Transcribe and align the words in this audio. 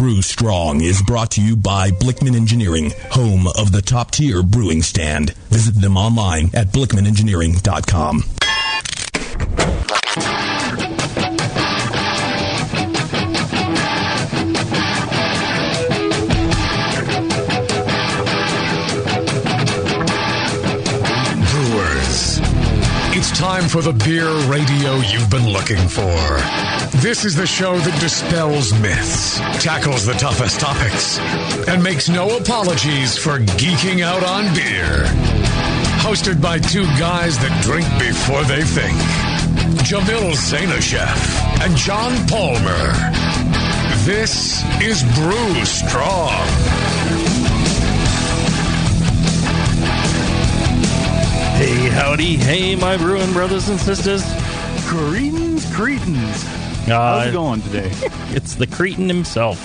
Brew 0.00 0.22
Strong 0.22 0.80
is 0.80 1.02
brought 1.02 1.30
to 1.32 1.42
you 1.42 1.56
by 1.56 1.90
Blickman 1.90 2.34
Engineering, 2.34 2.90
home 3.10 3.46
of 3.48 3.70
the 3.70 3.82
top 3.82 4.10
tier 4.10 4.42
brewing 4.42 4.80
stand. 4.80 5.34
Visit 5.50 5.74
them 5.74 5.98
online 5.98 6.48
at 6.54 6.68
blickmanengineering.com. 6.68 8.24
Brewers. 21.50 22.38
It's 23.14 23.38
time 23.38 23.68
for 23.68 23.82
the 23.82 23.92
beer 23.92 24.30
radio 24.50 24.94
you've 24.94 25.28
been 25.28 25.52
looking 25.52 25.86
for. 25.88 26.69
This 27.00 27.24
is 27.24 27.34
the 27.34 27.46
show 27.46 27.78
that 27.78 27.98
dispels 27.98 28.78
myths, 28.78 29.38
tackles 29.64 30.04
the 30.04 30.12
toughest 30.12 30.60
topics, 30.60 31.18
and 31.66 31.82
makes 31.82 32.10
no 32.10 32.36
apologies 32.36 33.16
for 33.16 33.38
geeking 33.56 34.02
out 34.02 34.22
on 34.22 34.44
beer. 34.54 35.04
Hosted 36.04 36.42
by 36.42 36.58
two 36.58 36.84
guys 37.00 37.38
that 37.38 37.62
drink 37.62 37.88
before 37.98 38.44
they 38.44 38.62
think 38.62 38.92
Jamil 39.88 40.36
Zainasheff 40.36 41.64
and 41.64 41.74
John 41.74 42.12
Palmer. 42.28 42.92
This 44.04 44.62
is 44.82 45.02
Brew 45.14 45.64
Strong. 45.64 46.36
Hey, 51.56 51.88
howdy. 51.88 52.36
Hey, 52.36 52.76
my 52.76 52.98
brewing 52.98 53.32
brothers 53.32 53.70
and 53.70 53.80
sisters. 53.80 54.22
Cretans, 54.84 55.64
Cretans. 55.74 56.69
Uh, 56.88 57.18
How's 57.20 57.26
it 57.28 57.32
going 57.32 57.62
today? 57.62 57.90
It's 58.34 58.54
the 58.54 58.66
Cretan 58.66 59.08
himself. 59.08 59.58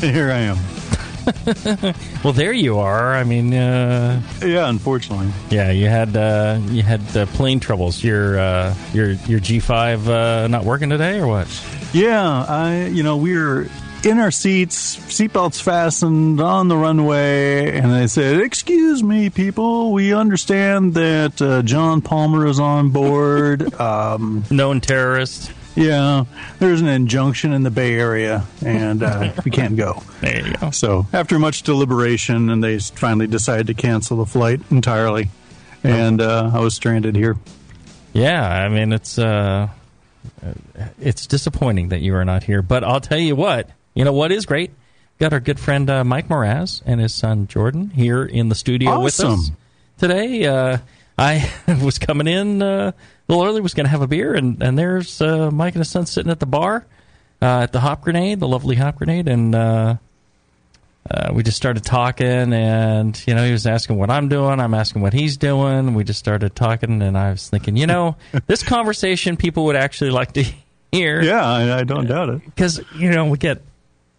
Here 0.00 0.30
I 0.30 0.38
am. 0.38 0.58
Well, 2.24 2.32
there 2.32 2.52
you 2.54 2.78
are. 2.78 3.14
I 3.14 3.22
mean, 3.24 3.52
uh, 3.52 4.22
Yeah, 4.42 4.68
unfortunately. 4.68 5.28
yeah, 5.50 5.70
you 5.70 5.86
had 5.86 6.16
uh, 6.16 6.58
you 6.70 6.82
had 6.82 7.02
uh, 7.16 7.26
plane 7.26 7.60
troubles. 7.60 8.02
Your 8.02 8.38
uh, 8.38 8.74
your 8.94 9.10
your 9.28 9.38
G 9.38 9.60
five 9.60 10.08
uh, 10.08 10.48
not 10.48 10.64
working 10.64 10.88
today, 10.88 11.18
or 11.20 11.26
what? 11.26 11.46
Yeah, 11.92 12.44
I 12.48 12.86
you 12.86 13.02
know 13.02 13.18
we're 13.18 13.68
in 14.04 14.18
our 14.18 14.30
seats, 14.30 14.96
seatbelts 14.96 15.60
fastened 15.60 16.40
on 16.40 16.68
the 16.68 16.76
runway, 16.78 17.78
and 17.78 17.92
they 17.92 18.06
said, 18.06 18.40
"Excuse 18.40 19.02
me, 19.02 19.28
people, 19.28 19.92
we 19.92 20.14
understand 20.14 20.94
that 20.94 21.40
uh, 21.42 21.60
John 21.62 22.00
Palmer 22.00 22.46
is 22.46 22.58
on 22.58 22.88
board." 22.88 23.74
um, 23.80 24.44
Known 24.50 24.80
terrorist. 24.80 25.52
Yeah, 25.78 26.24
there's 26.58 26.80
an 26.80 26.88
injunction 26.88 27.52
in 27.52 27.62
the 27.62 27.70
Bay 27.70 27.94
Area, 27.94 28.44
and 28.64 29.02
uh, 29.02 29.32
we 29.44 29.50
can't 29.50 29.76
go. 29.76 30.02
There 30.20 30.46
you 30.46 30.54
go. 30.54 30.70
So 30.70 31.06
after 31.12 31.38
much 31.38 31.62
deliberation, 31.62 32.50
and 32.50 32.62
they 32.64 32.78
finally 32.80 33.28
decided 33.28 33.68
to 33.68 33.74
cancel 33.74 34.16
the 34.16 34.26
flight 34.26 34.60
entirely, 34.70 35.28
and 35.84 36.20
uh, 36.20 36.50
I 36.52 36.58
was 36.58 36.74
stranded 36.74 37.14
here. 37.14 37.36
Yeah, 38.12 38.42
I 38.42 38.68
mean 38.68 38.92
it's 38.92 39.18
uh, 39.18 39.68
it's 41.00 41.26
disappointing 41.26 41.90
that 41.90 42.00
you 42.00 42.14
are 42.16 42.24
not 42.24 42.42
here, 42.42 42.62
but 42.62 42.82
I'll 42.82 43.00
tell 43.00 43.18
you 43.18 43.36
what. 43.36 43.70
You 43.94 44.04
know 44.04 44.12
what 44.12 44.32
is 44.32 44.46
great? 44.46 44.72
Got 45.20 45.32
our 45.32 45.40
good 45.40 45.60
friend 45.60 45.88
uh, 45.90 46.04
Mike 46.04 46.28
Mraz 46.28 46.82
and 46.86 47.00
his 47.00 47.14
son 47.14 47.46
Jordan 47.46 47.90
here 47.90 48.24
in 48.24 48.48
the 48.48 48.54
studio 48.54 49.00
with 49.00 49.14
us 49.20 49.24
Awesome. 49.24 49.56
today. 49.98 50.80
Uh, 51.18 51.40
I 51.66 51.74
was 51.82 51.98
coming 51.98 52.26
in 52.26 52.62
uh, 52.62 52.92
a 52.92 52.94
little 53.28 53.44
early, 53.44 53.60
was 53.60 53.74
going 53.74 53.86
to 53.86 53.90
have 53.90 54.02
a 54.02 54.06
beer, 54.06 54.34
and 54.34 54.62
and 54.62 54.78
there's 54.78 55.20
uh, 55.20 55.50
Mike 55.50 55.74
and 55.74 55.80
his 55.80 55.90
son 55.90 56.06
sitting 56.06 56.30
at 56.30 56.40
the 56.40 56.46
bar 56.46 56.86
uh, 57.42 57.60
at 57.62 57.72
the 57.72 57.80
Hop 57.80 58.02
Grenade, 58.02 58.40
the 58.40 58.48
lovely 58.48 58.76
Hop 58.76 58.96
Grenade, 58.96 59.28
and. 59.28 59.54
Uh, 59.54 59.96
uh, 61.10 61.30
we 61.32 61.42
just 61.42 61.56
started 61.56 61.82
talking, 61.82 62.52
and 62.52 63.22
you 63.26 63.34
know, 63.34 63.42
he 63.42 63.50
was 63.50 63.66
asking 63.66 63.96
what 63.96 64.10
I'm 64.10 64.28
doing. 64.28 64.60
I'm 64.60 64.74
asking 64.74 65.00
what 65.00 65.14
he's 65.14 65.38
doing. 65.38 65.94
We 65.94 66.04
just 66.04 66.18
started 66.18 66.54
talking, 66.54 67.00
and 67.00 67.16
I 67.16 67.30
was 67.30 67.48
thinking, 67.48 67.78
you 67.78 67.86
know, 67.86 68.16
this 68.46 68.62
conversation 68.62 69.38
people 69.38 69.64
would 69.66 69.76
actually 69.76 70.10
like 70.10 70.32
to 70.32 70.44
hear. 70.92 71.22
Yeah, 71.22 71.42
I, 71.42 71.78
I 71.78 71.84
don't 71.84 72.06
doubt 72.06 72.28
it. 72.28 72.44
because 72.44 72.82
you 72.94 73.10
know 73.10 73.24
we 73.24 73.38
get 73.38 73.62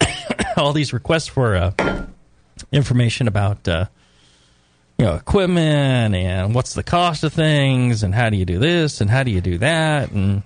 all 0.58 0.74
these 0.74 0.92
requests 0.92 1.28
for 1.28 1.56
uh, 1.56 2.06
information 2.72 3.28
about 3.28 3.68
uh, 3.68 3.86
you 5.00 5.06
know 5.06 5.16
equipment 5.16 6.14
and 6.14 6.54
what's 6.54 6.74
the 6.74 6.84
cost 6.84 7.24
of 7.24 7.34
things 7.34 8.04
and 8.04 8.14
how 8.14 8.30
do 8.30 8.38
you 8.38 8.46
do 8.46 8.60
this 8.60 9.02
and 9.02 9.10
how 9.10 9.24
do 9.24 9.32
you 9.32 9.42
do 9.42 9.58
that 9.58 10.12
and 10.12 10.44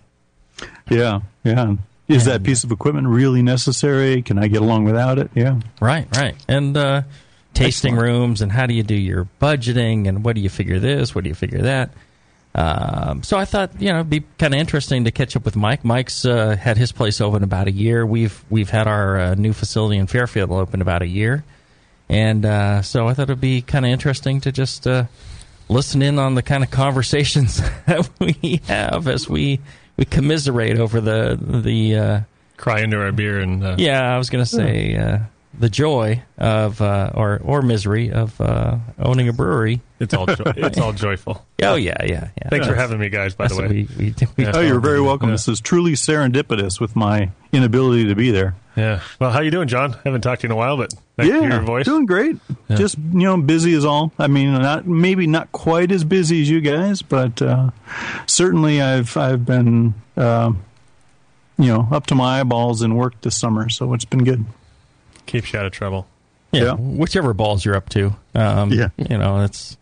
Yeah, 0.89 1.21
yeah. 1.43 1.75
Is 2.07 2.25
that 2.25 2.43
piece 2.43 2.63
of 2.63 2.71
equipment 2.71 3.07
really 3.07 3.41
necessary? 3.41 4.21
Can 4.21 4.37
I 4.37 4.47
get 4.47 4.61
along 4.61 4.83
without 4.83 5.17
it? 5.17 5.31
Yeah. 5.33 5.59
Right, 5.81 6.05
right. 6.15 6.35
And 6.47 6.77
uh, 6.77 7.01
tasting 7.55 7.95
rooms 7.95 8.41
and 8.41 8.51
how 8.51 8.67
do 8.67 8.73
you 8.73 8.83
do 8.83 8.93
your 8.95 9.27
budgeting 9.41 10.07
and 10.07 10.23
what 10.23 10.35
do 10.35 10.41
you 10.41 10.49
figure 10.49 10.79
this, 10.79 11.15
what 11.15 11.23
do 11.23 11.29
you 11.29 11.35
figure 11.35 11.63
that. 11.63 11.89
Um, 12.55 13.23
so 13.23 13.37
I 13.37 13.45
thought, 13.45 13.81
you 13.81 13.89
know, 13.89 13.99
it'd 14.01 14.11
be 14.11 14.23
kind 14.37 14.53
of 14.53 14.59
interesting 14.59 15.05
to 15.05 15.11
catch 15.11 15.35
up 15.35 15.43
with 15.43 15.55
Mike. 15.55 15.83
Mike's 15.83 16.23
uh, 16.23 16.55
had 16.55 16.77
his 16.77 16.91
place 16.91 17.19
open 17.19 17.41
about 17.41 17.67
a 17.67 17.71
year. 17.71 18.05
We've 18.05 18.43
we've 18.51 18.69
had 18.69 18.85
our 18.85 19.17
uh, 19.19 19.35
new 19.35 19.53
facility 19.53 19.97
in 19.97 20.05
Fairfield 20.05 20.51
open 20.51 20.79
about 20.81 21.01
a 21.01 21.07
year, 21.07 21.43
and 22.09 22.45
uh, 22.45 22.81
so 22.81 23.07
I 23.07 23.13
thought 23.13 23.23
it'd 23.23 23.41
be 23.41 23.61
kind 23.61 23.85
of 23.85 23.91
interesting 23.91 24.41
to 24.41 24.51
just 24.51 24.85
uh, 24.87 25.05
listen 25.69 26.01
in 26.01 26.19
on 26.19 26.35
the 26.35 26.41
kind 26.41 26.63
of 26.63 26.71
conversations 26.71 27.57
that 27.87 28.09
we 28.19 28.61
have 28.67 29.07
as 29.07 29.29
we 29.29 29.59
we 29.97 30.05
commiserate 30.05 30.79
over 30.79 31.01
the 31.01 31.37
the 31.41 31.95
uh, 31.95 32.19
cry 32.57 32.81
into 32.81 33.01
our 33.01 33.11
beer 33.11 33.39
and 33.39 33.63
uh, 33.63 33.75
yeah, 33.77 34.13
I 34.13 34.17
was 34.17 34.29
going 34.29 34.43
to 34.43 34.49
say 34.49 34.95
uh, 34.95 35.19
the 35.57 35.69
joy 35.69 36.21
of 36.37 36.81
uh, 36.81 37.11
or 37.13 37.39
or 37.43 37.61
misery 37.61 38.11
of 38.11 38.39
uh, 38.41 38.77
owning 38.99 39.27
a 39.27 39.33
brewery. 39.33 39.81
it's 39.99 40.13
all 40.13 40.25
jo- 40.25 40.43
it's 40.57 40.79
all 40.79 40.93
joyful. 41.07 41.45
Oh 41.61 41.75
yeah, 41.75 41.95
yeah, 42.03 42.29
yeah. 42.41 42.49
Thanks 42.49 42.67
for 42.67 42.75
having 42.75 42.99
me, 42.99 43.09
guys. 43.09 43.35
By 43.35 43.45
That's 43.45 43.55
the 43.57 43.61
way, 43.63 43.67
we, 43.69 43.87
we, 43.97 44.15
we 44.37 44.45
Oh, 44.47 44.61
you're 44.61 44.79
very 44.79 44.99
welcome. 45.01 45.29
Yeah. 45.29 45.33
This 45.35 45.47
is 45.47 45.61
truly 45.61 45.93
serendipitous 45.93 46.79
with 46.79 46.95
my 46.95 47.29
inability 47.51 48.07
to 48.07 48.15
be 48.15 48.31
there. 48.31 48.55
yeah. 48.75 49.01
Well, 49.19 49.31
how 49.31 49.41
you 49.41 49.51
doing, 49.51 49.67
John? 49.67 49.93
I 49.93 49.99
haven't 50.05 50.21
talked 50.21 50.41
to 50.41 50.47
you 50.47 50.49
in 50.49 50.53
a 50.53 50.57
while, 50.57 50.75
but 50.77 50.93
nice 51.17 51.27
to 51.27 51.33
hear 51.33 51.43
yeah, 51.43 51.53
your 51.53 51.61
voice. 51.61 51.85
doing 51.85 52.05
great. 52.07 52.37
Just 52.71 52.97
you 52.97 53.03
know, 53.19 53.37
busy 53.37 53.73
as 53.75 53.85
all. 53.85 54.11
I 54.17 54.27
mean, 54.27 54.53
not 54.53 54.87
maybe 54.87 55.27
not 55.27 55.51
quite 55.51 55.91
as 55.91 56.03
busy 56.03 56.41
as 56.41 56.49
you 56.49 56.61
guys, 56.61 57.01
but 57.03 57.41
uh, 57.41 57.69
certainly 58.25 58.81
I've 58.81 59.15
I've 59.15 59.45
been 59.45 59.93
uh, 60.17 60.51
you 61.59 61.67
know 61.67 61.87
up 61.91 62.07
to 62.07 62.15
my 62.15 62.39
eyeballs 62.39 62.81
in 62.81 62.95
work 62.95 63.21
this 63.21 63.37
summer, 63.39 63.69
so 63.69 63.93
it's 63.93 64.05
been 64.05 64.23
good. 64.23 64.43
Keeps 65.25 65.53
you 65.53 65.59
out 65.59 65.65
of 65.65 65.71
trouble. 65.71 66.07
yeah, 66.51 66.63
yeah. 66.63 66.73
whichever 66.73 67.33
balls 67.33 67.63
you're 67.65 67.75
up 67.75 67.89
to. 67.89 68.15
Um, 68.35 68.71
Yeah. 68.71 68.89
you 68.97 69.17
know 69.17 69.39
that's 69.39 69.77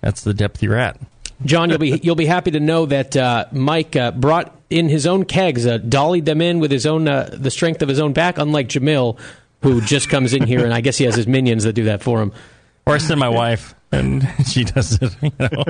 that's 0.00 0.22
the 0.22 0.34
depth 0.34 0.62
you're 0.62 0.76
at. 0.76 0.98
John, 1.44 1.70
you'll 1.70 1.78
be 1.78 1.98
you'll 2.02 2.14
be 2.14 2.26
happy 2.26 2.52
to 2.52 2.60
know 2.60 2.86
that 2.86 3.16
uh, 3.16 3.46
Mike 3.52 3.96
uh, 3.96 4.12
brought 4.12 4.54
in 4.70 4.88
his 4.88 5.06
own 5.06 5.24
kegs, 5.24 5.66
uh, 5.66 5.78
dollied 5.78 6.24
them 6.24 6.40
in 6.40 6.60
with 6.60 6.70
his 6.70 6.86
own 6.86 7.08
uh, 7.08 7.28
the 7.32 7.50
strength 7.50 7.82
of 7.82 7.88
his 7.88 7.98
own 7.98 8.12
back. 8.12 8.38
Unlike 8.38 8.68
Jamil, 8.68 9.18
who 9.62 9.80
just 9.80 10.08
comes 10.08 10.34
in 10.34 10.46
here 10.46 10.64
and 10.64 10.72
I 10.72 10.80
guess 10.80 10.98
he 10.98 11.04
has 11.04 11.16
his 11.16 11.26
minions 11.26 11.64
that 11.64 11.72
do 11.72 11.84
that 11.84 12.02
for 12.02 12.22
him. 12.22 12.32
Or 12.86 12.94
I 12.94 12.98
send 12.98 13.18
my 13.18 13.28
wife 13.28 13.74
and 13.90 14.26
she 14.46 14.64
does 14.64 14.98
it. 15.02 15.16
You 15.20 15.32
know. 15.40 15.64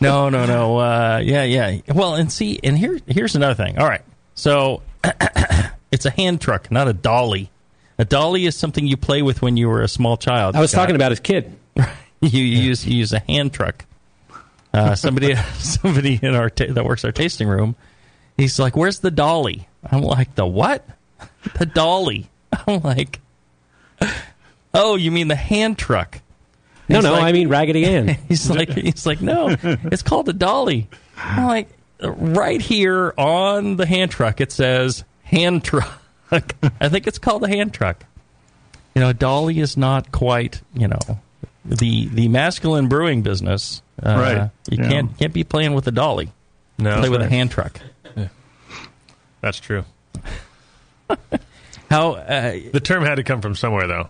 No, 0.00 0.28
no, 0.28 0.44
no. 0.44 0.76
Uh, 0.78 1.20
yeah, 1.24 1.44
yeah. 1.44 1.80
Well, 1.94 2.14
and 2.16 2.30
see, 2.30 2.58
and 2.62 2.76
here, 2.76 2.98
here's 3.06 3.36
another 3.36 3.54
thing. 3.54 3.78
All 3.78 3.86
right, 3.86 4.02
so 4.34 4.82
it's 5.90 6.04
a 6.04 6.10
hand 6.10 6.40
truck, 6.40 6.70
not 6.70 6.88
a 6.88 6.92
dolly. 6.92 7.50
A 7.98 8.04
dolly 8.04 8.46
is 8.46 8.56
something 8.56 8.86
you 8.86 8.96
play 8.96 9.22
with 9.22 9.40
when 9.42 9.56
you 9.56 9.68
were 9.68 9.82
a 9.82 9.88
small 9.88 10.16
child. 10.16 10.56
I 10.56 10.60
was 10.60 10.70
Scott. 10.72 10.82
talking 10.82 10.96
about 10.96 11.12
his 11.12 11.20
kid. 11.20 11.56
you, 11.76 11.84
you 12.20 12.40
use 12.42 12.84
you 12.86 12.96
use 12.96 13.12
a 13.12 13.20
hand 13.20 13.52
truck. 13.52 13.84
Uh, 14.72 14.94
somebody 14.96 15.34
somebody 15.58 16.18
in 16.22 16.34
our 16.34 16.50
ta- 16.50 16.66
that 16.72 16.84
works 16.84 17.04
our 17.04 17.12
tasting 17.12 17.46
room, 17.48 17.76
he's 18.36 18.58
like, 18.58 18.76
"Where's 18.76 18.98
the 19.00 19.10
dolly?" 19.12 19.68
I'm 19.90 20.02
like, 20.02 20.34
"The 20.34 20.46
what? 20.46 20.86
The 21.58 21.66
dolly?" 21.66 22.28
I'm 22.66 22.80
like, 22.82 23.20
"Oh, 24.72 24.96
you 24.96 25.10
mean 25.10 25.28
the 25.28 25.36
hand 25.36 25.78
truck?" 25.78 26.20
No, 26.88 26.96
He's 26.96 27.04
no, 27.04 27.12
like- 27.12 27.22
I 27.22 27.32
mean 27.32 27.48
Raggedy 27.48 27.84
Ann. 27.86 28.08
He's 28.28 28.50
like, 28.50 28.70
he's 28.70 29.06
like, 29.06 29.22
no, 29.22 29.56
it's 29.62 30.02
called 30.02 30.28
a 30.28 30.34
dolly. 30.34 30.86
I'm 31.16 31.46
like, 31.46 31.68
right 32.00 32.60
here 32.60 33.14
on 33.16 33.76
the 33.76 33.86
hand 33.86 34.10
truck, 34.10 34.40
it 34.42 34.52
says 34.52 35.02
hand 35.22 35.64
truck. 35.64 36.02
Truck. 36.40 36.72
I 36.80 36.88
think 36.88 37.06
it's 37.06 37.18
called 37.18 37.44
a 37.44 37.48
hand 37.48 37.72
truck. 37.74 38.04
You 38.94 39.00
know, 39.00 39.12
Dolly 39.12 39.58
is 39.60 39.76
not 39.76 40.12
quite. 40.12 40.60
You 40.74 40.88
know, 40.88 40.98
the 41.64 42.06
the 42.08 42.28
masculine 42.28 42.88
brewing 42.88 43.22
business. 43.22 43.82
Uh, 44.02 44.14
Right. 44.18 44.50
You 44.70 44.82
Yeah. 44.82 44.88
can't 44.88 45.18
can't 45.18 45.32
be 45.32 45.44
playing 45.44 45.74
with 45.74 45.86
a 45.86 45.92
dolly. 45.92 46.30
No, 46.78 46.98
Play 46.98 47.08
with 47.08 47.22
a 47.22 47.28
hand 47.28 47.50
truck. 47.50 47.80
That's 49.40 49.60
true. 49.60 49.84
How? 51.90 52.12
Uh, 52.12 52.52
The 52.72 52.80
term 52.80 53.04
had 53.04 53.16
to 53.16 53.22
come 53.22 53.40
from 53.42 53.54
somewhere, 53.54 53.86
though. 53.86 54.08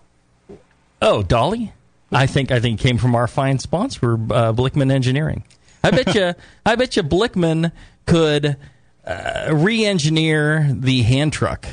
oh, 1.03 1.23
dolly. 1.23 1.73
I 2.13 2.27
think 2.27 2.51
I 2.53 2.61
think 2.61 2.81
it 2.81 2.83
came 2.83 2.99
from 2.99 3.15
our 3.17 3.27
fine 3.27 3.59
sponsor, 3.59 4.15
uh, 4.15 4.53
Blickman 4.53 4.93
Engineering. 4.93 5.43
I 5.83 5.91
bet 5.91 6.15
you. 6.15 6.35
I 6.67 6.77
bet 6.77 6.97
you 6.97 7.03
Blickman 7.03 7.73
could 8.07 8.57
uh, 9.05 9.49
re-engineer 9.53 10.69
the 10.73 11.03
hand 11.03 11.33
truck. 11.33 11.67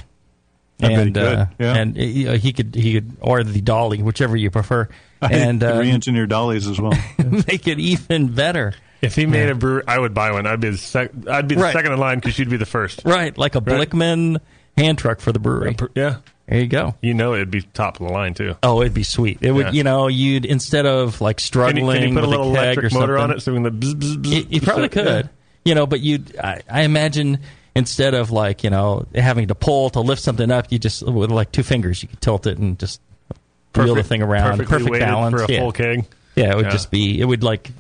I 0.82 0.88
he 0.90 0.94
and 0.96 1.18
uh, 1.18 1.46
yeah. 1.60 1.76
and 1.76 1.98
uh, 1.98 2.34
he 2.34 2.54
could 2.54 2.76
he 2.76 2.94
could 2.94 3.18
or 3.22 3.44
the 3.44 3.62
dolly, 3.62 4.02
whichever 4.02 4.36
you 4.36 4.50
prefer, 4.52 4.88
and 5.22 5.64
I 5.64 5.72
uh, 5.74 5.80
re-engineer 5.80 6.28
dollies 6.28 6.68
as 6.68 6.80
well. 6.80 6.94
make 7.48 7.68
it 7.68 7.80
even 7.80 8.34
better. 8.34 8.74
If 9.02 9.16
he 9.16 9.26
made 9.26 9.50
a 9.50 9.56
brewery, 9.56 9.84
I 9.88 9.98
would 9.98 10.14
buy 10.14 10.32
one. 10.32 10.46
I'd 10.46 10.60
be 10.60 10.70
the 10.70 10.78
sec- 10.78 11.12
I'd 11.28 11.48
be 11.48 11.56
the 11.56 11.62
Right. 11.64 11.74
second 11.74 11.92
in 11.92 12.00
line 12.00 12.20
because 12.20 12.38
you'd 12.38 12.52
be 12.52 12.58
the 12.58 12.68
first. 12.68 13.02
Right, 13.04 13.36
like 13.36 13.56
a 13.56 13.60
Right. 13.60 13.90
Blickman 13.90 14.40
hand 14.78 15.00
truck 15.00 15.20
for 15.20 15.32
the 15.32 15.40
brewery. 15.40 15.76
Yeah, 15.96 16.18
There 16.48 16.60
you 16.60 16.68
go. 16.68 16.94
you 17.02 17.16
know 17.16 17.34
it'd 17.34 17.50
be 17.50 17.62
top 17.62 18.00
of 18.00 18.06
the 18.08 18.14
line 18.14 18.36
too. 18.36 18.56
Oh, 18.62 18.82
it'd 18.82 18.94
be 18.94 19.02
sweet. 19.04 19.40
It 19.42 19.52
would, 19.54 19.68
Yeah. 19.68 19.72
you 19.72 19.84
know, 19.84 20.08
you'd 20.08 20.46
instead 20.46 20.86
of 20.86 21.20
like 21.20 21.38
Can 21.38 21.44
struggling 21.46 21.86
you, 21.86 21.92
can 21.94 22.10
you 22.10 22.14
put 22.16 22.24
a 22.24 22.28
little 22.28 22.54
keg 22.54 22.78
electric 22.78 22.94
or 22.94 23.00
motor 23.00 23.18
on 23.18 23.32
it 23.32 23.42
so 23.42 23.52
we 23.54 23.56
can 23.58 23.64
the 23.64 23.72
bzz, 23.72 23.94
bzz, 23.96 24.16
bzz, 24.18 24.32
You, 24.32 24.46
you 24.50 24.62
probably 24.62 24.84
yeah. 24.84 24.88
could, 24.90 25.30
you 25.66 25.74
know, 25.76 25.88
but 25.88 26.00
you, 26.02 26.24
I, 26.42 26.62
I 26.70 26.82
imagine 26.84 27.40
instead 27.76 28.14
of 28.14 28.32
like 28.32 28.64
you 28.64 28.70
know 28.70 29.06
having 29.16 29.48
to 29.48 29.56
pull 29.56 29.90
to 29.92 30.00
lift 30.00 30.22
something 30.22 30.52
up, 30.52 30.72
you 30.72 30.80
just 30.80 31.04
with 31.04 31.32
like 31.32 31.52
two 31.52 31.64
fingers 31.64 32.02
you 32.02 32.10
could 32.10 32.22
tilt 32.22 32.48
it 32.48 32.58
and 32.58 32.78
just 32.80 33.02
wheel 33.76 33.96
the 33.96 34.04
thing 34.04 34.22
around. 34.22 34.66
Perfect 34.66 35.00
balance 35.00 35.36
for 35.36 35.44
a 35.44 35.52
yeah. 35.52 35.60
full 35.60 35.72
keg. 35.72 36.06
Yeah, 36.36 36.52
it 36.52 36.56
would 36.56 36.66
Yeah. 36.66 36.72
just 36.72 36.92
be. 36.92 37.20
It 37.20 37.26
would 37.26 37.44
like 37.44 37.72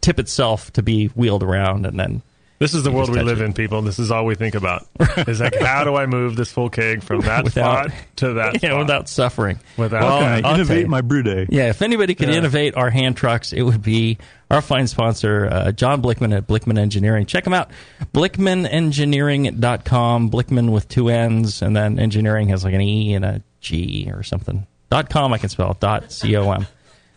tip 0.00 0.18
itself 0.18 0.72
to 0.74 0.82
be 0.82 1.06
wheeled 1.08 1.42
around 1.42 1.86
and 1.86 1.98
then. 1.98 2.22
This 2.60 2.74
is 2.74 2.82
the 2.82 2.90
You 2.90 2.96
world 2.96 3.08
we 3.10 3.22
live 3.22 3.40
it. 3.40 3.44
in, 3.46 3.54
people. 3.54 3.80
This 3.80 3.98
is 3.98 4.10
all 4.10 4.26
we 4.26 4.34
think 4.34 4.54
about. 4.54 4.86
Is 5.26 5.40
like, 5.40 5.58
how 5.60 5.82
do 5.82 5.94
I 5.96 6.04
move 6.04 6.36
this 6.36 6.52
full 6.52 6.68
keg 6.68 7.02
from 7.02 7.22
that 7.22 7.44
Without- 7.44 7.86
spot 7.88 7.98
to 8.16 8.34
that 8.34 8.54
Yeah, 8.62 8.68
spot? 8.72 8.78
without 8.80 9.08
suffering. 9.08 9.58
Without- 9.78 10.02
Well, 10.02 10.20
Can 10.20 10.44
I 10.44 10.46
I'll 10.46 10.54
innovate 10.56 10.82
you. 10.82 10.86
my 10.88 11.00
brew 11.00 11.22
day? 11.22 11.46
Yeah, 11.48 11.70
if 11.70 11.80
anybody 11.80 12.14
could 12.14 12.28
Yeah. 12.28 12.34
innovate 12.36 12.74
our 12.76 12.90
hand 12.90 13.16
trucks, 13.16 13.54
it 13.54 13.62
would 13.62 13.80
be 13.80 14.18
our 14.50 14.60
fine 14.60 14.88
sponsor, 14.88 15.48
uh, 15.50 15.72
John 15.72 16.02
Blickman 16.02 16.36
at 16.36 16.46
Blickman 16.46 16.78
Engineering. 16.78 17.24
Check 17.24 17.46
him 17.46 17.54
out, 17.54 17.70
blickmanengineering.com, 18.12 20.30
Blickman 20.30 20.70
with 20.70 20.86
two 20.88 21.08
N's, 21.08 21.62
and 21.62 21.74
then 21.74 21.98
engineering 21.98 22.48
has 22.48 22.62
like 22.64 22.74
an 22.74 22.82
E 22.82 23.14
and 23.14 23.24
a 23.24 23.42
G 23.60 24.10
or 24.12 24.22
something. 24.22 24.66
Dot 24.90 25.08
com, 25.08 25.32
I 25.32 25.38
can 25.38 25.48
spell 25.48 25.78
dot 25.80 26.12
C-O-M. 26.12 26.66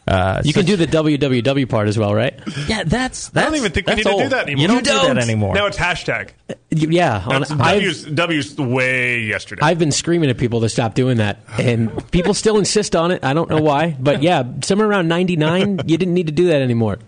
Uh, 0.06 0.42
You 0.44 0.52
can 0.54 0.66
do 0.66 0.76
the 0.76 0.86
www 0.88 1.70
part 1.70 1.88
as 1.88 1.98
well, 1.98 2.14
right? 2.14 2.38
yeah, 2.68 2.84
that's, 2.84 3.30
that's 3.30 3.38
I 3.38 3.50
don't 3.50 3.56
even 3.56 3.72
think 3.72 3.88
we 3.88 3.96
that's 3.96 4.06
need 4.06 4.18
to 4.18 4.24
do 4.24 4.30
that 4.30 4.44
anymore. 4.48 4.62
You 4.62 4.68
don't 4.68 4.76
You 4.78 4.84
do 4.84 4.90
don't. 4.92 5.16
that 5.16 5.24
anymore. 5.24 5.56
Now 5.56 5.66
it's 5.68 5.78
hashtag. 5.78 6.30
Yeah, 6.72 7.24
on, 7.26 7.44
I've, 7.44 7.78
W's, 7.78 8.04
W's 8.06 8.58
way 8.58 9.22
yesterday. 9.22 9.62
I've 9.64 9.80
been 9.80 9.92
screaming 9.94 10.30
at 10.30 10.38
people 10.38 10.60
to 10.62 10.70
stop 10.70 10.94
doing 10.94 11.18
that, 11.18 11.40
and 11.58 11.92
people 12.12 12.34
still 12.34 12.58
insist 12.58 12.96
on 12.96 13.12
it. 13.12 13.24
I 13.24 13.34
don't 13.34 13.50
know 13.50 13.62
why, 13.62 13.96
but 14.00 14.22
yeah, 14.22 14.44
somewhere 14.64 14.88
around 14.90 15.08
ninety 15.08 15.38
nine, 15.38 15.80
you 15.86 15.98
didn't 15.98 16.14
need 16.16 16.28
to 16.28 16.34
do 16.34 16.48
that 16.48 16.62
anymore. 16.62 17.00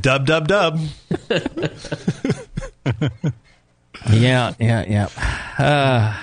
dub 0.00 0.24
dub 0.26 0.46
dub. 0.46 0.78
Yeah, 4.10 4.54
yeah, 4.58 4.84
yeah. 4.88 5.08
Uh, 5.58 6.16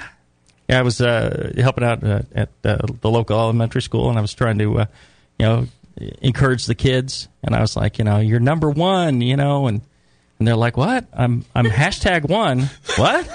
yeah, 0.68 0.80
I 0.80 0.81
was 0.81 1.00
uh, 1.00 1.54
helping 1.57 1.84
out 1.84 2.04
uh, 2.04 2.22
at 2.36 2.50
uh, 2.66 2.78
the 3.01 3.10
local 3.10 3.40
elementary 3.40 3.81
school, 3.81 4.10
and 4.10 4.18
I 4.18 4.22
was 4.22 4.34
trying 4.34 4.57
to, 4.60 4.80
uh, 4.80 4.86
you 5.38 5.46
know, 5.46 5.68
encourage 6.22 6.66
the 6.66 6.75
kids. 6.75 7.28
And 7.44 7.56
I 7.56 7.62
was 7.62 7.75
like, 7.75 7.98
you 7.98 8.06
know, 8.06 8.18
you're 8.19 8.40
number 8.40 8.69
one, 8.69 9.22
you 9.22 9.38
know, 9.38 9.68
and 9.68 9.81
and 10.40 10.48
they're 10.48 10.56
like, 10.56 10.78
what? 10.78 11.06
I'm 11.13 11.46
I'm 11.54 11.66
hashtag 11.66 12.28
one. 12.30 12.69
What? 12.96 13.28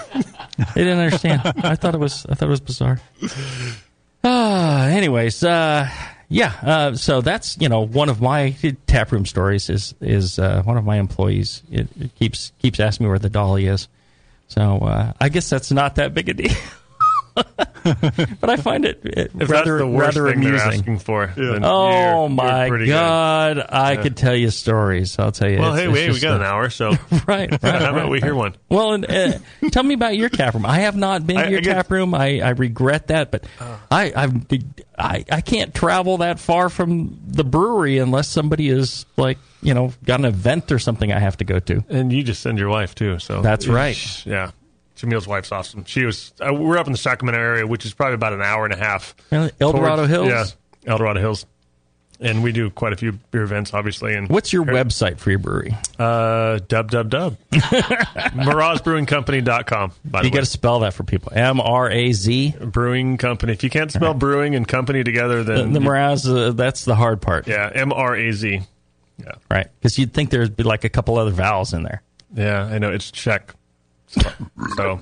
They 0.74 0.84
didn't 0.84 1.00
understand. 1.00 1.42
I 1.64 1.74
thought 1.74 1.94
it 1.94 2.00
was 2.00 2.26
I 2.28 2.34
thought 2.34 2.46
it 2.46 2.50
was 2.50 2.60
bizarre. 2.60 3.00
Ah, 4.22 4.86
anyways, 4.86 5.42
uh, 5.42 5.88
yeah. 6.28 6.52
Uh, 6.62 6.94
so 6.94 7.20
that's 7.20 7.58
you 7.60 7.68
know 7.68 7.80
one 7.80 8.08
of 8.08 8.20
my 8.20 8.56
taproom 8.86 9.26
stories 9.26 9.68
is 9.68 9.94
is 10.00 10.38
uh, 10.38 10.62
one 10.62 10.76
of 10.76 10.84
my 10.84 10.96
employees 10.96 11.62
it, 11.70 11.88
it 12.00 12.14
keeps 12.14 12.52
keeps 12.60 12.80
asking 12.80 13.06
me 13.06 13.10
where 13.10 13.18
the 13.18 13.28
dolly 13.30 13.66
is. 13.66 13.88
So 14.48 14.78
uh, 14.78 15.12
I 15.20 15.28
guess 15.28 15.50
that's 15.50 15.72
not 15.72 15.96
that 15.96 16.14
big 16.14 16.28
a 16.28 16.34
deal. 16.34 16.52
but 18.40 18.48
I 18.50 18.56
find 18.56 18.84
it, 18.84 19.00
it 19.04 19.32
If 19.38 19.50
rather 19.50 19.72
that's 19.72 19.78
the 19.80 19.86
worst 19.88 20.16
rather 20.16 20.30
thing 20.32 20.40
they're 20.40 20.54
amusing. 20.54 20.80
asking 20.80 20.98
for, 21.00 21.32
then 21.36 21.64
Oh 21.64 21.88
you're- 21.90 22.00
you're 22.20 22.28
my 22.30 22.68
good. 22.68 22.88
god! 22.88 23.66
I 23.68 23.92
Yeah. 23.92 24.02
could 24.02 24.16
tell 24.16 24.34
you 24.36 24.50
stories. 24.50 25.18
I'll 25.18 25.32
tell 25.32 25.50
you. 25.50 25.58
Well, 25.58 25.74
It's- 25.74 25.80
hey, 25.82 25.88
it's 25.90 25.94
wait, 25.94 26.12
we 26.14 26.20
got 26.20 26.32
a- 26.32 26.36
an 26.36 26.42
hour, 26.42 26.70
so 26.70 26.90
right, 27.26 27.50
right. 27.50 27.60
how 27.62 27.76
about 27.76 27.94
right, 27.94 28.08
we 28.08 28.20
hear 28.20 28.34
one? 28.34 28.54
Well, 28.68 28.92
and, 28.94 29.04
uh, 29.10 29.32
tell 29.70 29.82
me 29.82 29.94
about 29.94 30.16
your 30.16 30.28
tap 30.28 30.54
room. 30.54 30.64
I 30.64 30.80
have 30.80 30.96
not 30.96 31.26
been 31.26 31.36
I- 31.36 31.44
to 31.46 31.50
your 31.50 31.58
I 31.58 31.62
get- 31.62 31.74
tap 31.74 31.90
room. 31.90 32.14
I, 32.14 32.40
I 32.40 32.50
regret 32.50 33.08
that, 33.08 33.30
but 33.30 33.44
I, 33.90 34.12
I've, 34.14 34.34
I 34.98 35.24
I 35.30 35.40
can't 35.40 35.74
travel 35.74 36.18
that 36.18 36.38
far 36.38 36.68
from 36.68 37.18
the 37.26 37.44
brewery 37.44 37.98
unless 37.98 38.28
somebody 38.28 38.68
is 38.68 39.06
like 39.16 39.38
you 39.60 39.74
know 39.74 39.92
got 40.04 40.20
an 40.20 40.26
event 40.26 40.70
or 40.70 40.78
something 40.78 41.12
I 41.12 41.18
have 41.18 41.36
to 41.38 41.44
go 41.44 41.58
to. 41.58 41.84
And 41.88 42.12
you 42.12 42.22
just 42.22 42.42
send 42.42 42.58
your 42.58 42.68
wife 42.68 42.94
too, 42.94 43.18
so 43.18 43.42
That's 43.42 43.66
right. 43.66 43.96
Yeah, 44.26 44.52
Jamil's 45.04 45.26
wife's 45.26 45.50
awesome. 45.52 45.84
She 45.84 46.04
was. 46.04 46.32
Uh, 46.40 46.52
we're 46.54 46.78
up 46.78 46.86
in 46.86 46.92
the 46.92 46.98
Sacramento 46.98 47.38
area, 47.40 47.66
which 47.66 47.84
is 47.84 47.92
probably 47.94 48.14
about 48.14 48.32
an 48.32 48.42
hour 48.42 48.64
and 48.64 48.72
a 48.74 48.76
half. 48.76 49.14
Really? 49.30 49.50
El 49.60 49.72
Dorado 49.72 50.06
Hills? 50.06 50.28
Yeah, 50.28 50.44
El 50.86 50.98
Dorado 50.98 51.20
Hills, 51.20 51.46
and 52.20 52.42
we 52.42 52.52
do 52.52 52.70
quite 52.70 52.92
a 52.92 52.96
few 52.96 53.12
beer 53.30 53.42
events, 53.42 53.72
obviously. 53.74 54.14
And 54.14 54.28
What's 54.28 54.52
your 54.52 54.64
website 54.64 55.18
for 55.18 55.30
your 55.30 55.38
brewery? 55.38 55.76
Uh, 55.98 56.58
dub 56.68 56.90
dub 56.90 57.10
dub. 57.10 57.36
MrazBrewingCompany.com. 57.52 59.92
By 60.04 60.22
the 60.22 60.28
You 60.28 60.32
got 60.34 60.40
to 60.40 60.46
spell 60.46 60.80
that 60.80 60.94
for 60.94 61.04
people. 61.04 61.32
M 61.34 61.60
R 61.60 61.90
A 61.90 62.12
Z. 62.12 62.54
brewing 62.60 63.16
company. 63.18 63.52
If 63.52 63.62
you 63.64 63.70
can't 63.70 63.92
spell 63.92 64.14
brewing 64.14 64.54
and 64.54 64.66
company 64.66 65.04
together, 65.04 65.42
then 65.44 65.72
the 65.72 65.80
you- 65.80 65.86
Mraz, 65.88 66.28
uh, 66.28 66.52
that's 66.52 66.84
the 66.84 66.94
hard 66.94 67.20
part, 67.22 67.46
yeah, 67.46 67.70
M 67.74 67.92
R 67.92 68.14
A 68.16 68.32
Z. 68.32 68.60
Yeah, 69.18 69.32
right? 69.50 69.68
Because 69.78 69.98
you'd 69.98 70.12
think 70.12 70.30
there'd 70.30 70.56
be 70.56 70.64
like 70.64 70.84
a 70.84 70.88
couple 70.88 71.16
other 71.18 71.30
vowels 71.30 71.72
in 71.72 71.84
there. 71.84 72.02
yeah, 72.34 72.64
I 72.64 72.78
know 72.78 72.90
it's 72.90 73.10
Czech. 73.12 73.54
So, 74.14 74.30
so 74.76 75.00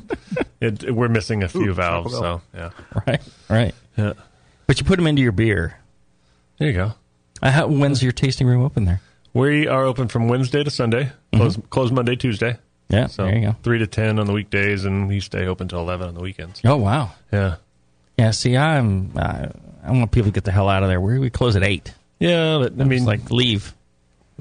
it, 0.60 0.94
we're 0.94 1.08
missing 1.08 1.42
a 1.42 1.48
few 1.48 1.72
valves. 1.74 2.12
So 2.12 2.40
yeah, 2.54 2.70
Right, 3.06 3.20
right. 3.48 3.74
yeah. 3.96 4.12
But 4.66 4.78
you 4.80 4.86
put 4.86 4.96
them 4.96 5.06
into 5.06 5.22
your 5.22 5.32
beer. 5.32 5.76
There 6.58 6.68
you 6.68 6.74
go. 6.74 6.92
Uh, 7.42 7.50
how, 7.50 7.66
when's 7.66 8.02
your 8.02 8.12
tasting 8.12 8.46
room 8.46 8.62
open 8.62 8.84
there? 8.84 9.00
We 9.34 9.66
are 9.66 9.84
open 9.84 10.08
from 10.08 10.28
Wednesday 10.28 10.62
to 10.64 10.70
Sunday. 10.70 11.10
Close 11.34 11.58
close 11.70 11.90
Monday, 11.90 12.16
Tuesday. 12.16 12.58
Yeah, 12.88 13.06
So 13.06 13.24
there 13.24 13.36
you 13.38 13.46
go. 13.48 13.56
three 13.62 13.78
to 13.78 13.86
ten 13.86 14.18
on 14.18 14.26
the 14.26 14.32
weekdays, 14.34 14.84
and 14.84 15.08
we 15.08 15.20
stay 15.20 15.46
open 15.46 15.68
till 15.68 15.80
eleven 15.80 16.08
on 16.08 16.14
the 16.14 16.20
weekends. 16.20 16.60
Oh 16.64 16.76
wow. 16.76 17.12
Yeah, 17.32 17.56
Yeah. 18.18 18.30
See, 18.32 18.56
I'm. 18.56 19.12
Uh, 19.16 19.48
I 19.84 19.90
want 19.90 20.10
people 20.12 20.30
to 20.30 20.34
get 20.34 20.44
the 20.44 20.52
hell 20.52 20.68
out 20.68 20.82
of 20.82 20.88
there. 20.90 21.00
We 21.00 21.18
we 21.18 21.30
close 21.30 21.56
at 21.56 21.62
eight. 21.64 21.92
yeah. 22.20 22.58
But 22.58 22.72
I 22.72 22.74
I 22.74 22.78
mean, 22.80 22.88
mean, 22.88 23.04
like 23.06 23.30
leave, 23.30 23.74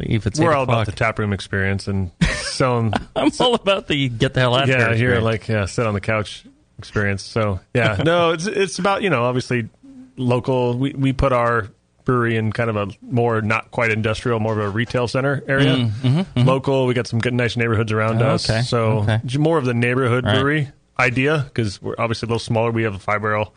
leave. 0.01 0.25
It's 0.27 0.39
we're 0.39 0.53
all 0.53 0.63
about 0.63 0.86
the 0.86 0.91
tap 0.91 1.20
room 1.20 1.34
experience 1.34 1.88
and 1.88 2.12
selling 2.22 2.93
I'm 3.15 3.31
all 3.39 3.55
about 3.55 3.88
the 3.88 4.10
get 4.10 4.34
the 4.34 4.39
hell 4.41 4.55
out 4.55 4.63
of 4.63 4.70
yeah, 4.70 4.93
here. 4.93 5.20
like 5.22 5.48
yeah, 5.48 5.65
sit 5.65 5.86
on 5.88 5.93
the 5.93 6.01
couch 6.01 6.46
experience. 6.77 7.24
So 7.24 7.60
yeah, 7.74 8.01
no, 8.05 8.31
it's 8.31 8.48
it's 8.48 8.79
about 8.79 9.01
you 9.01 9.10
know 9.10 9.24
obviously 9.25 9.70
local. 10.17 10.77
We 10.77 10.93
we 10.93 11.13
put 11.13 11.31
our 11.34 11.70
brewery 12.03 12.36
in 12.36 12.51
kind 12.51 12.70
of 12.70 12.75
a 12.75 12.88
more 13.01 13.41
not 13.41 13.72
quite 13.72 13.91
industrial, 13.91 14.39
more 14.39 14.53
of 14.53 14.60
a 14.60 14.70
retail 14.70 15.08
center 15.08 15.43
area. 15.48 15.75
Mm, 15.75 15.89
mm-hmm, 15.91 16.08
mm-hmm. 16.20 16.48
Local, 16.48 16.88
we 16.88 16.93
got 16.93 17.08
some 17.08 17.20
good 17.20 17.34
nice 17.34 17.55
neighborhoods 17.55 17.91
around 17.91 18.17
Mm, 18.20 18.24
Oh, 18.25 18.29
us. 18.31 18.50
okay, 18.50 18.62
So 18.63 19.05
okay. 19.08 19.20
more 19.38 19.58
of 19.60 19.65
the 19.65 19.74
neighborhood 19.75 20.25
Right. 20.25 20.34
brewery 20.36 20.70
idea 21.00 21.46
because 21.48 21.81
we're 21.81 21.96
obviously 22.00 22.25
a 22.25 22.29
little 22.29 22.39
smaller. 22.39 22.72
We 22.72 22.84
have 22.84 22.96
a 22.96 23.00
five 23.00 23.22
barrel 23.22 23.53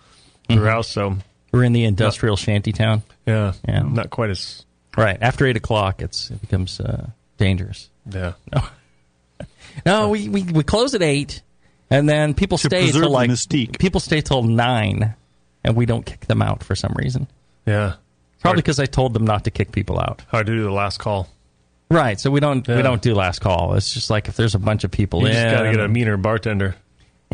brew 0.46 0.56
mm-hmm. 0.58 0.66
house, 0.66 0.88
so 0.88 1.16
We're 1.52 1.64
in 1.64 1.72
the 1.72 1.84
industrial 1.84 2.36
shanty 2.36 2.72
town. 2.72 3.02
yeah, 3.26 3.54
Yeah. 3.66 3.80
not 3.82 4.10
quite 4.10 4.28
as 4.30 4.66
Right 4.96 5.18
after 5.20 5.46
eight 5.46 5.56
o'clock, 5.56 6.00
it's 6.02 6.30
it 6.30 6.40
becomes 6.40 6.80
uh, 6.80 7.08
dangerous. 7.38 7.90
yeah. 8.10 8.32
No, 9.84 10.08
we, 10.10 10.28
we 10.28 10.42
we 10.44 10.62
close 10.62 10.94
at 10.94 11.02
eight, 11.02 11.42
and 11.90 12.08
then 12.08 12.34
people 12.34 12.58
To 12.58 12.68
stay 12.68 12.84
preserve 12.84 12.92
till 13.02 13.02
the 13.02 13.14
like 13.14 13.30
mystique. 13.30 13.78
people 13.78 14.00
stay 14.00 14.20
till 14.20 14.42
nine, 14.42 15.14
and 15.64 15.74
we 15.76 15.86
don't 15.86 16.06
kick 16.06 16.26
them 16.26 16.42
out 16.42 16.62
for 16.62 16.74
some 16.76 16.92
reason. 16.96 17.26
Yeah, 17.66 17.94
Probably 18.40 18.62
because 18.62 18.78
I 18.78 18.86
told 18.86 19.14
them 19.14 19.24
not 19.24 19.44
to 19.44 19.50
kick 19.50 19.72
people 19.72 19.98
out. 19.98 20.22
hard 20.28 20.46
to 20.46 20.52
do 20.54 20.62
the 20.64 20.70
last 20.70 20.98
call. 20.98 21.28
Right. 21.90 22.18
So 22.20 22.30
we 22.30 22.40
don't 22.40 22.66
Yeah. 22.66 22.76
we 22.76 22.82
don't 22.82 23.02
do 23.02 23.14
last 23.14 23.40
call. 23.40 23.74
It's 23.74 23.92
just 23.92 24.10
like 24.10 24.28
if 24.28 24.36
there's 24.36 24.54
a 24.54 24.58
bunch 24.58 24.84
of 24.84 24.90
people 24.90 25.20
You 25.22 25.26
in. 25.28 25.32
just 25.32 25.54
got 25.54 25.62
to 25.62 25.70
get 25.70 25.80
a 25.80 25.88
meaner 25.88 26.16
bartender. 26.16 26.76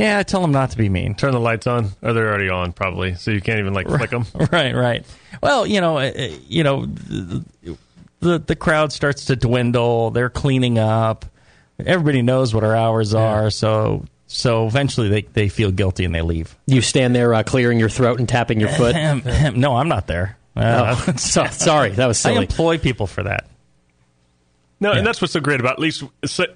Yeah, 0.00 0.22
tell 0.22 0.40
them 0.40 0.52
not 0.52 0.70
to 0.72 0.76
be 0.78 0.88
mean. 0.88 1.14
Turn 1.14 1.32
the 1.32 1.40
lights 1.40 1.66
on, 1.66 1.90
or 2.02 2.12
they're 2.12 2.28
already 2.28 2.48
on 2.48 2.72
probably, 2.72 3.14
so 3.14 3.30
you 3.30 3.40
can't 3.40 3.58
even 3.60 3.74
like 3.74 3.86
flick 3.86 4.10
them. 4.10 4.24
Right, 4.52 4.74
right. 4.74 5.04
Well, 5.42 5.66
you 5.66 5.80
know, 5.80 5.98
uh, 5.98 6.10
uh, 6.16 6.28
you 6.48 6.64
know, 6.64 6.86
the, 6.86 7.44
the 8.20 8.38
the 8.38 8.56
crowd 8.56 8.92
starts 8.92 9.26
to 9.26 9.36
dwindle. 9.36 10.10
They're 10.10 10.30
cleaning 10.30 10.78
up. 10.78 11.24
Everybody 11.84 12.22
knows 12.22 12.54
what 12.54 12.64
our 12.64 12.76
hours 12.76 13.14
are, 13.14 13.50
so 13.50 14.04
So 14.26 14.66
eventually 14.66 15.08
they, 15.08 15.22
they 15.22 15.48
feel 15.48 15.70
guilty 15.70 16.04
and 16.04 16.14
they 16.14 16.22
leave. 16.22 16.54
You 16.66 16.82
stand 16.82 17.14
there 17.16 17.32
uh, 17.34 17.42
clearing 17.42 17.78
your 17.80 17.88
throat 17.88 18.18
and 18.18 18.28
tapping 18.28 18.60
your 18.60 18.68
foot. 18.70 18.94
Ahem, 18.94 19.22
ahem. 19.26 19.58
no, 19.60 19.76
I'm 19.76 19.88
not 19.88 20.06
there. 20.06 20.36
Uh, 20.56 20.94
Oh, 21.08 21.12
so- 21.16 21.46
sorry, 21.46 21.90
that 21.90 22.06
was 22.06 22.24
I 22.24 22.30
silly. 22.32 22.44
employ 22.46 22.78
people 22.78 23.06
for 23.06 23.22
that. 23.24 23.46
No, 24.82 24.92
Yeah. 24.92 24.98
and 24.98 25.06
that's 25.06 25.20
what's 25.20 25.34
so 25.34 25.40
great 25.40 25.60
about. 25.60 25.74
At 25.74 25.78
least 25.78 26.02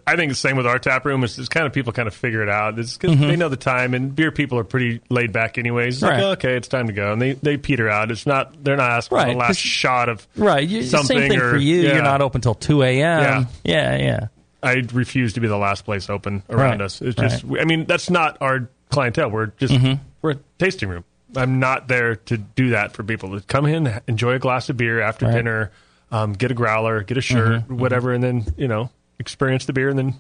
I 0.07 0.17
think 0.17 0.31
the 0.33 0.35
same 0.35 0.57
with 0.57 0.67
our 0.67 0.79
tap 0.79 1.05
room. 1.05 1.25
Is, 1.25 1.39
is 1.39 1.49
kind 1.51 1.67
of 1.67 1.73
people 1.75 1.93
kind 1.93 2.09
of 2.09 2.15
figure 2.15 2.43
it 2.43 2.49
out. 2.49 2.79
It's 2.79 2.97
'cause 2.97 3.11
Mhm. 3.11 3.21
they 3.29 3.37
know 3.37 3.51
the 3.51 3.57
time, 3.57 3.93
and 3.93 4.17
beer 4.17 4.31
people 4.33 4.59
are 4.59 4.65
pretty 4.65 5.01
laid 5.11 5.31
back 5.33 5.59
anyways. 5.59 5.97
It's 5.97 6.03
like, 6.03 6.23
oh, 6.23 6.31
okay, 6.31 6.57
it's 6.57 6.69
time 6.69 6.87
to 6.87 6.93
go, 6.95 7.13
and 7.13 7.21
they 7.21 7.33
they 7.35 7.57
peter 7.59 7.89
out. 7.91 8.11
It's 8.11 8.27
not 8.27 8.65
they're 8.65 8.77
not 8.77 8.91
asking 8.93 9.19
for 9.19 9.27
the 9.27 9.35
last 9.37 9.59
shot 9.59 10.09
of 10.09 10.27
Right. 10.37 10.67
You, 10.67 10.83
something. 10.85 11.19
same 11.19 11.29
thing 11.31 11.41
or, 11.41 11.51
for 11.51 11.57
you. 11.59 11.83
yeah. 11.83 11.95
You're 11.95 12.03
not 12.03 12.23
open 12.23 12.41
till 12.41 12.55
2 12.55 12.83
a.m. 12.83 12.99
Yeah. 13.23 13.45
Yeah, 13.63 13.97
yeah. 13.97 14.21
I 14.63 14.83
refuse 14.95 15.35
to 15.35 15.41
be 15.41 15.49
the 15.49 15.59
last 15.59 15.85
place 15.85 16.09
open 16.09 16.43
around 16.49 16.79
Right, 16.79 16.81
us. 16.81 17.03
It's 17.03 17.17
just, 17.21 17.45
I 17.61 17.65
mean, 17.65 17.85
that's 17.85 18.09
not 18.09 18.39
our 18.41 18.69
clientele. 18.89 19.29
We're 19.31 19.47
just 19.59 19.75
Mhm. 19.75 19.99
we're 20.23 20.31
a 20.31 20.37
tasting 20.59 20.89
room. 20.89 21.05
I'm 21.37 21.59
not 21.59 21.89
there 21.89 22.17
to 22.17 22.39
do 22.39 22.71
that 22.71 22.93
for 22.93 23.03
people 23.03 23.39
to 23.39 23.45
come 23.47 23.67
in, 23.67 23.93
enjoy 24.09 24.33
a 24.35 24.39
glass 24.39 24.71
of 24.71 24.79
beer 24.79 25.01
after 25.03 25.27
Right. 25.27 25.35
dinner, 25.35 25.71
um, 26.15 26.33
get 26.33 26.51
a 26.51 26.55
growler, 26.55 27.03
get 27.03 27.17
a 27.17 27.21
shirt, 27.21 27.69
Mhm, 27.69 27.79
whatever, 27.79 28.13
and 28.13 28.23
then 28.23 28.45
you 28.57 28.69
know 28.69 28.91
experience 29.19 29.67
the 29.67 29.73
beer, 29.73 29.89
and 29.89 29.99
then 29.99 30.15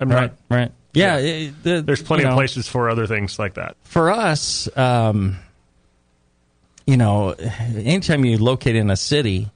I'm 0.00 0.08
Right, 0.10 0.32
not. 0.50 0.56
right. 0.56 0.72
Yeah, 0.94 1.16
it- 1.18 1.62
the- 1.62 1.82
There's 1.82 2.02
plenty 2.02 2.24
of 2.24 2.30
know, 2.30 2.36
places 2.36 2.66
for 2.68 2.88
other 2.90 3.06
things 3.06 3.38
like 3.38 3.54
that. 3.54 3.76
For 3.84 4.10
us, 4.10 4.68
um, 4.76 5.36
you 6.86 6.96
know, 6.96 7.30
anytime 7.76 8.24
you 8.24 8.38
locate 8.38 8.74
in 8.76 8.90
a 8.90 8.96
city, 8.96 9.50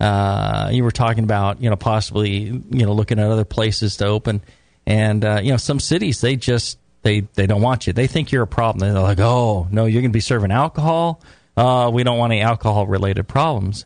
uh, 0.00 0.70
you 0.72 0.84
were 0.84 0.90
talking 0.90 1.24
about, 1.24 1.60
you 1.62 1.68
know, 1.68 1.76
possibly, 1.76 2.32
you 2.70 2.86
know, 2.86 2.92
looking 2.92 3.18
at 3.18 3.30
other 3.30 3.44
places 3.44 3.96
to 3.98 4.06
open, 4.06 4.40
and 4.86 5.24
uh, 5.24 5.40
you 5.42 5.50
know, 5.50 5.56
some 5.56 5.80
cities 5.80 6.20
they 6.20 6.36
just 6.36 6.78
they 7.02 7.20
they 7.34 7.46
don't 7.46 7.62
want 7.62 7.86
you. 7.86 7.92
They 7.92 8.06
think 8.06 8.32
you're 8.32 8.42
a 8.44 8.46
problem. 8.46 8.80
They're 8.92 9.02
like, 9.02 9.20
oh 9.20 9.66
no, 9.70 9.84
you're 9.84 10.00
going 10.02 10.10
to 10.10 10.16
be 10.16 10.20
serving 10.20 10.50
alcohol. 10.52 11.20
Uh, 11.56 11.90
we 11.92 12.04
don't 12.04 12.18
want 12.18 12.32
any 12.32 12.40
alcohol 12.42 12.86
related 12.86 13.26
problems. 13.28 13.84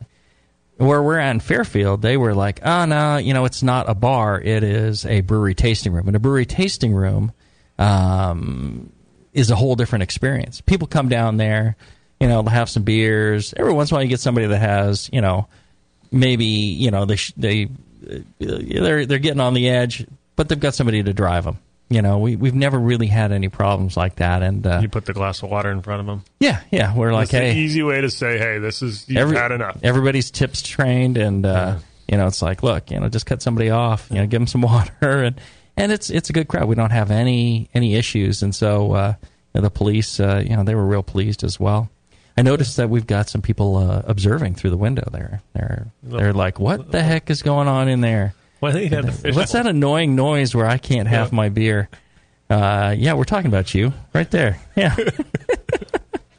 Where 0.83 1.01
we're 1.01 1.17
at 1.17 1.31
in 1.31 1.39
Fairfield, 1.39 2.01
they 2.01 2.17
were 2.17 2.35
like, 2.35 2.59
oh 2.63 2.85
no, 2.85 3.17
you 3.17 3.33
know, 3.33 3.45
it's 3.45 3.63
not 3.63 3.89
a 3.89 3.95
bar. 3.95 4.39
It 4.39 4.63
is 4.63 5.05
a 5.05 5.21
brewery 5.21 5.55
tasting 5.55 5.93
room, 5.93 6.07
and 6.07 6.15
a 6.15 6.19
brewery 6.19 6.45
tasting 6.45 6.93
room. 6.93 7.31
Um, 7.79 8.91
is 9.33 9.49
a 9.49 9.55
whole 9.55 9.75
different 9.75 10.03
experience. 10.03 10.61
People 10.61 10.87
come 10.87 11.09
down 11.09 11.37
there, 11.37 11.75
you 12.19 12.27
know, 12.27 12.43
they'll 12.43 12.51
have 12.51 12.69
some 12.69 12.83
beers. 12.83 13.53
Every 13.57 13.73
once 13.73 13.89
in 13.89 13.95
a 13.95 13.97
while, 13.97 14.03
you 14.03 14.09
get 14.09 14.19
somebody 14.19 14.45
that 14.45 14.59
has, 14.59 15.09
you 15.11 15.21
know, 15.21 15.47
maybe 16.11 16.45
you 16.45 16.91
know 16.91 17.05
they 17.05 17.17
they 17.35 17.69
uh, 18.09 18.19
they're 18.39 19.05
they're 19.05 19.19
getting 19.19 19.41
on 19.41 19.53
the 19.53 19.69
edge, 19.69 20.05
but 20.35 20.47
they've 20.47 20.59
got 20.59 20.75
somebody 20.75 21.03
to 21.03 21.13
drive 21.13 21.43
them. 21.43 21.57
You 21.89 22.01
know, 22.01 22.17
we 22.19 22.35
we've 22.35 22.55
never 22.55 22.79
really 22.79 23.07
had 23.07 23.31
any 23.31 23.49
problems 23.49 23.95
like 23.95 24.15
that, 24.15 24.41
and 24.41 24.65
uh, 24.65 24.79
You 24.81 24.89
put 24.89 25.05
the 25.05 25.13
glass 25.13 25.43
of 25.43 25.49
water 25.51 25.69
in 25.71 25.81
front 25.81 25.99
of 25.99 26.05
them. 26.07 26.23
yeah, 26.39 26.61
yeah, 26.71 26.95
we're 26.95 27.13
like, 27.13 27.29
That's 27.29 27.53
hey, 27.53 27.59
easy 27.59 27.83
way 27.83 28.01
to 28.01 28.09
say, 28.09 28.37
hey, 28.39 28.57
this 28.57 28.81
is 28.81 29.07
you've 29.07 29.17
every- 29.17 29.37
had 29.37 29.51
enough. 29.51 29.77
Everybody's 29.83 30.31
tips 30.31 30.61
trained, 30.63 31.17
and 31.17 31.45
uh, 31.45 31.77
you 32.07 32.17
know, 32.17 32.25
it's 32.27 32.41
like, 32.41 32.63
look, 32.63 32.89
you 32.89 32.99
know, 32.99 33.09
just 33.09 33.25
cut 33.27 33.41
somebody 33.43 33.69
off, 33.69 34.07
you 34.09 34.15
know, 34.17 34.25
give 34.25 34.39
them 34.39 34.47
some 34.47 34.61
water, 34.61 35.23
and 35.23 35.39
and 35.77 35.91
it's 35.91 36.09
it's 36.09 36.29
a 36.29 36.33
good 36.33 36.47
crowd. 36.47 36.67
We 36.67 36.75
don't 36.75 36.91
have 36.91 37.11
any 37.11 37.69
any 37.75 37.93
issues, 37.95 38.41
and 38.41 38.55
so 38.55 38.93
uh, 38.93 39.13
you 39.53 39.61
know, 39.61 39.61
the 39.61 39.69
police, 39.69 40.19
uh, 40.19 40.41
you 40.43 40.55
know, 40.55 40.63
they 40.63 40.73
were 40.75 40.85
real 40.85 41.03
pleased 41.03 41.43
as 41.43 41.59
well. 41.59 41.89
I 42.35 42.41
noticed 42.41 42.77
that 42.77 42.89
we've 42.89 43.05
got 43.05 43.29
some 43.29 43.43
people 43.43 43.77
uh, 43.77 44.01
observing 44.07 44.55
through 44.55 44.71
the 44.71 44.77
window 44.77 45.07
there. 45.11 45.43
They're 45.53 45.87
they're 46.01 46.33
like, 46.33 46.59
what 46.59 46.91
the 46.91 47.03
heck 47.03 47.29
is 47.29 47.43
going 47.43 47.67
on 47.67 47.87
in 47.87 48.01
there? 48.01 48.33
Well, 48.63 48.71
they 48.71 48.87
had 48.87 49.05
the 49.07 49.33
What's 49.33 49.51
that 49.51 49.67
annoying 49.67 50.15
noise 50.15 50.55
where 50.55 50.65
I 50.65 50.77
can't 50.77 51.09
have 51.09 51.31
Yeah. 51.31 51.35
my 51.35 51.49
beer? 51.49 51.89
Uh, 52.49 52.95
yeah, 52.97 53.13
we're 53.13 53.25
talking 53.25 53.47
about 53.47 53.73
you 53.73 53.91
right 54.13 54.29
there. 54.31 54.57
Yeah. 54.75 54.95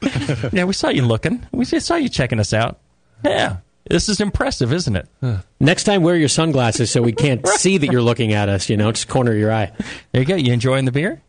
yeah, 0.51 0.63
we 0.63 0.73
saw 0.73 0.89
you 0.89 1.03
looking. 1.03 1.45
We 1.51 1.65
saw 1.65 1.95
you 1.95 2.09
checking 2.09 2.39
us 2.39 2.51
out. 2.51 2.79
Yeah. 3.23 3.57
This 3.89 4.09
is 4.09 4.19
impressive, 4.19 4.73
isn't 4.73 4.95
it? 4.95 5.07
Next 5.59 5.83
time, 5.83 6.01
wear 6.01 6.15
your 6.15 6.27
sunglasses 6.27 6.89
so 6.89 7.03
we 7.03 7.11
can't 7.11 7.47
see 7.59 7.77
that 7.77 7.91
you're 7.91 8.01
looking 8.01 8.33
at 8.33 8.49
us. 8.49 8.69
You 8.69 8.77
know, 8.77 8.91
just 8.91 9.07
corner 9.07 9.33
your 9.33 9.51
eye. 9.51 9.71
There 10.11 10.21
you 10.21 10.25
go. 10.27 10.35
You 10.35 10.51
enjoying 10.53 10.85
the 10.85 10.91
beer? 10.91 11.21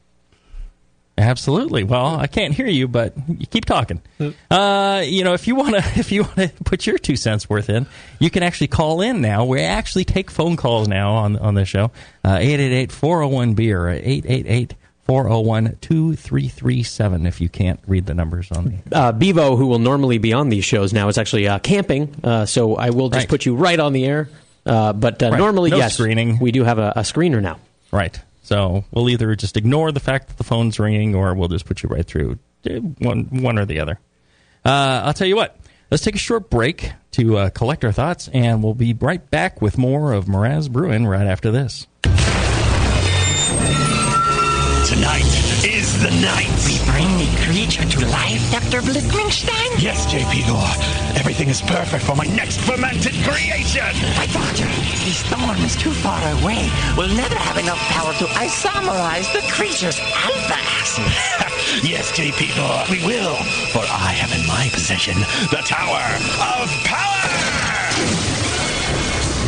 Absolutely. 1.19 1.83
Well, 1.83 2.17
I 2.17 2.27
can't 2.27 2.53
hear 2.53 2.67
you, 2.67 2.89
but 2.89 3.15
you 3.27 3.47
keep 3.47 3.65
talking. 3.65 4.03
Uh, 4.51 5.03
you 5.07 5.25
know, 5.25 5.33
if 5.33 5.47
you 5.47 5.55
want 5.55 5.71
to, 5.75 5.79
if 5.99 6.13
you 6.13 6.23
want 6.25 6.37
to 6.37 6.49
put 6.65 6.87
your 6.87 6.99
two 6.99 7.17
cents 7.17 7.49
worth 7.49 7.71
in, 7.71 7.87
you 8.19 8.29
can 8.31 8.43
actually 8.43 8.67
call 8.69 9.01
in 9.01 9.21
now. 9.23 9.45
We 9.47 9.61
actually 9.63 10.05
take 10.05 10.31
phone 10.31 10.57
calls 10.57 10.89
now 10.89 11.15
on 11.15 11.37
on 11.37 11.55
this 11.55 11.69
show. 11.69 11.91
Uh, 12.25 12.37
Eight 12.41 12.61
eight 12.61 12.73
eight 12.73 12.93
four 12.93 13.19
zero 13.19 13.29
one 13.29 13.55
beer. 13.55 13.89
Eight 13.89 14.25
eight 14.29 14.45
eight 14.47 14.75
four 15.05 15.23
zero 15.25 15.41
one 15.41 15.79
two 15.81 16.17
three 16.17 16.49
three 16.49 16.83
seven. 16.83 17.27
If 17.27 17.41
you 17.41 17.49
can't 17.49 17.81
read 17.87 18.05
the 18.05 18.15
numbers 18.15 18.51
on 18.53 18.83
the 18.91 18.97
Uh, 18.97 19.13
Bevo, 19.13 19.57
who 19.57 19.67
will 19.69 19.79
normally 19.79 20.19
be 20.19 20.35
on 20.35 20.51
these 20.51 20.65
shows 20.67 20.93
now, 20.93 21.09
is 21.09 21.17
actually 21.17 21.49
uh, 21.49 21.59
camping. 21.61 22.15
Uh, 22.23 22.45
so 22.45 22.77
I 22.77 22.91
will 22.91 23.09
just 23.09 23.23
Right. 23.23 23.29
put 23.29 23.47
you 23.47 23.57
right 23.57 23.81
on 23.81 23.95
the 23.95 24.05
air. 24.05 24.29
Uh, 24.67 24.93
but 24.93 25.23
uh, 25.23 25.31
Right. 25.31 25.39
normally, 25.39 25.71
No 25.71 25.77
yes, 25.79 25.95
screening. 25.95 26.39
we 26.41 26.51
do 26.53 26.65
have 26.65 26.79
a, 26.79 26.93
a 26.97 27.01
screener 27.03 27.41
now. 27.41 27.59
Right. 27.93 28.21
So 28.47 28.85
we'll 28.93 29.11
either 29.11 29.35
just 29.35 29.57
ignore 29.57 29.91
the 29.91 29.99
fact 29.99 30.29
that 30.29 30.37
the 30.37 30.45
phone's 30.45 30.79
ringing, 30.79 31.17
or 31.17 31.35
we'll 31.35 31.49
just 31.49 31.67
put 31.67 31.83
you 31.83 31.89
right 31.89 32.07
through 32.07 32.39
Eh, 32.69 32.79
one 32.79 33.25
one 33.43 33.59
or 33.59 33.65
the 33.65 33.81
other. 33.81 33.99
Uh, 34.65 35.03
I'll 35.05 35.15
tell 35.15 35.27
you 35.27 35.37
what. 35.37 35.57
Let's 35.91 36.03
take 36.03 36.17
a 36.17 36.19
short 36.19 36.51
break 36.51 36.93
to 37.13 37.39
uh, 37.39 37.51
collect 37.51 37.85
our 37.85 37.93
thoughts, 37.93 38.29
and 38.33 38.63
we'll 38.63 38.75
be 38.75 38.93
right 38.93 39.29
back 39.31 39.63
with 39.63 39.79
more 39.79 40.13
of 40.13 40.25
Mraz 40.25 40.69
Brewing 40.71 41.07
right 41.07 41.27
after 41.27 41.53
this. 41.53 41.87
Tonight 44.97 45.29
is 45.63 46.01
the 46.01 46.11
night. 46.25 46.49
We 46.65 46.81
bring 46.91 47.19
the 47.21 47.29
creature 47.45 47.85
to 47.85 48.07
life, 48.09 48.41
Dr. 48.51 48.81
Blickmanstein? 48.81 49.77
Yes, 49.79 50.07
JP 50.07 50.49
Gore. 50.49 51.19
Everything 51.21 51.51
is 51.51 51.61
perfect 51.61 52.03
for 52.03 52.17
my 52.17 52.25
next 52.25 52.61
fermented 52.63 53.13
creation. 53.23 53.85
My 54.17 54.25
doctor, 54.33 54.65
the 54.65 55.13
storm 55.13 55.59
is 55.61 55.77
too 55.77 55.93
far 55.93 56.19
away. 56.41 56.71
We'll 56.97 57.15
never 57.15 57.35
have 57.35 57.59
enough 57.59 57.79
power 57.93 58.15
to 58.15 58.25
isomerize 58.41 59.31
the 59.35 59.47
creature's 59.53 60.01
alpha 60.01 60.57
acid. 60.81 61.05
yes, 61.87 62.11
JP 62.13 62.57
Gore, 62.57 62.87
we 62.89 63.05
will. 63.05 63.37
For 63.77 63.85
I 63.85 64.17
have 64.17 64.33
in 64.33 64.47
my 64.47 64.71
possession 64.73 65.21
the 65.53 65.61
Tower 65.63 66.01
of 66.41 66.71
Power. 66.89 68.36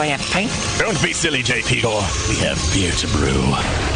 a 0.00 0.18
pint. 0.18 0.50
Don't 0.78 1.00
be 1.02 1.12
silly, 1.12 1.42
JP 1.42 1.82
Gore. 1.82 2.08
We 2.28 2.36
have 2.36 2.58
beer 2.72 2.92
to 2.92 3.06
brew. 3.08 3.91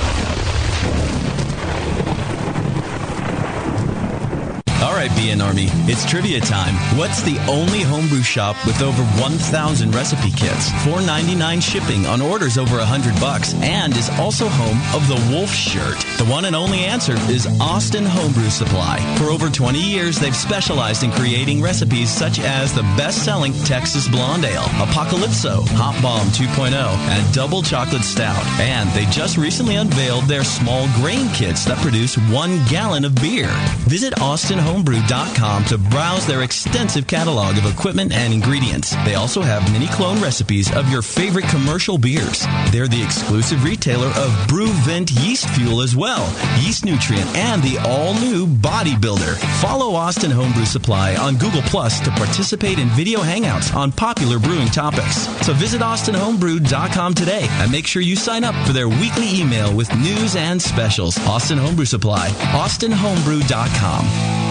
All 4.87 4.93
right, 4.93 5.11
BN 5.11 5.45
Army, 5.45 5.67
it's 5.91 6.09
trivia 6.09 6.39
time. 6.39 6.73
What's 6.97 7.21
the 7.21 7.41
only 7.51 7.81
homebrew 7.81 8.23
shop 8.23 8.55
with 8.65 8.81
over 8.83 9.03
1,000 9.21 9.93
recipe 9.93 10.31
kits, 10.31 10.71
4.99 10.87 11.61
shipping 11.61 12.07
on 12.07 12.23
orders 12.23 12.57
over 12.57 12.77
100 12.77 13.19
bucks, 13.19 13.53
and 13.55 13.97
is 13.97 14.09
also 14.11 14.47
home 14.47 14.79
of 14.95 15.03
the 15.09 15.35
Wolf 15.35 15.51
Shirt? 15.51 15.99
The 16.19 16.31
one 16.31 16.45
and 16.45 16.55
only 16.55 16.85
answer 16.85 17.15
is 17.29 17.49
Austin 17.61 18.07
Homebrew 18.07 18.49
Supply. 18.49 19.01
For 19.19 19.25
over 19.25 19.51
20 19.51 19.77
years, 19.77 20.21
they've 20.21 20.37
specialized 20.37 21.03
in 21.03 21.11
creating 21.11 21.61
recipes 21.61 22.09
such 22.09 22.39
as 22.39 22.73
the 22.73 22.87
best-selling 22.97 23.55
Texas 23.65 24.07
Blonde 24.07 24.45
Ale, 24.45 24.71
Apocalypso, 24.79 25.67
Hot 25.71 26.01
Bomb 26.01 26.29
2.0, 26.29 26.73
and 26.73 27.35
Double 27.35 27.61
Chocolate 27.61 28.05
Stout. 28.05 28.47
And 28.61 28.89
they 28.91 29.05
just 29.07 29.37
recently 29.37 29.75
unveiled 29.75 30.25
their 30.27 30.45
small 30.45 30.87
grain 30.95 31.29
kits 31.31 31.65
that 31.65 31.79
produce 31.79 32.17
one 32.31 32.65
gallon 32.67 33.05
of 33.05 33.17
beer. 33.17 33.51
Visit 33.89 34.21
Austin 34.21 34.61
Home 34.61 34.76
austinhomebrew.com 34.77 35.65
to 35.67 35.79
browse 35.79 36.27
their 36.27 36.43
extensive 36.43 37.07
catalog 37.07 37.57
of 37.57 37.67
equipment 37.67 38.13
and 38.13 38.33
ingredients. 38.33 38.97
They 39.05 39.15
also 39.15 39.43
have 39.43 39.71
mini 39.73 39.87
clone 39.89 40.21
recipes 40.21 40.75
of 40.75 40.91
your 40.91 41.03
favorite 41.03 41.47
commercial 41.47 41.99
beers. 41.99 42.45
They're 42.71 42.89
the 42.89 43.03
exclusive 43.03 43.65
retailer 43.65 44.09
of 44.09 44.47
BrewVent 44.49 45.11
yeast 45.13 45.49
fuel 45.51 45.83
as 45.83 45.95
well, 45.97 46.27
yeast 46.61 46.85
nutrient, 46.85 47.27
and 47.37 47.63
the 47.63 47.79
all-new 47.79 48.47
Bodybuilder. 48.47 49.37
Follow 49.61 49.95
Austin 49.95 50.31
Homebrew 50.31 50.67
Supply 50.67 51.17
on 51.17 51.37
Google 51.37 51.63
Plus 51.63 52.01
to 52.01 52.11
participate 52.11 52.79
in 52.79 52.89
video 52.91 53.21
hangouts 53.21 53.75
on 53.75 53.93
popular 53.93 54.39
brewing 54.39 54.69
topics. 54.69 55.27
So 55.45 55.55
visit 55.55 55.81
austinhomebrew.com 55.81 57.15
today 57.15 57.47
and 57.51 57.73
make 57.73 57.87
sure 57.87 58.03
you 58.03 58.17
sign 58.17 58.45
up 58.45 58.55
for 58.67 58.73
their 58.73 58.89
weekly 58.89 59.41
email 59.41 59.75
with 59.75 59.95
news 59.97 60.37
and 60.37 60.61
specials. 60.61 61.19
Austin 61.27 61.59
Homebrew 61.59 61.87
Supply, 61.87 62.29
austinhomebrew.com. 62.29 64.46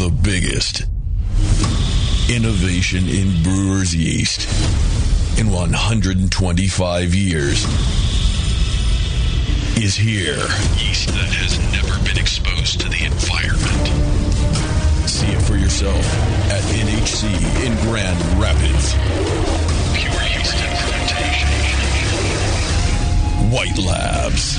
The 0.00 0.08
biggest 0.22 0.86
innovation 2.34 3.06
in 3.08 3.42
brewer's 3.42 3.94
yeast 3.94 4.48
in 5.38 5.50
125 5.50 7.14
years 7.14 7.64
is 9.76 9.94
here. 9.94 10.40
Yeast 10.80 11.08
that 11.08 11.28
has 11.36 11.58
never 11.72 12.02
been 12.08 12.16
exposed 12.16 12.80
to 12.80 12.88
the 12.88 13.04
environment. 13.04 13.88
See 15.06 15.26
it 15.26 15.42
for 15.42 15.56
yourself 15.56 16.02
at 16.50 16.62
NHC 16.72 17.28
in 17.66 17.76
Grand 17.86 18.18
Rapids. 18.40 18.94
Pure 19.92 20.22
yeast 20.32 20.56
and 20.56 20.72
fermentation. 20.88 21.52
White 23.52 23.76
Labs. 23.76 24.58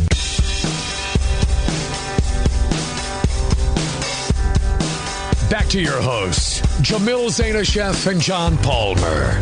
Back 5.51 5.67
to 5.71 5.81
your 5.81 6.01
hosts, 6.01 6.61
Jamil 6.79 7.27
Zainasheff 7.27 8.09
and 8.09 8.21
John 8.21 8.57
Palmer. 8.59 9.33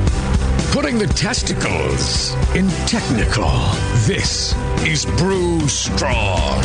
Putting 0.71 0.97
the 0.97 1.05
testicles 1.05 2.33
in 2.55 2.67
technical. 2.87 3.51
This 4.07 4.55
is 4.83 5.05
Brew 5.05 5.67
Strong. 5.69 6.63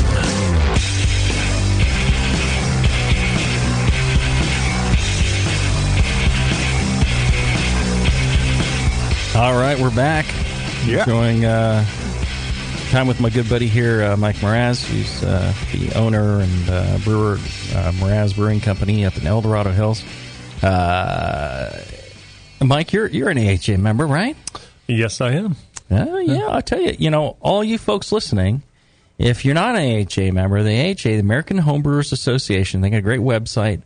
All 9.36 9.60
right, 9.60 9.76
we're 9.78 9.94
back. 9.94 10.24
Yeah. 10.86 11.00
Enjoying 11.00 11.44
uh, 11.44 11.84
time 12.94 13.08
with 13.08 13.18
my 13.18 13.28
good 13.28 13.48
buddy 13.48 13.66
here, 13.66 14.04
uh, 14.04 14.16
Mike 14.16 14.36
Mraz, 14.36 14.84
who's 14.84 15.24
uh, 15.24 15.52
the 15.72 15.98
owner 15.98 16.38
and 16.42 16.70
uh, 16.70 16.98
brewer, 16.98 17.32
uh, 17.32 17.90
Mraz 17.96 18.36
Brewing 18.36 18.60
Company 18.60 19.04
up 19.04 19.16
in 19.16 19.26
El 19.26 19.40
Dorado 19.40 19.72
Hills. 19.72 20.04
Uh, 20.62 21.76
Mike, 22.60 22.92
you're 22.92 23.08
you're 23.08 23.30
an 23.30 23.38
AHA 23.38 23.78
member, 23.78 24.06
right? 24.06 24.36
Yes, 24.86 25.20
I 25.20 25.32
am. 25.32 25.56
Oh, 25.90 26.18
yeah, 26.20 26.46
I'll 26.46 26.62
tell 26.62 26.80
you. 26.80 26.94
You 26.96 27.10
know, 27.10 27.36
all 27.40 27.64
you 27.64 27.78
folks 27.78 28.12
listening, 28.12 28.62
if 29.18 29.44
you're 29.44 29.54
not 29.54 29.74
an 29.74 30.06
AHA 30.06 30.32
member, 30.32 30.62
the 30.62 30.92
AHA, 30.92 31.02
the 31.02 31.18
American 31.18 31.58
Homebrewers 31.58 32.12
Association, 32.12 32.80
they 32.80 32.90
got 32.90 32.98
a 32.98 33.02
great 33.02 33.18
website. 33.18 33.82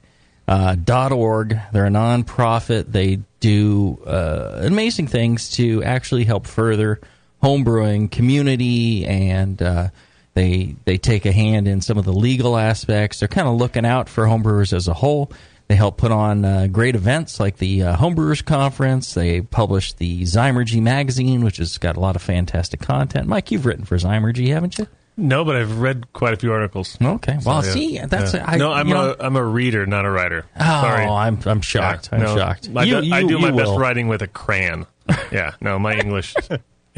Uh, 0.47 0.77
.org. 1.13 1.59
They're 1.73 1.87
a 1.87 1.91
nonprofit. 1.91 2.93
They 2.93 3.21
do 3.41 4.03
uh, 4.07 4.61
amazing 4.65 5.07
things 5.07 5.53
to 5.53 5.83
actually 5.83 6.25
help 6.25 6.47
further 6.47 7.01
homebrewing 7.43 8.11
community, 8.11 9.05
and 9.07 9.61
uh, 9.63 9.89
they 10.35 10.75
they 10.85 10.99
take 10.99 11.27
a 11.27 11.33
hand 11.33 11.69
in 11.69 11.81
some 11.81 11.99
of 11.99 12.05
the 12.05 12.13
legal 12.13 12.57
aspects. 12.57 13.21
They're 13.21 13.29
kind 13.29 13.49
of 13.49 13.55
looking 13.57 13.85
out 13.87 14.09
for 14.09 14.25
homebrewers 14.25 14.73
as 14.73 14.89
a 14.89 14.95
whole. 14.95 15.31
They 15.69 15.77
help 15.77 15.99
put 15.99 16.11
on 16.13 16.47
uh, 16.47 16.67
great 16.69 16.95
events 16.95 17.39
like 17.39 17.59
the 17.59 17.83
uh, 17.83 17.97
Homebrewers 17.97 18.43
Conference. 18.43 19.13
They 19.13 19.43
publish 19.43 19.93
the 19.93 20.23
Zymurgy 20.23 20.81
magazine, 20.81 21.45
which 21.45 21.59
has 21.59 21.77
got 21.77 21.97
a 21.99 22.01
lot 22.01 22.17
of 22.17 22.23
fantastic 22.23 22.81
content. 22.81 23.27
Mike, 23.29 23.51
you've 23.51 23.67
written 23.67 23.85
for 23.85 23.97
Zymurgy, 23.99 24.49
haven't 24.49 24.79
you? 24.79 24.87
No, 25.19 25.45
but 25.45 25.57
I've 25.57 25.79
read 25.81 26.11
quite 26.15 26.33
a 26.33 26.37
few 26.37 26.53
articles. 26.53 26.97
Okay, 27.03 27.37
well, 27.45 27.61
So, 27.63 27.73
see, 27.73 27.99
that's 27.99 28.33
yeah. 28.33 28.45
I, 28.49 28.57
no. 28.57 28.73
I'm 28.73 28.89
you 28.89 28.95
a 28.95 28.99
know- 28.99 29.17
am 29.21 29.37
a 29.37 29.45
reader, 29.45 29.85
not 29.85 30.07
a 30.07 30.11
writer. 30.11 30.47
Oh, 30.59 30.65
Sorry. 30.65 31.05
I'm 31.05 31.39
I'm 31.45 31.61
shocked. 31.61 32.11
I'm 32.13 32.21
no. 32.21 32.35
shocked. 32.37 32.71
I, 32.75 32.85
You- 32.85 33.03
do, 33.03 33.13
I 33.13 33.23
do 33.25 33.39
my 33.39 33.49
you 33.49 33.57
best 33.57 33.71
will. 33.73 33.79
writing 33.79 34.09
with 34.09 34.23
a 34.23 34.29
crayon. 34.29 34.87
yeah, 35.33 35.53
no, 35.61 35.79
my 35.79 35.99
English 35.99 36.35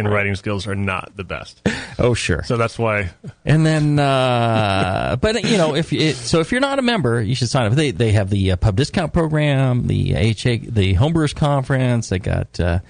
and 0.01 0.11
writing 0.13 0.35
skills 0.35 0.67
are 0.67 0.75
not 0.75 1.15
the 1.17 1.25
best. 1.25 1.61
Oh, 1.99 2.15
sure. 2.15 2.43
So 2.45 2.57
that's 2.57 2.79
why. 2.79 3.11
And 3.45 3.65
then, 3.65 3.99
uh, 3.99 5.17
but 5.21 5.45
you 5.45 5.57
know, 5.57 5.75
if 5.77 5.93
it, 5.93 6.17
so, 6.17 6.41
if 6.41 6.51
you're 6.51 6.61
not 6.61 6.79
a 6.79 6.83
member, 6.83 7.21
you 7.21 7.35
should 7.35 7.49
sign 7.49 7.67
up. 7.67 7.75
They 7.75 7.93
they 7.93 8.13
have 8.13 8.31
the 8.31 8.53
uh, 8.53 8.57
pub 8.57 8.77
discount 8.77 9.13
program, 9.13 9.87
the 9.87 10.15
HA, 10.15 10.59
the 10.59 10.95
Homebrewers 10.95 11.35
Conference. 11.35 12.09
They 12.09 12.19
got 12.19 12.59
uh, 12.59 12.81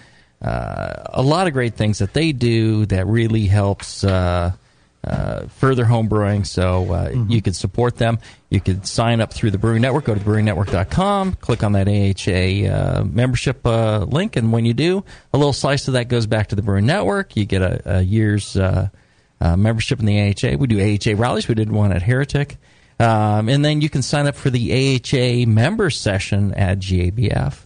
uh, 0.41 0.95
a 1.07 1.23
lot 1.23 1.47
of 1.47 1.53
great 1.53 1.75
things 1.75 1.99
that 1.99 2.15
they 2.15 2.33
do 2.33 2.87
that 2.87 3.07
really 3.07 3.47
helps. 3.47 4.05
Uh, 5.03 5.47
further 5.47 5.87
homebrewing, 5.87 6.47
so 6.47 6.93
uh, 6.93 7.25
you 7.27 7.41
could 7.41 7.57
support 7.57 7.97
them. 7.97 8.19
You 8.51 8.61
could 8.61 8.87
sign 8.87 9.23
up 9.23 9.33
through 9.33 9.51
the 9.51 9.57
Brewing 9.57 9.81
Network. 9.81 10.05
Go 10.05 10.15
to 10.15 10.21
brewingnetwork.com, 10.21 11.37
click 11.37 11.65
on 11.65 11.73
that 11.73 11.89
AHA 11.89 12.71
uh, 12.71 13.05
membership 13.05 13.67
uh, 13.67 14.01
link, 14.01 14.37
and 14.37 14.53
when 14.53 14.67
you 14.67 14.75
do, 14.75 15.03
a 15.33 15.39
little 15.39 15.55
slice 15.55 15.89
of 15.89 15.95
that 15.95 16.09
goes 16.09 16.27
back 16.27 16.49
to 16.49 16.55
the 16.55 16.61
Brewing 16.61 16.85
Network. 16.85 17.35
You 17.35 17.47
get 17.47 17.63
a, 17.63 17.99
a 17.99 18.01
year's 18.03 18.57
uh, 18.57 18.91
uh, 19.41 19.57
membership 19.57 20.01
in 20.01 20.05
the 20.05 20.21
AHA. 20.21 20.57
We 20.59 20.67
do 20.67 20.79
AHA 20.79 21.19
rallies. 21.19 21.49
We 21.49 21.55
did 21.55 21.73
one 21.73 21.93
at 21.93 22.03
Heretic. 22.03 22.59
Um, 22.99 23.49
and 23.49 23.65
then 23.65 23.81
you 23.81 23.89
can 23.89 24.03
sign 24.03 24.27
up 24.27 24.37
for 24.37 24.51
the 24.51 25.01
AHA 25.01 25.49
member 25.49 25.89
session 25.89 26.53
at 26.53 26.79
GABF. 26.81 27.65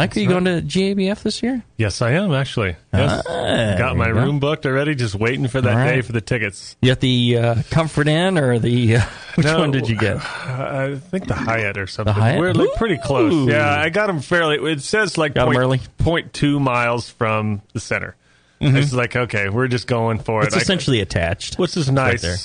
Mike, 0.00 0.16
are 0.16 0.20
you 0.20 0.30
right. 0.30 0.44
going 0.44 0.44
to 0.44 0.78
GABF 0.78 1.22
this 1.22 1.42
year? 1.42 1.62
Yes, 1.76 2.02
I 2.02 2.12
am 2.12 2.32
actually. 2.32 2.76
Yes. 2.92 3.22
Ah, 3.28 3.74
Got 3.78 3.96
my 3.96 4.06
go. 4.08 4.12
room 4.14 4.38
booked 4.40 4.66
already, 4.66 4.94
just 4.94 5.14
waiting 5.14 5.48
for 5.48 5.60
that 5.60 5.74
right. 5.74 5.94
day 5.96 6.00
for 6.02 6.12
the 6.12 6.20
tickets. 6.20 6.76
You 6.82 6.90
got 6.90 7.00
the 7.00 7.38
uh, 7.38 7.62
Comfort 7.70 8.08
Inn 8.08 8.36
or 8.38 8.58
the 8.58 8.96
uh, 8.96 9.00
which 9.36 9.46
No, 9.46 9.58
one 9.58 9.70
did 9.70 9.88
you 9.88 9.96
get? 9.96 10.16
I 10.18 10.96
think 10.96 11.26
the 11.28 11.34
Hyatt 11.34 11.78
or 11.78 11.86
something. 11.86 12.14
The 12.14 12.20
Hyatt? 12.20 12.40
We're 12.40 12.52
like 12.52 12.74
pretty 12.76 12.98
close. 12.98 13.48
Yeah, 13.48 13.68
I 13.68 13.88
got 13.88 14.06
them 14.08 14.20
fairly. 14.20 14.56
It 14.72 14.82
says 14.82 15.16
like 15.16 15.34
Got 15.34 15.46
point, 15.46 15.58
early? 15.58 15.80
point 15.98 16.32
two 16.32 16.60
miles 16.60 17.08
from 17.08 17.62
the 17.72 17.80
center. 17.80 18.16
Mhm. 18.60 18.76
It's 18.76 18.92
like 18.92 19.14
okay, 19.16 19.48
we're 19.50 19.68
just 19.68 19.86
going 19.86 20.18
for 20.18 20.42
It's 20.42 20.54
it. 20.54 20.56
It's 20.58 20.64
essentially 20.64 21.00
attached. 21.00 21.58
which 21.58 21.76
is 21.76 21.88
right 21.88 21.94
nice. 21.94 22.22
there. 22.22 22.36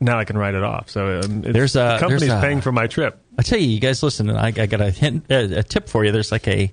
now 0.00 0.18
I 0.18 0.24
can 0.24 0.36
write 0.36 0.54
it 0.54 0.62
off. 0.62 0.90
So 0.90 1.20
um, 1.24 1.42
it's, 1.44 1.52
There's 1.52 1.76
a- 1.76 1.78
the 1.78 1.96
company's 2.00 2.20
there's 2.28 2.32
a- 2.32 2.40
paying 2.40 2.60
for 2.60 2.70
my 2.72 2.86
trip. 2.86 3.18
I 3.38 3.42
tell 3.42 3.58
you, 3.58 3.68
you 3.68 3.78
guys 3.78 4.02
listen. 4.02 4.30
I, 4.30 4.48
I 4.48 4.66
got 4.66 4.80
a 4.80 4.90
hint, 4.90 5.30
uh, 5.30 5.46
a 5.50 5.62
tip 5.62 5.88
for 5.88 6.04
you. 6.04 6.10
There's 6.10 6.32
like 6.32 6.48
a 6.48 6.72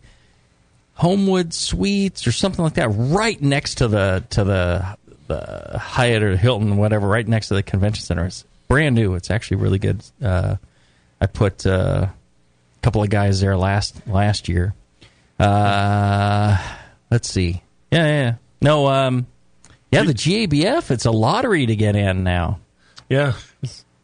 Homewood 0.96 1.54
Suites 1.54 2.26
or 2.26 2.32
something 2.32 2.64
like 2.64 2.74
that 2.74 2.90
right 2.90 3.40
next 3.40 3.76
to 3.76 3.88
the 3.88 4.26
to 4.32 4.44
the 4.44 4.98
the 5.28 5.78
Hyatt 5.78 6.24
or 6.24 6.36
Hilton, 6.36 6.78
whatever, 6.78 7.08
right 7.08 7.28
next 7.28 7.50
to 7.50 7.54
the 7.54 7.64
convention 7.64 8.04
center. 8.04 8.26
It's 8.26 8.46
brand 8.68 8.96
new. 8.96 9.14
It's 9.14 9.30
actually 9.30 9.58
really 9.58 9.80
good. 9.80 10.04
Uh, 10.22 10.56
I 11.22 11.28
put 11.28 11.66
uh, 11.68 12.08
a 12.08 12.82
couple 12.82 13.04
of 13.04 13.10
guys 13.10 13.42
there 13.42 13.56
last 13.56 14.08
last 14.08 14.50
year. 14.50 14.74
Uh, 15.40 16.58
let's 17.12 17.30
see. 17.30 17.62
Yeah, 17.92 18.06
yeah. 18.06 18.22
yeah. 18.22 18.36
No, 18.62 18.88
um, 18.88 19.28
yeah, 19.92 20.04
the 20.04 20.14
GABF. 20.14 20.90
It's 20.90 21.06
a 21.06 21.12
lottery 21.12 21.68
to 21.68 21.76
get 21.76 21.96
in 21.96 22.24
now. 22.24 22.60
Yeah. 23.10 23.34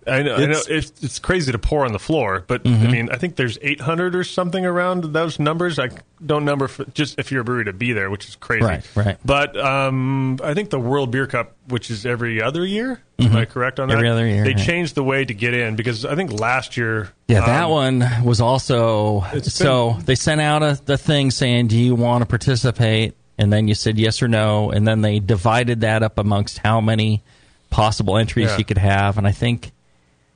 I 0.07 0.23
know, 0.23 0.33
I 0.35 0.45
know 0.45 0.51
It's- 0.51 0.67
it's, 0.67 1.03
it's 1.03 1.19
crazy 1.19 1.51
to 1.51 1.59
pour 1.59 1.85
on 1.85 1.93
the 1.93 1.99
floor, 1.99 2.43
but 2.47 2.61
I 2.65 2.69
Mhm. 2.69 2.91
mean, 2.91 3.09
I 3.11 3.17
think 3.17 3.35
there's 3.35 3.59
800 3.61 4.15
or 4.15 4.23
something 4.23 4.65
around 4.65 5.13
those 5.13 5.39
numbers. 5.39 5.77
I 5.77 5.89
don't 6.25 6.43
number 6.43 6.67
for, 6.67 6.85
just 6.93 7.19
if 7.19 7.31
you're 7.31 7.41
a 7.41 7.43
brewery 7.43 7.65
to 7.65 7.73
be 7.73 7.93
there, 7.93 8.09
which 8.09 8.27
is 8.27 8.35
crazy. 8.35 8.65
Right, 8.65 8.83
right. 8.95 9.17
But 9.23 9.55
um, 9.57 10.39
I 10.43 10.53
think 10.55 10.71
the 10.71 10.79
World 10.79 11.11
Beer 11.11 11.27
Cup, 11.27 11.53
which 11.67 11.91
is 11.91 12.05
every 12.05 12.41
other 12.41 12.65
year, 12.65 12.99
am 13.19 13.35
I 13.35 13.45
correct 13.45 13.79
on 13.79 13.89
that? 13.89 13.93
Mm-hmm. 13.93 13.99
Every 13.99 14.09
other 14.09 14.27
year, 14.27 14.43
They 14.43 14.51
yeah. 14.51 14.65
changed 14.65 14.95
the 14.95 15.03
way 15.03 15.23
to 15.23 15.33
get 15.35 15.53
in 15.53 15.75
because 15.75 16.03
I 16.05 16.15
think 16.15 16.31
last 16.39 16.77
year. 16.77 17.09
Yeah, 17.27 17.45
that 17.45 17.65
um, 17.65 17.69
one 17.71 18.07
was 18.23 18.41
also 18.41 19.23
It's 19.33 19.53
so 19.53 19.97
they 20.05 20.15
sent 20.15 20.41
out 20.41 20.63
a 20.63 20.79
the 20.85 20.97
thing 20.97 21.29
saying, 21.31 21.67
"Do 21.67 21.77
you 21.77 21.93
want 21.95 22.23
to 22.23 22.25
participate?" 22.25 23.13
And 23.37 23.51
then 23.53 23.67
you 23.67 23.75
said 23.75 23.97
yes 23.99 24.21
or 24.21 24.27
no, 24.27 24.71
and 24.71 24.87
then 24.87 25.01
they 25.01 25.19
divided 25.19 25.81
that 25.81 26.01
up 26.03 26.17
amongst 26.19 26.57
how 26.59 26.81
many 26.81 27.23
possible 27.69 28.17
entries 28.17 28.47
Yeah. 28.49 28.57
you 28.57 28.65
could 28.65 28.77
have, 28.77 29.17
and 29.17 29.25
I 29.27 29.31
think 29.31 29.71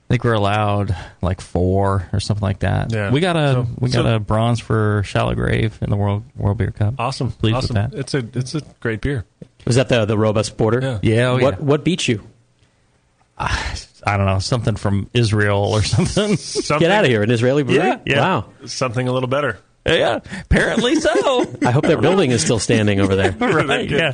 I 0.08 0.14
think 0.14 0.24
we're 0.24 0.34
allowed 0.34 0.96
like 1.24 1.42
four 1.42 2.08
or 2.14 2.20
something 2.20 2.44
like 2.44 2.60
that. 2.60 2.92
Yeah. 2.94 3.10
We 3.12 3.20
got 3.22 3.36
a 3.36 3.54
So- 3.54 3.68
we 3.80 3.90
got 3.90 4.04
so- 4.04 4.16
a 4.16 4.20
bronze 4.20 4.60
for 4.60 5.02
Shallow 5.04 5.34
Grave 5.34 5.78
in 5.82 5.90
the 5.90 5.96
World 5.96 6.24
World 6.38 6.58
Beer 6.60 6.72
Cup. 6.72 6.94
Awesome, 7.00 7.32
pleased 7.32 7.56
awesome. 7.58 7.76
with 7.76 7.92
that. 7.92 8.00
It's 8.00 8.14
a 8.14 8.24
it's 8.34 8.54
a 8.56 8.62
great 8.80 9.02
beer. 9.02 9.26
Was 9.66 9.78
that 9.78 9.90
the 9.90 10.06
the 10.06 10.18
robust 10.18 10.58
porter? 10.58 10.80
Yeah. 10.82 11.00
Yeah, 11.02 11.30
oh, 11.30 11.38
what 11.40 11.56
yeah. 11.56 11.66
what 11.66 11.84
beat 11.84 12.08
you? 12.08 12.22
I 13.38 14.18
don't 14.18 14.28
know 14.28 14.38
something 14.40 14.76
from 14.76 15.10
Israel 15.14 15.58
or 15.58 15.82
something. 15.84 16.38
Get 16.80 16.92
out 16.92 17.04
of 17.06 17.10
here, 17.10 17.24
an 17.24 17.32
Israeli 17.32 17.64
brewery. 17.64 17.88
Yeah, 17.88 18.00
yeah. 18.06 18.20
Wow. 18.20 18.46
Something 18.66 19.08
a 19.08 19.12
little 19.12 19.28
better. 19.28 19.58
Yeah, 19.86 20.20
apparently 20.42 20.96
so. 20.96 21.46
I 21.64 21.70
hope 21.70 21.86
their 21.86 22.02
building 22.02 22.32
is 22.32 22.42
still 22.42 22.58
standing 22.58 23.00
over 23.00 23.16
there. 23.16 23.32
right. 23.40 23.90
Yeah. 23.90 24.14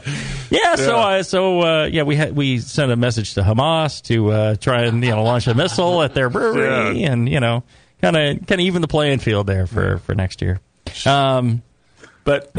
Yeah. 0.50 0.76
So, 0.76 0.98
Yeah. 0.98 1.06
uh, 1.06 1.24
so 1.24 1.62
uh, 1.62 1.86
yeah, 1.86 2.04
we 2.04 2.18
had 2.18 2.36
we 2.36 2.60
sent 2.60 2.92
a 2.92 2.98
message 2.98 3.36
to 3.36 3.42
Hamas 3.42 4.02
to 4.04 4.32
uh, 4.32 4.56
try 4.56 4.84
and 4.84 5.04
you 5.04 5.12
know 5.12 5.24
launch 5.24 5.48
a 5.48 5.54
missile 5.54 6.02
at 6.02 6.14
their 6.14 6.30
brewery, 6.30 7.04
and 7.04 7.30
you 7.30 7.40
know, 7.40 7.64
kind 8.02 8.18
of 8.18 8.46
kind 8.48 8.60
of 8.60 8.66
even 8.66 8.82
the 8.82 8.88
playing 8.90 9.20
field 9.20 9.48
there 9.48 9.66
for 9.66 10.00
for 10.00 10.14
next 10.14 10.42
year. 10.42 10.60
Um, 11.06 11.62
but 12.24 12.52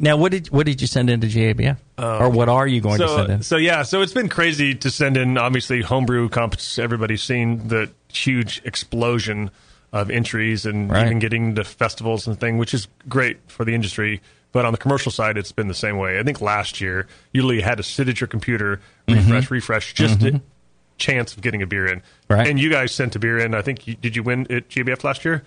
now, 0.00 0.16
what 0.16 0.32
did 0.32 0.50
what 0.50 0.64
did 0.64 0.80
you 0.80 0.86
send 0.86 1.10
into 1.10 1.26
GABF, 1.26 1.76
or 1.98 2.30
what 2.30 2.48
are 2.48 2.66
you 2.66 2.80
going 2.80 2.98
so, 2.98 3.06
to 3.06 3.14
send 3.14 3.32
in? 3.32 3.42
So 3.42 3.56
yeah, 3.58 3.82
so 3.82 4.00
it's 4.00 4.14
been 4.14 4.30
crazy 4.30 4.74
to 4.76 4.90
send 4.90 5.18
in. 5.18 5.36
Obviously, 5.36 5.82
homebrew 5.82 6.30
comps. 6.30 6.78
Everybody's 6.78 7.22
seen 7.22 7.68
the 7.68 7.90
huge 8.08 8.62
explosion 8.64 9.50
of 9.92 10.10
entries 10.10 10.66
and 10.66 10.90
Right. 10.90 11.06
even 11.06 11.18
getting 11.18 11.54
to 11.54 11.64
festivals 11.64 12.26
and 12.26 12.38
thing, 12.38 12.58
which 12.58 12.74
is 12.74 12.88
great 13.08 13.38
for 13.46 13.64
the 13.64 13.74
industry. 13.74 14.20
But 14.52 14.64
on 14.64 14.72
the 14.72 14.78
commercial 14.78 15.12
side, 15.12 15.36
it's 15.36 15.52
been 15.52 15.68
the 15.68 15.74
same 15.74 15.98
way. 15.98 16.18
I 16.18 16.22
think 16.22 16.40
last 16.40 16.80
year 16.80 17.06
you 17.32 17.42
literally 17.42 17.62
had 17.62 17.76
to 17.78 17.82
sit 17.82 18.08
at 18.08 18.20
your 18.20 18.28
computer, 18.28 18.80
refresh, 19.08 19.50
refresh, 19.50 19.92
just 19.94 20.22
a 20.22 20.40
chance 20.98 21.34
of 21.34 21.42
getting 21.42 21.60
a 21.62 21.66
beer 21.66 21.86
in. 21.86 22.02
Right. 22.30 22.46
And 22.46 22.58
you 22.58 22.70
guys 22.70 22.92
sent 22.92 23.14
a 23.16 23.18
beer 23.18 23.38
in. 23.38 23.54
I 23.54 23.60
think 23.62 23.86
you, 23.86 23.94
did 23.96 24.16
you 24.16 24.22
win 24.22 24.46
at 24.50 24.68
GABF 24.70 25.04
last 25.04 25.24
year? 25.24 25.42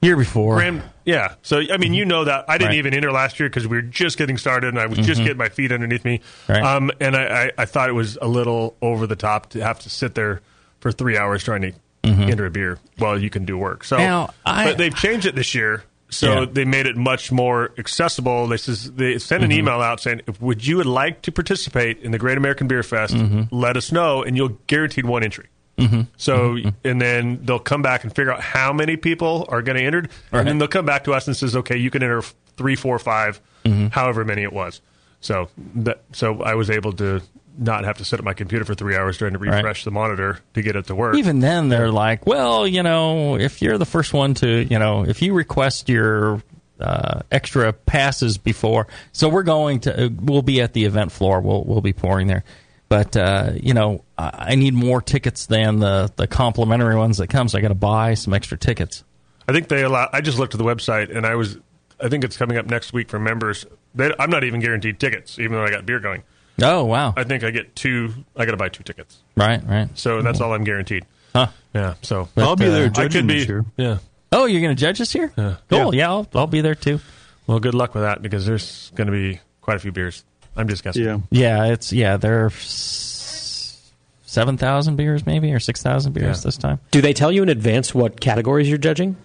Year 0.00 0.16
before, 0.16 0.60
yeah. 1.04 1.34
So 1.42 1.62
I 1.72 1.76
mean, 1.76 1.94
you 1.94 2.04
know 2.04 2.24
that 2.24 2.46
I 2.48 2.58
didn't 2.58 2.70
Right. 2.70 2.78
even 2.78 2.92
enter 2.92 3.12
last 3.12 3.38
year 3.38 3.48
because 3.48 3.68
we 3.68 3.76
were 3.76 3.82
just 3.82 4.18
getting 4.18 4.36
started, 4.36 4.66
and 4.70 4.78
I 4.80 4.86
was 4.86 4.98
just 4.98 5.20
Mhm. 5.20 5.24
getting 5.24 5.36
my 5.38 5.48
feet 5.48 5.70
underneath 5.70 6.04
me. 6.04 6.20
Right. 6.48 6.60
Um, 6.60 6.90
and 7.00 7.14
I, 7.14 7.44
I, 7.44 7.50
I 7.58 7.64
thought 7.66 7.88
it 7.88 7.92
was 7.92 8.18
a 8.20 8.26
little 8.26 8.74
over 8.82 9.06
the 9.06 9.14
top 9.14 9.50
to 9.50 9.60
have 9.62 9.78
to 9.80 9.88
sit 9.90 10.16
there 10.16 10.40
for 10.80 10.90
three 10.90 11.16
hours 11.16 11.44
trying 11.44 11.62
to 11.62 11.72
enter 12.04 12.46
a 12.46 12.50
beer 12.50 12.78
while 12.98 13.18
you 13.20 13.30
can 13.30 13.44
do 13.44 13.56
work. 13.56 13.84
So, 13.84 13.96
Mm-hmm. 13.96 14.04
Now, 14.04 14.30
I- 14.44 14.64
but 14.64 14.78
they've 14.78 14.94
changed 14.94 15.26
it 15.26 15.34
this 15.34 15.54
year. 15.54 15.84
So 16.10 16.40
Yeah. 16.40 16.46
they 16.52 16.64
made 16.66 16.84
it 16.86 16.94
much 16.94 17.32
more 17.32 17.72
accessible. 17.78 18.46
They 18.46 18.58
says 18.58 18.92
they 18.92 19.16
sent 19.18 19.44
an 19.44 19.50
Mhm. 19.50 19.54
email 19.56 19.80
out 19.80 19.98
saying, 20.00 20.20
"If 20.26 20.42
would 20.42 20.66
you 20.66 20.76
would 20.76 20.84
like 20.86 21.22
to 21.22 21.32
participate 21.32 22.00
in 22.02 22.10
the 22.10 22.18
Great 22.18 22.36
American 22.36 22.66
Beer 22.66 22.82
Fest? 22.82 23.14
Mm-hmm. 23.14 23.42
Let 23.50 23.78
us 23.78 23.90
know, 23.92 24.22
and 24.22 24.36
you'll 24.36 24.58
guaranteed 24.66 25.06
one 25.06 25.22
entry." 25.24 25.46
Mhm. 25.78 26.08
So, 26.18 26.58
and 26.84 27.00
then 27.00 27.38
they'll 27.44 27.58
come 27.58 27.80
back 27.80 28.04
and 28.04 28.14
figure 28.14 28.30
out 28.30 28.42
how 28.42 28.74
many 28.74 28.96
people 28.98 29.46
are 29.48 29.62
going 29.62 29.78
to 29.78 29.82
enter, 29.84 30.00
Right. 30.30 30.40
and 30.40 30.48
then 30.48 30.58
they'll 30.58 30.68
come 30.68 30.84
back 30.84 31.04
to 31.04 31.14
us 31.14 31.26
and 31.26 31.34
says, 31.34 31.56
"Okay, 31.56 31.78
you 31.78 31.88
can 31.90 32.02
enter 32.02 32.22
three, 32.58 32.76
four, 32.76 32.98
five, 32.98 33.40
Mm-hmm. 33.64 33.86
however 33.92 34.22
many 34.22 34.42
it 34.42 34.52
was." 34.52 34.82
So 35.22 35.48
that 35.76 36.02
so 36.12 36.42
I 36.42 36.54
was 36.56 36.68
able 36.68 36.92
to 36.94 37.22
not 37.58 37.84
have 37.84 37.98
to 37.98 38.04
sit 38.04 38.18
at 38.18 38.24
my 38.24 38.32
computer 38.34 38.64
for 38.64 38.74
three 38.74 38.96
hours 38.96 39.18
trying 39.18 39.32
to 39.32 39.38
Right. 39.38 39.56
refresh 39.56 39.84
the 39.84 39.90
monitor 39.90 40.38
to 40.54 40.62
get 40.62 40.76
it 40.76 40.86
to 40.86 40.94
work. 40.94 41.16
Even 41.16 41.40
then, 41.40 41.68
they're 41.68 41.90
like, 41.92 42.26
well, 42.26 42.66
you 42.66 42.82
know, 42.82 43.36
if 43.36 43.60
you're 43.62 43.78
the 43.78 43.84
first 43.86 44.12
one 44.14 44.34
to, 44.34 44.48
you 44.64 44.78
know, 44.78 45.04
if 45.04 45.20
you 45.22 45.34
request 45.34 45.88
your 45.88 46.42
uh, 46.80 47.20
extra 47.30 47.72
passes 47.72 48.38
before, 48.38 48.86
so 49.12 49.28
we're 49.28 49.42
going 49.42 49.80
to, 49.80 50.06
uh, 50.06 50.08
we'll 50.20 50.42
be 50.42 50.60
at 50.60 50.72
the 50.72 50.84
event 50.84 51.12
floor. 51.12 51.40
We'll 51.40 51.62
we'll 51.64 51.80
be 51.82 51.92
pouring 51.92 52.26
there, 52.26 52.42
but 52.88 53.16
uh, 53.16 53.52
you 53.54 53.74
know, 53.74 54.02
I 54.18 54.30
I 54.50 54.54
need 54.56 54.74
more 54.74 55.00
tickets 55.02 55.46
than 55.46 55.78
the 55.78 56.10
the 56.16 56.26
complimentary 56.26 56.96
ones 56.96 57.18
that 57.18 57.28
come. 57.28 57.48
So 57.48 57.58
I 57.58 57.60
got 57.60 57.68
to 57.68 57.74
buy 57.74 58.14
some 58.14 58.32
extra 58.34 58.56
tickets. 58.58 59.04
I 59.46 59.52
think 59.52 59.68
they 59.68 59.82
allow. 59.82 60.08
I 60.12 60.20
just 60.22 60.38
looked 60.38 60.54
at 60.54 60.58
the 60.58 60.64
website 60.64 61.14
and 61.14 61.26
I 61.26 61.34
was. 61.34 61.58
I 62.00 62.08
think 62.08 62.24
it's 62.24 62.36
coming 62.36 62.56
up 62.56 62.66
next 62.66 62.92
week 62.92 63.10
for 63.10 63.20
members. 63.20 63.64
They, 63.94 64.10
I'm 64.18 64.30
not 64.30 64.42
even 64.42 64.58
guaranteed 64.60 64.98
tickets, 64.98 65.38
even 65.38 65.52
though 65.52 65.64
I 65.64 65.70
got 65.70 65.86
beer 65.86 66.00
going. 66.00 66.24
Oh 66.60 66.84
wow! 66.84 67.14
I 67.16 67.24
think 67.24 67.44
I 67.44 67.50
get 67.50 67.74
two. 67.74 68.12
I 68.36 68.44
got 68.44 68.50
to 68.50 68.56
buy 68.56 68.68
two 68.68 68.82
tickets. 68.82 69.18
Right, 69.36 69.62
right. 69.66 69.88
So 69.94 70.22
that's 70.22 70.40
all 70.40 70.52
I'm 70.52 70.64
guaranteed. 70.64 71.04
Huh? 71.34 71.46
Yeah. 71.74 71.94
So 72.02 72.28
I'll 72.36 72.56
be 72.56 72.68
there 72.68 72.84
uh, 72.84 72.86
I 72.86 72.90
judging 72.90 73.22
could 73.22 73.28
be. 73.28 73.38
this 73.40 73.48
year. 73.48 73.64
Yeah. 73.76 73.98
Oh, 74.32 74.46
you're 74.46 74.60
going 74.60 74.74
to 74.76 74.80
judge 74.80 75.00
us 75.00 75.12
here? 75.12 75.32
Yeah. 75.36 75.56
Cool. 75.70 75.94
Yeah, 75.94 76.10
I'll, 76.10 76.26
I'll 76.34 76.46
be 76.46 76.60
there 76.60 76.74
too. 76.74 77.00
Well, 77.46 77.58
good 77.58 77.74
luck 77.74 77.94
with 77.94 78.02
that 78.02 78.22
because 78.22 78.46
there's 78.46 78.90
going 78.94 79.06
to 79.06 79.12
be 79.12 79.40
quite 79.60 79.76
a 79.76 79.80
few 79.80 79.92
beers. 79.92 80.24
I'm 80.56 80.68
just 80.68 80.84
guessing. 80.84 81.04
Yeah. 81.04 81.18
Yeah, 81.30 81.64
it's 81.72 81.92
yeah. 81.92 82.16
There 82.18 82.44
are 82.44 82.50
seven 82.50 84.56
thousand 84.56 84.96
beers, 84.96 85.26
maybe, 85.26 85.52
or 85.52 85.60
six 85.60 85.82
thousand 85.82 86.12
beers 86.12 86.38
Yeah. 86.38 86.42
this 86.44 86.56
time. 86.58 86.78
Do 86.90 87.00
they 87.00 87.12
tell 87.12 87.32
you 87.32 87.42
in 87.42 87.48
advance 87.48 87.94
what 87.94 88.20
categories 88.20 88.68
you're 88.68 88.78
judging? 88.78 89.16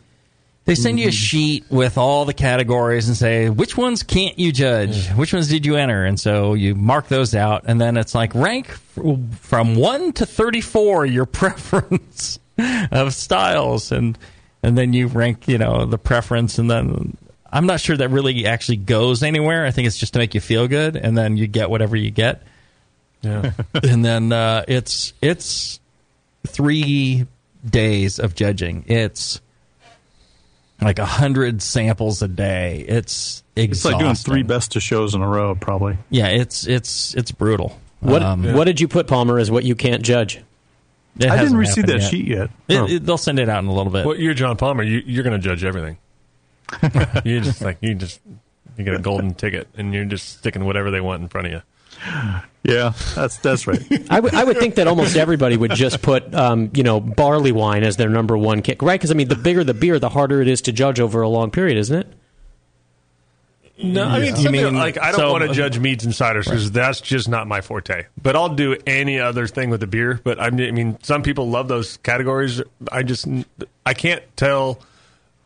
They 0.67 0.75
send 0.75 0.99
you 0.99 1.07
a 1.07 1.13
sheet 1.13 1.63
with 1.69 1.97
all 1.97 2.25
the 2.25 2.33
categories 2.33 3.07
and 3.07 3.15
say 3.15 3.49
which 3.49 3.77
ones 3.77 4.03
can't 4.03 4.37
you 4.37 4.51
judge, 4.51 5.07
which 5.13 5.31
ones 5.33 5.47
did 5.47 5.65
you 5.65 5.77
enter, 5.77 6.03
and 6.03 6.19
so 6.19 6.55
you 6.55 6.75
mark 6.75 7.07
those 7.07 7.33
out, 7.33 7.63
and 7.67 7.79
then 7.79 7.95
it's 7.95 8.13
like 8.13 8.35
rank 8.35 8.67
from 9.39 9.75
one 9.75 10.11
to 10.11 10.25
thirty-four 10.25 11.05
your 11.05 11.25
preference 11.41 12.37
of 12.91 13.13
styles, 13.13 13.93
and 13.93 14.17
and 14.61 14.77
then 14.77 14.91
you 14.91 15.07
rank 15.07 15.47
you 15.47 15.57
know 15.57 15.85
the 15.85 15.97
preference, 15.97 16.59
and 16.59 16.69
then 16.69 17.15
I'm 17.49 17.65
not 17.65 17.79
sure 17.79 17.95
that 17.95 18.09
really 18.09 18.45
actually 18.45 18.77
goes 18.77 19.23
anywhere. 19.23 19.65
I 19.65 19.71
think 19.71 19.87
it's 19.87 19.97
just 19.97 20.13
to 20.13 20.19
make 20.19 20.35
you 20.35 20.41
feel 20.41 20.67
good, 20.67 20.97
and 20.97 21.17
then 21.17 21.37
you 21.37 21.47
get 21.47 21.69
whatever 21.69 21.95
you 21.95 22.11
get. 22.11 22.43
Yeah. 23.21 23.51
and 23.73 24.03
then 24.03 24.33
uh, 24.33 24.65
it's 24.67 25.13
it's 25.21 25.79
three 26.45 27.25
days 27.65 28.19
of 28.19 28.35
judging. 28.35 28.83
It's 28.87 29.39
like 30.81 30.99
a 30.99 31.05
hundred 31.05 31.61
samples 31.61 32.21
a 32.21 32.27
day. 32.27 32.85
It's 32.87 33.43
exhausting. 33.55 33.71
It's 33.71 33.85
like 33.85 33.99
doing 33.99 34.15
three 34.15 34.43
best 34.43 34.75
of 34.75 34.83
shows 34.83 35.15
in 35.15 35.21
a 35.21 35.27
row, 35.27 35.55
probably. 35.55 35.97
Yeah, 36.09 36.27
it's 36.27 36.67
it's 36.67 37.13
it's 37.15 37.31
brutal. 37.31 37.79
What 37.99 38.21
Um, 38.21 38.53
What 38.53 38.65
did 38.65 38.79
you 38.79 38.87
put, 38.87 39.07
Palmer, 39.07 39.39
as 39.39 39.49
what 39.49 39.63
you 39.63 39.75
can't 39.75 40.03
judge? 40.03 40.41
It 41.19 41.31
I 41.31 41.37
didn't 41.37 41.57
receive 41.57 41.85
happened 41.85 42.01
that 42.03 42.07
sheet 42.07 42.27
yet. 42.27 42.51
It- 42.67 42.77
Oh. 42.77 42.85
it- 42.87 43.03
they'll 43.05 43.17
send 43.17 43.39
it 43.39 43.49
out 43.49 43.63
in 43.63 43.69
a 43.69 43.73
little 43.73 43.91
bit. 43.91 44.05
Well, 44.05 44.15
you're 44.15 44.35
John 44.35 44.55
Palmer. 44.55 44.83
You, 44.83 45.01
you're 45.03 45.23
going 45.23 45.39
to 45.39 45.43
judge 45.43 45.63
everything. 45.63 45.97
you 47.25 47.41
just 47.41 47.61
like 47.61 47.77
you 47.81 47.95
just 47.95 48.19
you 48.77 48.83
get 48.83 48.93
a 48.93 48.99
golden 48.99 49.33
ticket 49.33 49.67
and 49.77 49.93
you're 49.93 50.05
just 50.05 50.37
sticking 50.37 50.65
whatever 50.65 50.91
they 50.91 51.01
want 51.01 51.23
in 51.23 51.27
front 51.29 51.47
of 51.47 51.53
you. 51.53 51.61
Yeah, 52.63 52.93
that's 53.15 53.37
that's 53.37 53.65
right. 53.65 53.81
I 54.09 54.19
would 54.19 54.57
think 54.57 54.75
that 54.75 54.87
almost 54.87 55.15
everybody 55.15 55.55
would 55.55 55.71
just 55.71 56.01
put 56.01 56.33
um, 56.35 56.69
you 56.73 56.83
know 56.83 56.99
barley 56.99 57.51
wine 57.53 57.83
as 57.83 57.95
their 57.97 58.09
number 58.09 58.37
one 58.37 58.61
kick, 58.61 58.81
right? 58.81 58.99
Because 58.99 59.11
I 59.11 59.13
mean, 59.13 59.29
the 59.29 59.35
bigger 59.35 59.63
the 59.63 59.73
beer, 59.73 59.99
the 59.99 60.09
harder 60.09 60.41
it 60.41 60.47
is 60.49 60.61
to 60.63 60.71
judge 60.73 60.99
over 60.99 61.21
a 61.21 61.29
long 61.29 61.49
period, 61.51 61.77
isn't 61.77 61.97
it? 61.97 62.07
No, 63.81 64.05
I 64.05 64.19
mean, 64.19 64.35
You 64.37 64.49
mean- 64.49 64.75
like 64.75 64.97
I 64.97 65.11
don't 65.11 65.19
so- 65.19 65.31
want 65.31 65.47
to 65.47 65.53
judge 65.53 65.77
meads 65.77 66.03
and 66.03 66.11
ciders 66.13 66.45
because 66.45 66.71
that's 66.71 66.99
just 66.99 67.29
not 67.29 67.47
my 67.47 67.61
forte. 67.61 68.05
But 68.21 68.35
I'll 68.35 68.49
do 68.55 68.75
any 68.87 69.19
other 69.19 69.45
thing 69.45 69.69
with 69.69 69.81
the 69.81 69.87
beer. 69.87 70.19
But 70.23 70.41
I 70.41 70.49
mean, 70.49 70.67
I 70.67 70.71
mean, 70.71 70.97
some 71.03 71.21
people 71.21 71.49
love 71.49 71.67
those 71.67 71.97
categories. 71.97 72.61
I 72.91 73.03
just 73.03 73.27
I 73.85 73.93
can't 73.93 74.23
tell 74.35 74.79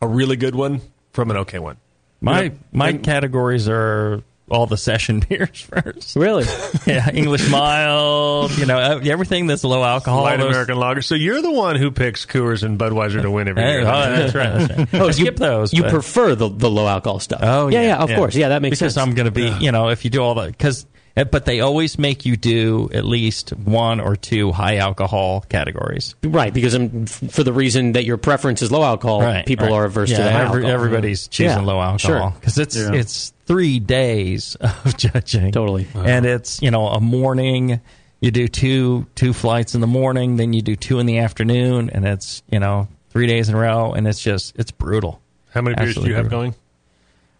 a 0.02 0.08
really 0.08 0.38
good 0.38 0.56
one 0.56 0.82
from 1.12 1.30
an 1.30 1.38
okay 1.38 1.60
one. 1.60 1.76
My 2.22 2.44
You 2.44 2.50
know, 2.50 2.56
my 2.72 2.90
and- 2.90 3.04
categories 3.04 3.68
are 3.68 4.24
all 4.52 4.68
the 4.68 4.78
session 4.78 5.20
beers 5.30 5.62
first. 5.62 6.16
Really? 6.16 6.46
yeah, 6.86 7.10
English 7.12 7.50
mild. 7.50 8.58
You 8.58 8.66
know, 8.66 8.78
uh, 8.78 9.00
everything 9.04 9.48
that's 9.48 9.64
low 9.64 9.84
alcohol. 9.84 10.24
light 10.24 10.40
those- 10.40 10.50
American 10.50 10.78
lager. 10.78 11.02
So 11.02 11.16
you're 11.16 11.42
the 11.42 11.52
one 11.52 11.76
who 11.78 11.92
picks 11.92 12.26
Coors 12.26 12.64
and 12.64 12.78
Budweiser 12.80 13.22
to 13.22 13.32
win 13.32 13.48
every 13.48 13.64
year. 13.64 13.82
oh, 13.82 13.86
that's 13.86 14.36
right. 14.36 14.54
That's 14.68 14.78
right. 14.78 14.88
Oh, 14.94 15.04
I 15.04 15.08
you- 15.08 15.14
skip 15.14 15.36
those. 15.38 15.74
You 15.74 15.84
but- 15.84 15.92
prefer 15.92 16.36
the 16.36 16.50
the 16.50 16.70
low 16.70 16.88
alcohol 16.88 17.20
stuff? 17.20 17.40
Oh 17.44 17.68
yeah, 17.70 17.82
yeah, 17.82 17.88
yeah, 17.88 17.98
of 18.04 18.10
course, 18.12 18.36
yeah, 18.36 18.50
that 18.50 18.62
makes 18.62 18.80
because 18.80 18.94
sense. 18.94 19.08
I'm 19.08 19.16
going 19.16 19.26
to 19.26 19.32
be, 19.32 19.48
you 19.64 19.72
know, 19.72 19.90
if 19.90 20.04
you 20.04 20.12
do 20.12 20.22
all 20.22 20.36
that, 20.36 20.48
because, 20.52 20.86
Eh, 21.18 21.26
but 21.26 21.44
they 21.46 21.60
always 21.60 22.00
make 22.00 22.26
you 22.26 22.38
do 22.38 22.90
at 22.94 23.04
least 23.04 23.50
one 23.52 24.00
or 24.00 24.16
two 24.16 24.52
high 24.54 24.78
alcohol 24.78 25.42
categories. 25.50 26.16
Right, 26.24 26.54
because 26.54 26.74
I'm, 26.74 27.06
for 27.06 27.44
the 27.44 27.52
reason 27.52 27.92
that 27.94 28.06
your 28.06 28.16
preference 28.18 28.62
is 28.62 28.72
low 28.72 28.84
alcohol, 28.84 29.22
Right, 29.22 29.46
people 29.46 29.68
right. 29.68 29.74
are 29.74 29.86
averse 29.86 30.10
yeah, 30.12 30.18
to 30.18 30.24
that. 30.24 30.46
every- 30.48 30.66
Everybody's 30.66 31.28
choosing 31.28 31.58
Yeah, 31.60 31.66
low 31.66 31.82
alcohol 31.82 31.98
Sure. 32.32 32.34
because 32.40 32.58
it's 32.58 32.78
Yeah. 32.78 32.94
it's 32.94 33.34
three 33.46 33.80
days 33.80 34.56
of 34.62 34.96
judging, 34.98 35.52
Totally. 35.52 35.88
and 35.96 36.26
it's 36.26 36.62
you 36.62 36.72
know 36.72 36.88
a 36.88 37.02
morning. 37.02 37.82
You 38.22 38.32
do 38.32 38.48
two 38.48 39.08
two 39.16 39.34
flights 39.34 39.76
in 39.76 39.82
the 39.82 39.88
morning, 39.88 40.38
then 40.38 40.54
you 40.54 40.62
do 40.62 40.76
two 40.78 41.00
in 41.00 41.08
the 41.08 41.18
afternoon, 41.18 41.90
and 41.90 42.08
it's 42.08 42.42
you 42.50 42.60
know 42.60 42.88
three 43.10 43.28
days 43.28 43.50
in 43.50 43.56
a 43.56 43.60
row, 43.60 43.92
and 43.92 44.08
it's 44.08 44.22
just 44.22 44.54
it's 44.58 44.72
brutal. 44.72 45.20
How 45.54 45.60
many 45.62 45.76
beers 45.76 45.96
do 45.96 46.08
you 46.08 46.14
have 46.16 46.30
brutal. 46.30 46.40
going? 46.40 46.56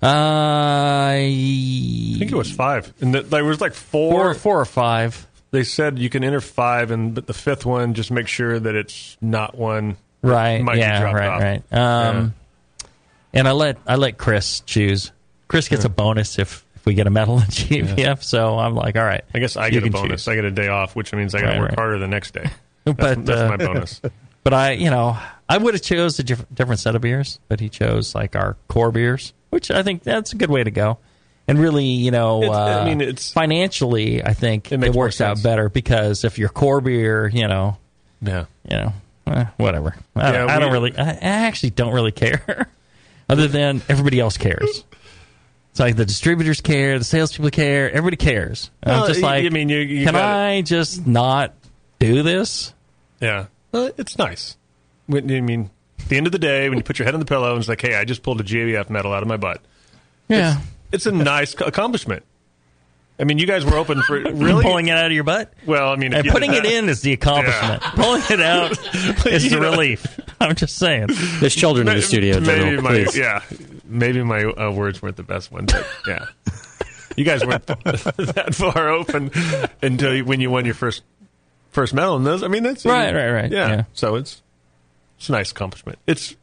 Uh, 0.04 0.08
I 0.08 2.16
think 2.18 2.32
it 2.32 2.36
was 2.36 2.52
five, 2.52 2.92
and 3.02 3.14
the, 3.14 3.22
there 3.22 3.46
was 3.46 3.62
like 3.62 3.74
four, 3.74 4.12
four, 4.12 4.34
four 4.34 4.60
or 4.62 4.66
five. 4.66 5.28
They 5.52 5.64
said 5.64 6.00
you 6.00 6.10
can 6.10 6.24
enter 6.24 6.42
five, 6.42 6.92
and 6.92 7.14
but 7.14 7.28
the 7.28 7.34
fifth 7.34 7.66
one 7.66 7.94
just 7.94 8.12
make 8.12 8.28
sure 8.28 8.60
that 8.60 8.76
it's 8.76 9.18
not 9.22 9.58
one. 9.58 9.98
Right. 10.22 10.64
Yeah. 10.78 11.04
Right. 11.04 11.28
off. 11.28 11.42
Right. 11.42 11.64
Um, 11.74 12.34
and 13.34 13.48
I 13.48 13.52
let 13.52 13.78
I 13.88 13.96
let 13.96 14.18
Chris 14.18 14.62
choose. 14.62 15.12
Chris 15.48 15.68
gets 15.68 15.84
Yeah. 15.84 15.88
a 15.88 15.94
bonus 15.94 16.40
if 16.40 16.66
if 16.76 16.86
we 16.86 16.94
get 16.94 17.08
a 17.08 17.12
medal 17.12 17.38
in 17.40 17.46
GABF. 17.46 18.24
So 18.24 18.58
I'm 18.58 18.76
like, 18.76 18.96
all 18.96 19.04
right. 19.04 19.24
I 19.36 19.40
guess 19.40 19.58
I 19.58 19.70
get 19.70 19.86
a 19.86 19.90
bonus. 19.92 20.24
choose. 20.24 20.28
I 20.28 20.36
get 20.36 20.46
a 20.46 20.52
day 20.52 20.68
off, 20.68 20.96
which 20.96 21.14
means 21.14 21.36
I 21.36 21.42
got 21.42 21.48
to 21.48 21.52
Right, 21.54 21.60
work 21.60 21.70
right. 21.72 21.80
harder 21.80 22.00
the 22.00 22.08
next 22.08 22.34
day. 22.34 22.50
That's, 22.86 22.98
But 22.98 23.26
that's 23.28 23.42
uh, 23.42 23.48
my 23.50 23.58
bonus. 23.58 24.02
But 24.44 24.56
I, 24.56 24.72
you 24.72 24.90
know, 24.90 25.20
I 25.48 25.60
would 25.60 25.76
have 25.76 25.84
chose 25.84 26.18
a 26.18 26.24
diff- 26.24 26.48
different 26.52 26.80
set 26.80 26.96
of 26.96 27.02
beers, 27.04 27.40
but 27.48 27.60
he 27.60 27.70
chose 27.70 28.16
like 28.16 28.36
our 28.36 28.58
core 28.70 28.92
beers, 28.92 29.34
which 29.52 29.70
I 29.72 29.84
think 29.84 30.02
that's 30.04 30.34
a 30.34 30.36
good 30.36 30.50
way 30.50 30.64
to 30.64 30.72
go. 30.72 30.98
And 31.48 31.60
really, 31.60 31.86
you 31.86 32.12
know, 32.12 32.42
It's- 32.44 32.56
I 32.58 32.74
uh, 32.82 32.86
mean, 32.86 33.02
it's- 33.02 33.32
financially, 33.32 34.24
I 34.24 34.34
think 34.34 34.72
it, 34.72 34.80
more 34.80 34.92
works 34.92 35.22
out 35.22 35.42
better 35.44 35.70
because 35.70 36.24
if 36.24 36.38
your 36.40 36.50
core 36.50 36.82
beer, 36.82 37.28
you 37.28 37.48
know, 37.48 37.78
Yeah. 38.22 38.46
you 38.70 38.78
know, 38.78 38.94
eh, 39.28 39.46
whatever. 39.58 39.96
I, 40.16 40.32
don't, 40.32 40.48
Yeah, 40.48 40.56
I 40.56 40.60
don't 40.60 40.72
really, 40.72 40.98
I, 40.98 41.10
I 41.10 41.18
actually 41.22 41.72
don't 41.72 41.94
really 41.94 42.12
care, 42.12 42.68
other 43.30 43.48
than 43.48 43.82
everybody 43.90 44.20
else 44.20 44.38
cares. 44.38 44.84
It's 45.72 45.80
like 45.80 45.96
the 45.96 46.06
distributors 46.06 46.62
care, 46.62 46.98
the 47.00 47.06
salespeople 47.06 47.50
care, 47.52 47.90
everybody 47.90 48.18
cares. 48.18 48.70
And 48.84 48.92
Well, 48.92 49.04
I'm 49.04 49.08
just 49.10 49.22
like, 49.22 49.46
I 49.46 49.50
mean, 49.50 49.70
you- 49.70 49.80
you 49.80 50.06
can 50.06 50.16
I 50.16 50.62
just 50.62 51.06
not 51.08 51.54
do 52.00 52.24
this? 52.24 52.74
Yeah, 53.20 53.46
well, 53.72 53.92
it's 53.98 54.18
nice. 54.18 54.58
I 55.14 55.20
mean, 55.22 55.70
the 56.12 56.18
end 56.18 56.28
of 56.28 56.32
the 56.32 56.40
day, 56.40 56.70
when 56.70 56.78
you 56.78 56.84
put 56.84 57.00
your 57.00 57.06
head 57.08 57.16
on 57.16 57.20
the 57.20 57.26
pillow 57.26 57.52
and 57.54 57.60
it's 57.60 57.68
like, 57.68 57.82
"Hey, 57.82 57.96
I 57.96 58.06
just 58.06 58.22
pulled 58.22 58.40
a 58.40 58.44
GABF 58.44 58.90
medal 58.92 59.12
out 59.14 59.24
of 59.24 59.28
my 59.28 59.38
butt," 59.38 59.62
Yeah. 60.30 60.60
it's 60.92 61.08
a 61.08 61.12
nice 61.12 61.56
accomplishment. 61.60 62.24
I 63.20 63.24
mean, 63.24 63.38
you 63.38 63.46
guys 63.46 63.64
were 63.66 63.76
open 63.78 64.02
for 64.02 64.20
really 64.34 64.64
Pulling 64.64 64.88
it 64.88 64.98
out 64.98 65.06
of 65.06 65.12
your 65.12 65.24
butt? 65.24 65.54
Well, 65.68 65.90
I 65.92 65.96
mean, 65.96 66.12
if 66.12 66.18
And 66.20 66.26
you 66.26 66.32
putting 66.32 66.54
it 66.54 66.66
in 66.66 66.90
is 66.90 67.02
the 67.02 67.14
accomplishment. 67.14 67.82
Pulling 67.84 68.24
it 68.32 68.42
out 68.42 68.72
is 69.28 69.44
You 69.44 69.52
the 69.52 69.56
know. 69.60 69.72
relief. 69.72 70.20
I'm 70.40 70.56
just 70.56 70.78
saying. 70.78 71.10
There's 71.40 71.54
children 71.56 71.88
in 71.88 71.96
the 71.98 72.02
studio. 72.02 72.40
Maybe 72.40 72.46
General, 72.64 72.82
my 72.82 72.90
please. 72.90 73.16
yeah, 73.18 73.44
maybe 73.86 74.24
my 74.24 74.44
uh, 74.44 74.72
words 74.72 75.02
weren't 75.04 75.18
the 75.18 75.24
best 75.24 75.52
ones, 75.52 75.72
but 75.72 75.86
yeah, 76.08 76.26
you 77.16 77.24
guys 77.24 77.46
weren't 77.46 77.66
that 77.68 78.56
far 78.56 78.90
open 78.90 79.30
until 79.84 80.16
you, 80.16 80.26
when 80.26 80.42
you 80.42 80.50
won 80.50 80.66
your 80.66 80.74
first 80.74 81.04
first 81.70 81.94
medal 81.94 82.16
in 82.18 82.24
those. 82.24 82.42
I 82.42 82.48
mean, 82.48 82.64
that's 82.64 82.84
Right, 82.86 83.14
right, 83.14 83.30
right. 83.32 83.52
Yeah. 83.52 83.68
Yeah. 83.68 83.84
so 83.94 84.16
it's 84.16 84.41
it's 85.22 85.30
a 85.30 85.34
nice 85.34 85.52
accomplishment. 85.52 86.00
It's 86.08 86.36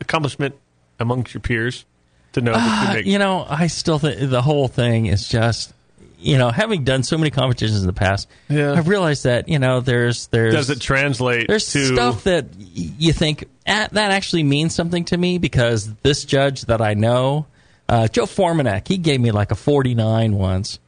accomplishment 0.00 0.54
amongst 1.00 1.34
your 1.34 1.40
peers 1.40 1.84
to 2.32 2.40
know 2.40 2.52
that 2.52 2.82
you 2.84 2.90
Uh, 2.90 2.94
make. 2.94 3.06
you 3.06 3.18
know, 3.18 3.44
I 3.48 3.66
still 3.66 3.98
think 3.98 4.30
the 4.30 4.42
whole 4.42 4.68
thing 4.68 5.06
is 5.06 5.26
just, 5.28 5.72
you 6.20 6.38
know, 6.38 6.50
having 6.50 6.84
done 6.84 7.02
so 7.02 7.18
many 7.18 7.30
competitions 7.30 7.80
in 7.80 7.86
the 7.86 7.92
past, 7.92 8.28
Yeah. 8.48 8.72
I've 8.74 8.86
realized 8.88 9.24
that 9.24 9.48
you 9.48 9.58
know, 9.58 9.80
there's 9.80 10.28
there's 10.28 10.54
Does 10.54 10.70
it 10.70 10.80
translate 10.80 11.48
there's 11.48 11.70
to 11.72 11.84
stuff 11.94 12.24
that 12.24 12.46
you 12.58 13.12
think 13.12 13.44
ah, 13.66 13.88
that 13.90 14.10
actually 14.12 14.44
means 14.44 14.74
something 14.74 15.04
to 15.06 15.16
me 15.16 15.38
because 15.38 15.92
this 16.02 16.24
judge 16.24 16.62
that 16.62 16.80
I 16.80 16.94
know, 16.94 17.46
uh, 17.88 18.06
Joe 18.08 18.26
Formanek, 18.26 18.86
he 18.88 18.98
gave 18.98 19.20
me 19.20 19.32
like 19.32 19.50
a 19.50 19.56
49 19.56 20.34
once, 20.36 20.78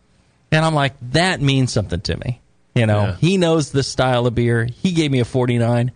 and 0.53 0.65
I'm 0.65 0.75
like, 0.75 0.95
that 1.13 1.41
means 1.41 1.73
something 1.73 2.01
to 2.03 2.17
me. 2.17 2.41
You 2.75 2.87
know, 2.87 3.03
Yeah. 3.03 3.17
he 3.17 3.37
knows 3.37 3.71
the 3.71 3.83
style 3.83 4.27
of 4.27 4.35
beer. 4.35 4.65
He 4.83 4.93
gave 4.93 5.11
me 5.11 5.21
a 5.21 5.25
49. 5.25 5.91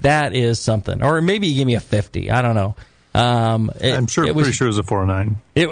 That 0.00 0.34
is 0.34 0.58
something, 0.60 1.02
or 1.02 1.20
maybe 1.22 1.48
he 1.48 1.54
gave 1.56 1.66
me 1.66 1.74
a 1.74 1.80
50. 1.80 2.30
I 2.30 2.42
don't 2.42 2.54
know. 2.54 2.74
Um, 3.14 3.70
it- 3.80 3.94
I'm 3.94 4.06
sure, 4.06 4.24
it 4.24 4.34
was 4.34 4.44
pretty 4.46 4.56
sure 4.56 4.66
it 4.66 4.70
was 4.70 4.78
a 4.78 4.82
four 4.82 5.02
oh 5.02 5.06
nine. 5.06 5.36
it, 5.54 5.70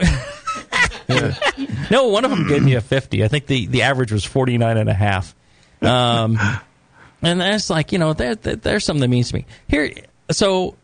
no, 1.90 2.08
one 2.08 2.24
of 2.24 2.30
them 2.30 2.46
gave 2.48 2.62
me 2.62 2.74
a 2.74 2.80
50. 2.80 3.24
I 3.24 3.28
think 3.28 3.46
the, 3.46 3.66
the 3.66 3.82
average 3.82 4.12
was 4.12 4.24
49 4.24 4.76
and 4.76 4.88
a 4.88 4.94
half. 4.94 5.34
Um, 5.80 6.38
and 7.22 7.40
that's 7.40 7.68
like, 7.70 7.92
you 7.92 7.98
know, 7.98 8.12
there, 8.12 8.34
there- 8.36 8.56
there's 8.56 8.84
something 8.84 9.00
that 9.00 9.08
means 9.08 9.30
to 9.30 9.34
me. 9.36 9.46
Here, 9.68 9.92
so 10.30 10.76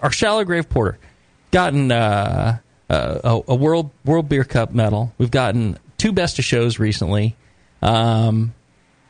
our 0.00 0.10
Shallow 0.12 0.44
Grave 0.44 0.68
Porter 0.68 0.98
gotten 1.50 1.90
uh, 1.90 2.58
uh, 2.88 3.18
a, 3.46 3.52
a 3.52 3.54
World 3.54 3.90
World 4.04 4.28
Beer 4.28 4.44
Cup 4.44 4.72
medal. 4.72 5.12
We've 5.18 5.30
gotten 5.30 5.78
two 5.98 6.12
best 6.12 6.38
of 6.38 6.44
shows 6.44 6.78
recently. 6.78 7.36
Um, 7.82 8.54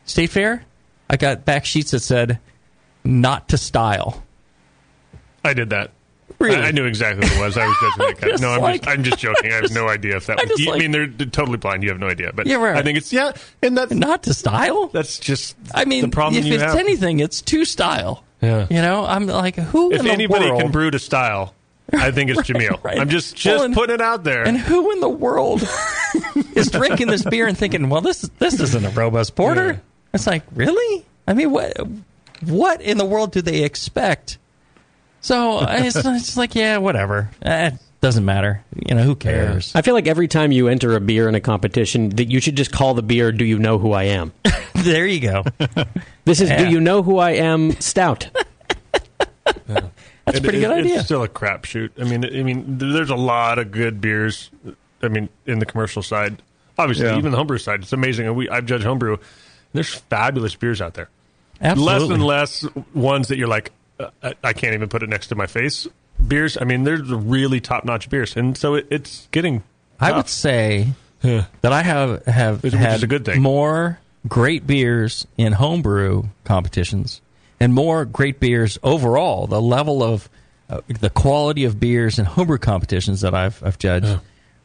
State 0.06 0.30
Fair, 0.30 0.64
I 1.08 1.16
got 1.16 1.44
back 1.44 1.64
sheets 1.64 1.90
that 1.92 2.00
said 2.00 2.38
not 3.04 3.48
to 3.50 3.58
style. 3.58 4.22
I 5.44 5.54
did 5.54 5.70
that. 5.70 5.90
Really? 6.38 6.56
I, 6.56 6.68
I 6.68 6.70
knew 6.72 6.84
exactly 6.84 7.26
what 7.28 7.36
it 7.36 7.40
was. 7.40 7.56
I 7.58 7.66
was 7.66 7.76
judging 7.80 8.06
that 8.14 8.20
guy. 8.20 8.28
Just 8.30 8.42
No, 8.42 8.50
I'm 8.52 8.60
like- 8.62 8.82
just 8.82 8.88
I'm 8.98 9.04
just 9.04 9.18
joking. 9.18 9.52
I 9.52 9.56
have 9.56 9.70
no 9.72 9.88
idea 9.88 10.16
if 10.16 10.26
that 10.26 10.38
I 10.40 10.42
was. 10.42 10.48
just 10.50 10.60
you- 10.60 10.68
I 10.68 10.72
like- 10.72 10.80
mean, 10.82 10.90
they're, 10.90 11.06
they're 11.06 11.26
totally 11.26 11.58
blind. 11.58 11.82
You 11.82 11.90
have 11.90 12.00
no 12.00 12.08
idea. 12.08 12.32
But 12.34 12.46
Yeah, 12.46 12.56
right. 12.56 12.76
I 12.76 12.82
think 12.82 12.98
it's 12.98 13.12
yeah, 13.12 13.32
and 13.62 13.76
that's 13.76 13.92
Not 13.92 14.22
to 14.24 14.34
style? 14.34 14.86
that's 14.88 15.18
just 15.18 15.54
I 15.74 15.84
mean, 15.84 16.02
the 16.02 16.08
problem 16.08 16.40
if 16.40 16.46
you 16.46 16.54
it's 16.54 16.62
have. 16.62 16.76
anything, 16.76 17.20
it's 17.20 17.40
to 17.42 17.64
style. 17.64 18.24
Yeah. 18.40 18.66
You 18.68 18.82
know, 18.82 19.04
I'm 19.06 19.26
like, 19.26 19.56
who 19.56 19.92
if 19.92 20.00
in 20.00 20.06
the 20.06 20.12
anybody 20.12 20.46
world? 20.50 20.62
can 20.62 20.70
brew 20.70 20.90
to 20.90 20.98
style, 20.98 21.54
I 21.92 22.10
think 22.10 22.30
it's 22.30 22.40
Jamil. 22.48 22.82
right. 22.82 22.98
I'm 22.98 23.08
just 23.10 23.36
just 23.36 23.56
Well, 23.56 23.64
and- 23.66 23.74
putting 23.74 23.94
it 23.94 24.00
out 24.00 24.24
there. 24.24 24.44
And 24.46 24.58
who 24.58 24.90
in 24.92 25.00
the 25.00 25.08
world 25.08 25.62
is 26.54 26.70
drinking 26.70 27.08
this 27.08 27.22
beer 27.24 27.46
and 27.46 27.56
thinking, 27.56 27.88
"Well, 27.90 28.00
this 28.00 28.22
this 28.38 28.58
isn't 28.60 28.84
a 28.84 28.90
robust 28.90 29.34
porter"? 29.36 29.80
It's 30.14 30.26
like, 30.26 30.42
really? 30.54 31.04
I 31.28 31.34
mean, 31.34 31.50
what 31.52 31.76
what 32.42 32.80
in 32.80 32.98
the 32.98 33.04
world 33.04 33.32
do 33.32 33.42
they 33.42 33.62
expect? 33.64 34.38
So 35.20 35.60
it's, 35.68 35.96
it's 35.96 36.36
like, 36.36 36.54
yeah, 36.54 36.78
whatever. 36.78 37.30
Eh, 37.42 37.68
It 37.68 37.74
doesn't 38.00 38.24
matter. 38.24 38.62
You 38.86 38.94
know, 38.94 39.02
who 39.02 39.14
cares? 39.16 39.72
I 39.74 39.82
feel 39.82 39.94
like 39.94 40.06
every 40.06 40.28
time 40.28 40.52
you 40.52 40.68
enter 40.68 40.94
a 40.94 41.00
beer 41.00 41.28
in 41.28 41.34
a 41.34 41.40
competition, 41.40 42.10
that 42.10 42.30
you 42.30 42.40
should 42.40 42.56
just 42.56 42.70
call 42.72 42.92
the 42.94 43.02
beer 43.02 43.32
"Do 43.32 43.44
you 43.46 43.58
know 43.58 43.78
who 43.78 43.92
I 43.92 44.04
am?" 44.04 44.32
there 44.74 45.06
you 45.06 45.20
go. 45.20 45.44
This 46.26 46.40
is 46.40 46.48
Yeah. 46.50 46.64
"Do 46.64 46.70
you 46.70 46.80
know 46.80 47.02
who 47.02 47.18
I 47.18 47.32
am?" 47.32 47.72
Stout. 47.80 48.28
That's 49.66 50.38
a 50.38 50.40
pretty 50.42 50.58
it- 50.58 50.60
good 50.62 50.70
idea. 50.70 50.96
It's 50.96 51.04
still 51.04 51.22
a 51.22 51.28
crapshoot. 51.28 51.90
I 52.00 52.04
mean, 52.04 52.24
I 52.24 52.42
mean, 52.42 52.78
there's 52.78 53.10
a 53.10 53.14
lot 53.16 53.58
of 53.58 53.70
good 53.70 54.00
beers. 54.00 54.50
I 55.02 55.08
mean, 55.08 55.28
in 55.46 55.58
the 55.58 55.66
commercial 55.66 56.02
side, 56.02 56.40
obviously, 56.78 57.06
Yeah. 57.06 57.18
even 57.18 57.30
the 57.30 57.36
homebrew 57.36 57.58
side, 57.58 57.80
it's 57.82 57.92
amazing. 57.92 58.26
And 58.26 58.36
we, 58.36 58.48
I've 58.48 58.64
judged 58.64 58.84
homebrew. 58.84 59.18
There's 59.74 59.92
fabulous 59.92 60.54
beers 60.54 60.80
out 60.80 60.94
there. 60.94 61.08
Absolutely. 61.64 62.18
Less 62.18 62.62
and 62.62 62.72
less 62.72 62.84
ones 62.94 63.28
that 63.28 63.38
you're 63.38 63.48
like, 63.48 63.72
uh, 63.98 64.10
I, 64.42 64.52
can't 64.52 64.74
even 64.74 64.88
put 64.88 65.02
it 65.02 65.08
next 65.08 65.28
to 65.28 65.34
my 65.34 65.46
face. 65.46 65.86
Beers. 66.26 66.58
I 66.60 66.64
mean, 66.64 66.84
there's 66.84 67.10
really 67.10 67.60
top 67.60 67.84
notch 67.84 68.10
beers, 68.10 68.36
and 68.36 68.56
so 68.56 68.74
it, 68.74 68.86
it's 68.90 69.28
getting. 69.30 69.62
I 69.98 70.12
would 70.12 70.28
say 70.28 70.88
that 71.22 71.72
I 71.72 71.82
have 71.82 72.24
have 72.26 72.62
Which 72.62 72.74
had 72.74 73.02
a 73.02 73.06
good 73.06 73.24
thing. 73.24 73.40
more 73.40 73.98
great 74.28 74.66
beers 74.66 75.26
in 75.36 75.52
homebrew 75.52 76.24
competitions 76.44 77.20
and 77.60 77.74
more 77.74 78.04
great 78.04 78.40
beers 78.40 78.78
overall. 78.82 79.46
The 79.46 79.60
level 79.60 80.02
of 80.02 80.28
uh, 80.68 80.80
the 80.88 81.10
quality 81.10 81.64
of 81.64 81.78
beers 81.78 82.18
in 82.18 82.24
homebrew 82.24 82.58
competitions 82.58 83.22
that 83.22 83.34
I've 83.34 83.62
I've 83.64 83.78
judged 83.78 84.18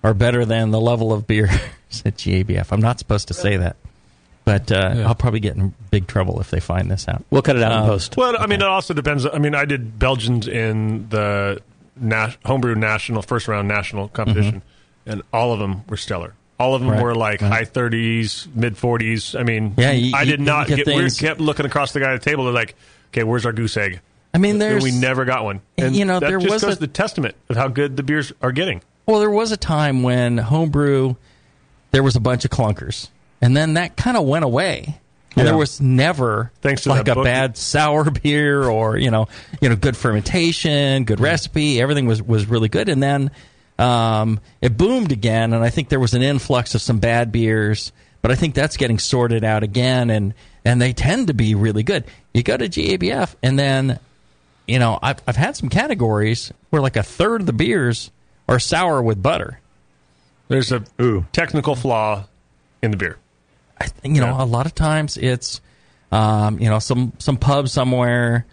are 0.04 0.14
better 0.14 0.46
than 0.46 0.72
the 0.72 0.82
level 0.82 1.14
of 1.14 1.28
beer 1.28 1.46
at 2.06 2.16
GABF. 2.16 2.72
I'm 2.72 2.82
not 2.82 3.00
supposed 3.00 3.28
to 3.30 3.34
say 3.34 3.58
that. 3.58 3.76
But 4.50 4.72
uh, 4.72 5.04
I'll 5.06 5.16
probably 5.16 5.40
get 5.42 5.56
in 5.56 5.74
big 5.92 6.08
trouble 6.08 6.40
if 6.42 6.50
they 6.50 6.60
find 6.60 6.90
this 6.90 7.08
out. 7.08 7.24
We'll 7.30 7.42
cut 7.44 7.56
it 7.56 7.62
out 7.62 7.72
in 7.72 7.78
Um, 7.80 7.86
post. 7.88 8.18
Well, 8.18 8.36
I 8.40 8.48
mean, 8.48 8.62
it 8.62 8.68
also 8.68 8.94
depends. 8.94 9.26
I 9.26 9.38
mean, 9.38 9.54
I 9.54 9.66
did 9.66 10.00
Belgians 10.00 10.48
in 10.48 11.08
the 11.10 11.62
nas- 11.96 12.38
homebrew 12.46 12.76
national 12.76 13.22
first 13.22 13.48
round 13.48 13.68
national 13.68 14.08
competition, 14.08 14.62
and 15.06 15.22
all 15.32 15.54
of 15.54 15.60
them 15.60 15.84
were 15.88 15.98
stellar. 15.98 16.34
All 16.60 16.74
of 16.74 16.82
them 16.82 16.90
Mm-hmm. 16.90 16.98
Right, 16.98 17.04
were 17.04 17.16
like 17.16 17.42
right. 17.42 17.52
high 17.52 17.66
thirties, 17.66 18.48
mid 18.56 18.76
forties. 18.78 19.36
I 19.36 19.44
mean, 19.44 19.76
Yeah, 19.78 19.92
you- 19.92 20.14
I 20.16 20.26
did 20.26 20.40
you 20.40 20.46
not 20.46 20.68
get 20.68 20.78
get. 20.78 20.88
we 20.88 20.94
things- 20.96 21.20
kept 21.20 21.40
looking 21.40 21.66
across 21.66 21.92
the 21.94 22.00
guy 22.00 22.14
at 22.14 22.22
the 22.22 22.30
table. 22.30 22.46
They're 22.46 22.54
like, 22.54 22.76
"Okay, 23.12 23.24
where's 23.24 23.46
our 23.46 23.54
goose 23.54 23.78
egg?" 23.78 24.00
I 24.34 24.40
mean, 24.40 24.58
there's 24.58 24.84
And 24.84 24.94
we 24.94 25.00
never 25.00 25.26
got 25.26 25.44
one. 25.44 25.62
And 25.78 25.96
You 25.96 26.06
know, 26.06 26.20
that 26.20 26.28
there 26.28 26.40
just 26.40 26.52
was 26.54 26.62
goes 26.64 26.78
a- 26.78 26.80
the 26.80 26.88
testament 26.88 27.36
of 27.50 27.56
how 27.56 27.68
good 27.68 27.96
the 27.98 28.04
beers 28.04 28.34
are 28.42 28.52
getting. 28.52 28.82
Well, 29.06 29.20
there 29.20 29.30
was 29.30 29.52
a 29.52 29.58
time 29.58 30.02
when 30.04 30.38
homebrew, 30.38 31.16
there 31.92 32.04
was 32.04 32.16
a 32.16 32.20
bunch 32.20 32.46
of 32.46 32.52
clunkers, 32.52 33.10
and 33.42 33.56
then 33.56 33.76
that 33.76 33.96
kind 33.98 34.18
of 34.18 34.26
went 34.26 34.46
away. 34.46 34.84
And 35.36 35.38
Yeah. 35.38 35.44
there 35.52 35.58
was 35.58 35.80
never 35.80 36.52
Thanks 36.62 36.84
to 36.84 36.90
like 36.90 37.08
a 37.08 37.16
book. 37.16 37.24
bad 37.24 37.56
sour 37.58 38.10
beer 38.24 38.64
or 38.64 38.98
you 38.98 39.12
know 39.12 39.28
you 39.62 39.70
know 39.70 39.76
good 39.76 39.96
fermentation, 39.96 41.04
good 41.06 41.20
recipe. 41.20 41.82
Everything 41.82 42.06
was 42.08 42.22
was 42.22 42.46
really 42.48 42.70
good, 42.70 42.90
and 42.90 43.02
then 43.02 43.32
um, 43.78 44.40
it 44.62 44.76
boomed 44.78 45.12
again. 45.12 45.54
And 45.54 45.64
I 45.64 45.70
think 45.70 45.90
there 45.90 46.00
was 46.00 46.14
an 46.14 46.22
influx 46.22 46.76
of 46.76 46.82
some 46.82 47.00
bad 47.00 47.32
beers, 47.32 47.92
but 48.22 48.32
I 48.32 48.36
think 48.36 48.56
that's 48.56 48.76
getting 48.76 49.00
sorted 49.00 49.44
out 49.44 49.64
again, 49.64 50.10
and 50.10 50.34
and 50.66 50.82
they 50.82 50.94
tend 50.94 51.28
to 51.28 51.34
be 51.34 51.56
really 51.56 51.84
good. 51.84 52.04
You 52.34 52.44
go 52.44 52.58
to 52.58 52.68
GABF, 52.68 53.36
and 53.44 53.58
then 53.58 54.00
you 54.68 54.80
know 54.80 54.98
I've 55.02 55.22
I've 55.28 55.38
had 55.38 55.56
some 55.56 55.70
categories 55.70 56.52
where 56.72 56.82
like 56.82 56.98
a 56.98 57.04
third 57.04 57.42
of 57.42 57.48
the 57.48 57.54
beers 57.54 58.10
are 58.50 58.60
sour 58.60 59.02
with 59.02 59.22
butter. 59.22 59.60
There's 60.48 60.72
a 60.72 60.84
technical 61.32 61.76
flaw 61.76 62.26
in 62.82 62.90
the 62.92 62.98
beer. 62.98 63.18
You 64.04 64.22
know, 64.22 64.36
a 64.40 64.46
lot 64.46 64.66
of 64.66 64.76
times 64.76 65.18
it's, 65.18 65.62
um, 66.12 66.60
you 66.60 66.70
know, 66.70 66.80
some 66.80 67.14
some 67.20 67.38
pub 67.38 67.70
somewhere, 67.70 68.46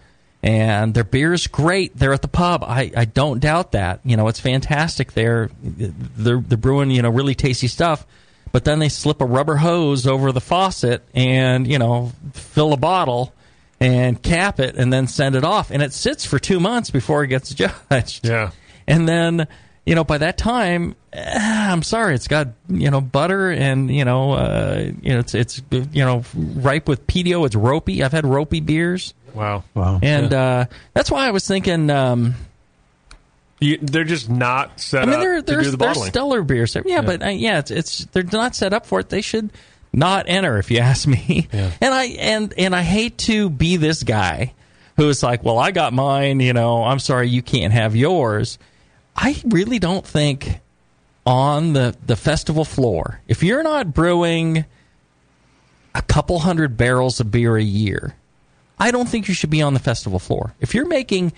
and 0.42 0.94
their 0.94 1.04
beer 1.04 1.32
is 1.32 1.46
great. 1.46 1.96
They're 1.96 2.12
at 2.12 2.22
the 2.22 2.28
pub. 2.28 2.62
I, 2.62 2.92
I 2.96 3.04
don't 3.04 3.40
doubt 3.40 3.72
that. 3.72 4.00
You 4.04 4.16
know, 4.16 4.28
it's 4.28 4.40
fantastic. 4.40 5.12
They're 5.12 5.50
they're 5.62 6.40
they're 6.40 6.58
brewing 6.58 6.90
you 6.90 7.02
know 7.02 7.10
really 7.10 7.34
tasty 7.34 7.68
stuff, 7.68 8.06
but 8.52 8.64
then 8.64 8.78
they 8.78 8.88
slip 8.88 9.20
a 9.20 9.26
rubber 9.26 9.56
hose 9.56 10.06
over 10.06 10.32
the 10.32 10.40
faucet 10.40 11.02
and 11.14 11.66
you 11.66 11.78
know 11.78 12.12
fill 12.32 12.72
a 12.72 12.76
bottle 12.76 13.32
and 13.80 14.22
cap 14.22 14.60
it 14.60 14.76
and 14.76 14.92
then 14.92 15.06
send 15.06 15.34
it 15.34 15.44
off, 15.44 15.70
and 15.70 15.82
it 15.82 15.92
sits 15.92 16.24
for 16.24 16.38
two 16.38 16.60
months 16.60 16.90
before 16.90 17.24
it 17.24 17.28
gets 17.28 17.52
judged. 17.90 18.26
Yeah, 18.26 18.50
and 18.86 19.08
then 19.08 19.48
you 19.86 19.94
know 19.94 20.04
by 20.04 20.18
that 20.18 20.36
time 20.36 20.94
eh, 21.12 21.38
i'm 21.70 21.82
sorry 21.82 22.14
it's 22.14 22.28
got 22.28 22.48
you 22.68 22.90
know 22.90 23.00
butter 23.00 23.50
and 23.50 23.90
you 23.90 24.04
know 24.04 24.32
uh, 24.32 24.90
you 25.00 25.12
know 25.14 25.20
it's 25.20 25.34
it's 25.34 25.62
you 25.70 26.04
know 26.04 26.22
ripe 26.34 26.88
with 26.88 27.06
pedio 27.06 27.46
it's 27.46 27.54
ropey. 27.56 28.02
I've 28.02 28.12
had 28.12 28.26
ropey 28.26 28.60
beers. 28.60 29.14
Wow, 29.32 29.64
wow, 29.74 30.00
and 30.02 30.32
uh, 30.34 30.64
that's 30.94 31.10
why 31.10 31.26
i 31.26 31.30
was 31.30 31.46
thinking 31.46 31.88
um, 31.90 32.34
You, 33.60 33.78
they're 33.80 34.04
just 34.04 34.28
not 34.28 34.80
set 34.80 35.02
i 35.02 35.06
mean 35.06 35.14
up 35.14 35.20
there, 35.20 35.34
to 35.36 35.42
do 35.42 35.52
there's 35.54 35.70
the 35.70 35.76
there's 35.76 35.94
bottling. 35.94 36.10
stellar 36.10 36.42
beers. 36.42 36.72
There. 36.72 36.82
yeah, 36.86 37.00
but 37.02 37.22
uh, 37.22 37.28
yeah 37.28 37.58
it's 37.60 37.70
it's 37.70 38.04
they're 38.06 38.22
not 38.24 38.54
set 38.54 38.72
up 38.72 38.86
for 38.86 39.00
it. 39.00 39.08
They 39.08 39.20
should 39.22 39.50
not 39.92 40.26
enter 40.28 40.58
if 40.58 40.70
you 40.70 40.78
ask 40.90 41.06
me. 41.06 41.48
Yeah. 41.52 41.70
and 41.80 41.94
i 41.94 42.04
and 42.04 42.52
and 42.58 42.74
i 42.74 42.82
hate 42.82 43.16
to 43.18 43.48
be 43.48 43.76
this 43.76 44.02
guy 44.02 44.52
who's 44.96 45.22
like 45.22 45.44
well 45.44 45.58
i 45.58 45.70
got 45.70 45.92
mine 45.92 46.40
you 46.40 46.52
know 46.54 46.82
i'm 46.84 46.98
sorry 46.98 47.28
you 47.28 47.42
can't 47.42 47.72
have 47.72 47.94
yours 47.94 48.58
i 49.16 49.40
really 49.46 49.78
don't 49.78 50.06
think 50.06 50.60
on 51.26 51.72
the, 51.72 51.94
the 52.06 52.16
festival 52.16 52.64
floor, 52.64 53.20
if 53.26 53.42
you're 53.42 53.64
not 53.64 53.92
brewing 53.92 54.64
a 55.94 56.02
couple 56.02 56.38
hundred 56.38 56.76
barrels 56.76 57.18
of 57.18 57.30
beer 57.32 57.56
a 57.56 57.62
year, 57.62 58.14
I 58.78 58.92
don't 58.92 59.08
think 59.08 59.26
you 59.26 59.34
should 59.34 59.50
be 59.50 59.60
on 59.60 59.74
the 59.74 59.80
festival 59.80 60.20
floor. 60.20 60.54
If 60.60 60.74
you're 60.74 60.86
making, 60.86 61.32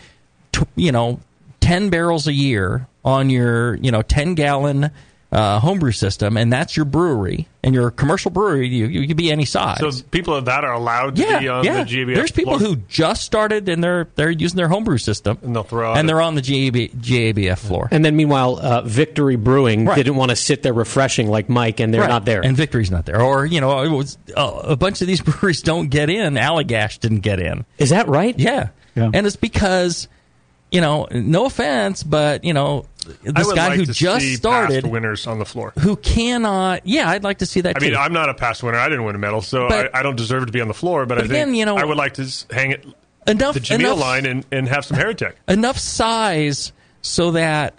you 0.77 0.93
know, 0.93 1.21
10 1.61 1.89
barrels 1.89 2.27
a 2.27 2.33
year 2.33 2.87
on 3.05 3.31
your, 3.31 3.77
you 3.77 3.91
know, 3.91 4.03
10 4.03 4.35
gallon 4.35 4.91
uh, 5.31 5.61
homebrew 5.61 5.93
system, 5.93 6.37
and 6.39 6.51
that's 6.53 6.75
your 6.77 6.87
brewery, 6.87 7.47
and 7.63 7.75
your 7.75 7.91
commercial 7.91 8.31
brewery, 8.31 8.67
you, 8.69 8.87
you 8.87 9.07
could 9.07 9.17
be 9.19 9.31
any 9.31 9.45
size. 9.45 9.79
So 9.79 9.91
people 10.11 10.41
that 10.41 10.65
are 10.65 10.73
allowed 10.73 11.17
to 11.17 11.23
yeah, 11.23 11.39
be 11.39 11.49
on 11.49 11.65
yeah. 11.65 11.85
the 11.85 11.91
GBF 11.91 12.15
There's 12.15 12.31
people 12.33 12.59
floor, 12.59 12.71
who 12.71 12.77
just 12.89 13.25
started 13.25 13.69
and 13.69 13.85
they're 13.85 14.09
they're 14.15 14.31
using 14.31 14.57
their 14.57 14.69
homebrew 14.69 14.97
system, 14.97 15.39
and 15.43 15.55
they'll 15.55 15.65
throw 15.65 15.91
out 15.91 15.99
and 15.99 16.07
a- 16.09 16.13
they're 16.13 16.23
on 16.23 16.35
the 16.35 16.41
GAB, 16.41 16.99
GABF 17.03 17.59
floor. 17.59 17.89
And 17.91 18.03
then 18.05 18.17
meanwhile, 18.17 18.59
uh, 18.59 18.81
Victory 18.83 19.37
Brewing 19.37 19.85
didn't 19.85 20.17
want 20.17 20.31
to 20.31 20.37
sit 20.37 20.63
there 20.63 20.73
refreshing 20.73 21.29
like 21.29 21.49
Mike, 21.51 21.81
and 21.81 21.93
they're 21.93 22.01
Right. 22.01 22.09
not 22.09 22.25
there. 22.25 22.41
and 22.43 22.57
Victory's 22.57 22.91
not 22.91 23.05
there. 23.05 23.21
Or 23.21 23.45
you 23.45 23.61
know, 23.61 23.83
it 23.83 23.91
was, 23.91 24.17
uh, 24.35 24.61
a 24.65 24.77
bunch 24.77 25.03
of 25.03 25.07
these 25.07 25.21
breweries 25.23 25.61
don't 25.61 25.89
get 25.89 26.09
in. 26.09 26.35
Allagash 26.35 27.01
didn't 27.01 27.21
get 27.21 27.39
in. 27.39 27.67
Is 27.77 27.91
that 27.91 28.09
right? 28.09 28.39
Yeah, 28.39 28.69
and 28.97 29.27
it's 29.27 29.37
because 29.37 30.09
you 30.71 30.81
know, 30.81 31.07
no 31.11 31.47
offense, 31.47 32.03
but 32.03 32.45
you 32.45 32.53
know, 32.53 32.85
this 33.23 33.53
guy 33.53 33.69
like 33.69 33.79
who 33.79 33.87
just 33.87 34.37
started, 34.37 34.83
past 34.85 34.93
winners 34.93 35.27
on 35.27 35.39
the 35.39 35.45
floor. 35.45 35.73
who 35.79 35.97
cannot. 35.97 36.87
Yeah, 36.87 37.09
I'd 37.09 37.25
like 37.25 37.39
to 37.39 37.47
see 37.47 37.63
that. 37.63 37.77
I 37.77 37.81
mean. 37.81 37.97
I'm 37.97 38.13
not 38.13 38.29
a 38.29 38.35
past 38.35 38.63
winner. 38.63 38.79
I 38.79 38.89
didn't 38.89 39.05
win 39.05 39.15
a 39.15 39.19
medal, 39.19 39.41
so 39.41 39.69
But- 39.69 39.95
I, 39.95 40.01
I 40.01 40.03
don't 40.03 40.17
deserve 40.17 40.47
to 40.47 40.53
be 40.53 40.61
on 40.61 40.69
the 40.69 40.75
floor. 40.75 41.07
But, 41.07 41.17
But 41.17 41.23
I 41.23 41.25
again, 41.27 41.47
think 41.49 41.57
you 41.59 41.65
know- 41.65 41.77
I 41.77 41.85
would 41.85 41.97
like 41.97 42.15
to 42.15 42.27
hang 42.51 42.73
it 42.73 42.85
enough 43.27 43.55
the 43.55 43.61
Jamil 43.61 43.81
enough- 43.81 43.99
line 44.01 44.27
and, 44.27 44.45
and 44.53 44.69
have 44.69 44.85
some 44.85 44.97
heretic. 44.99 45.37
enough 45.49 45.79
size 45.79 46.73
so 47.01 47.31
that 47.31 47.79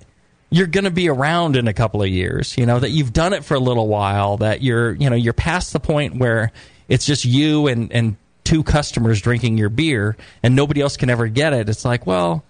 you're 0.49 0.67
going 0.67 0.85
to 0.85 0.91
be 0.91 1.09
around 1.09 1.55
in 1.55 1.67
a 1.67 1.73
couple 1.73 2.01
of 2.01 2.09
years. 2.09 2.57
You 2.57 2.65
know 2.65 2.79
that 2.79 2.89
you've 2.89 3.13
done 3.13 3.33
it 3.33 3.43
for 3.43 3.53
a 3.53 3.59
little 3.59 3.87
while. 3.87 4.37
That 4.37 4.63
you're 4.63 4.93
you 4.93 5.09
know 5.11 5.15
you're 5.15 5.33
past 5.33 5.73
the 5.73 5.79
point 5.79 6.15
where 6.17 6.51
it's 6.87 7.05
just 7.05 7.23
you 7.23 7.67
and 7.67 7.91
and 7.93 8.15
two 8.45 8.63
customers 8.63 9.21
drinking 9.21 9.59
your 9.59 9.69
beer 9.69 10.17
and 10.41 10.55
nobody 10.55 10.81
else 10.81 10.97
can 10.97 11.11
ever 11.11 11.27
get 11.27 11.53
it. 11.53 11.69
It's 11.69 11.85
like 11.85 12.07
well. 12.07 12.43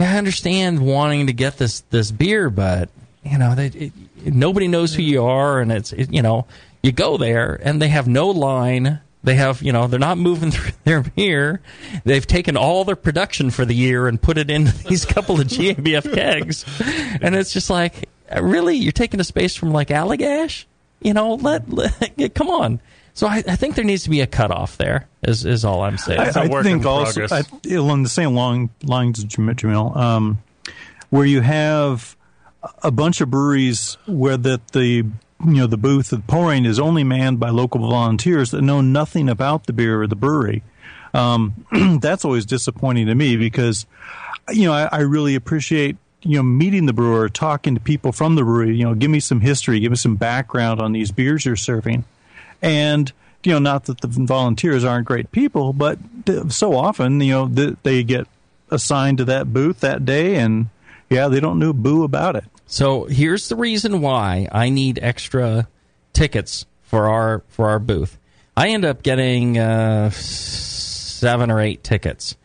I 0.00 0.18
understand 0.18 0.84
wanting 0.84 1.26
to 1.28 1.32
get 1.32 1.58
this 1.58 1.80
this 1.90 2.10
beer, 2.10 2.50
but 2.50 2.88
you 3.24 3.38
know, 3.38 3.54
they, 3.54 3.66
it, 3.66 3.92
nobody 4.26 4.68
knows 4.68 4.94
who 4.94 5.02
you 5.02 5.24
are, 5.24 5.60
and 5.60 5.72
it's 5.72 5.92
it, 5.92 6.12
you 6.12 6.22
know, 6.22 6.46
you 6.82 6.92
go 6.92 7.16
there 7.16 7.58
and 7.62 7.80
they 7.80 7.88
have 7.88 8.06
no 8.06 8.28
line. 8.28 9.00
They 9.22 9.36
have 9.36 9.62
you 9.62 9.72
know, 9.72 9.86
they're 9.86 9.98
not 9.98 10.18
moving 10.18 10.50
through 10.52 10.72
their 10.84 11.02
beer. 11.02 11.60
They've 12.04 12.26
taken 12.26 12.56
all 12.56 12.84
their 12.84 12.96
production 12.96 13.50
for 13.50 13.64
the 13.64 13.74
year 13.74 14.06
and 14.06 14.20
put 14.20 14.36
it 14.36 14.50
into 14.50 14.76
these 14.88 15.04
couple 15.04 15.40
of 15.40 15.46
GABF 15.46 16.12
kegs, 16.14 16.64
and 17.22 17.34
it's 17.34 17.52
just 17.52 17.70
like, 17.70 18.08
really, 18.40 18.76
you're 18.76 18.92
taking 18.92 19.20
a 19.20 19.24
space 19.24 19.56
from 19.56 19.72
like 19.72 19.88
Allagash? 19.88 20.64
You 21.00 21.14
know, 21.14 21.34
let, 21.34 21.70
let 21.70 22.34
come 22.34 22.48
on. 22.48 22.80
So 23.14 23.28
I, 23.28 23.44
I 23.46 23.56
think 23.56 23.76
there 23.76 23.84
needs 23.84 24.02
to 24.04 24.10
be 24.10 24.20
a 24.20 24.26
cutoff 24.26 24.76
there. 24.76 25.06
Is 25.22 25.46
is 25.46 25.64
all 25.64 25.82
I'm 25.82 25.98
saying. 25.98 26.20
I, 26.20 26.42
I 26.42 26.62
think 26.62 26.84
also 26.84 27.26
I, 27.30 27.42
along 27.70 28.02
the 28.02 28.08
same 28.08 28.34
long 28.34 28.70
lines 28.82 29.24
Jamil, 29.24 29.96
um, 29.96 30.38
where 31.10 31.24
you 31.24 31.40
have 31.40 32.16
a 32.82 32.90
bunch 32.90 33.20
of 33.20 33.30
breweries 33.30 33.96
where 34.06 34.36
that 34.36 34.68
the 34.68 34.82
you 34.84 35.12
know 35.40 35.66
the 35.66 35.76
booth 35.76 36.10
the 36.10 36.18
pouring 36.18 36.64
is 36.64 36.80
only 36.80 37.04
manned 37.04 37.38
by 37.38 37.50
local 37.50 37.88
volunteers 37.88 38.50
that 38.50 38.62
know 38.62 38.80
nothing 38.80 39.28
about 39.28 39.66
the 39.66 39.72
beer 39.72 40.02
or 40.02 40.06
the 40.06 40.16
brewery. 40.16 40.62
Um, 41.12 41.66
that's 42.00 42.24
always 42.24 42.44
disappointing 42.44 43.06
to 43.06 43.14
me 43.14 43.36
because 43.36 43.86
you 44.52 44.64
know 44.64 44.72
I, 44.72 44.88
I 44.90 45.00
really 45.00 45.36
appreciate 45.36 45.96
you 46.22 46.36
know 46.36 46.42
meeting 46.42 46.86
the 46.86 46.92
brewer, 46.92 47.28
talking 47.28 47.74
to 47.74 47.80
people 47.80 48.10
from 48.10 48.34
the 48.34 48.42
brewery. 48.42 48.76
You 48.76 48.84
know, 48.84 48.94
give 48.94 49.10
me 49.10 49.20
some 49.20 49.40
history, 49.40 49.78
give 49.78 49.92
me 49.92 49.96
some 49.96 50.16
background 50.16 50.80
on 50.80 50.92
these 50.92 51.12
beers 51.12 51.44
you're 51.44 51.54
serving, 51.56 52.04
and 52.64 53.12
you 53.44 53.52
know 53.52 53.58
not 53.58 53.84
that 53.84 54.00
the 54.00 54.08
volunteers 54.08 54.84
aren't 54.84 55.06
great 55.06 55.30
people, 55.30 55.72
but 55.72 55.98
so 56.48 56.74
often 56.74 57.20
you 57.20 57.32
know 57.32 57.48
th- 57.48 57.76
they 57.82 58.02
get 58.02 58.26
assigned 58.70 59.18
to 59.18 59.24
that 59.26 59.52
booth 59.52 59.80
that 59.80 60.04
day, 60.04 60.36
and 60.36 60.68
yeah, 61.10 61.28
they 61.28 61.40
don't 61.40 61.58
know 61.58 61.72
boo 61.72 62.02
about 62.02 62.36
it. 62.36 62.44
So 62.66 63.04
here's 63.04 63.48
the 63.48 63.56
reason 63.56 64.00
why 64.00 64.48
I 64.50 64.70
need 64.70 64.98
extra 65.02 65.68
tickets 66.14 66.64
for 66.82 67.08
our 67.08 67.42
for 67.48 67.68
our 67.68 67.78
booth. 67.78 68.18
I 68.56 68.68
end 68.68 68.84
up 68.84 69.02
getting 69.02 69.58
uh, 69.58 70.10
seven 70.10 71.50
or 71.50 71.60
eight 71.60 71.84
tickets, 71.84 72.36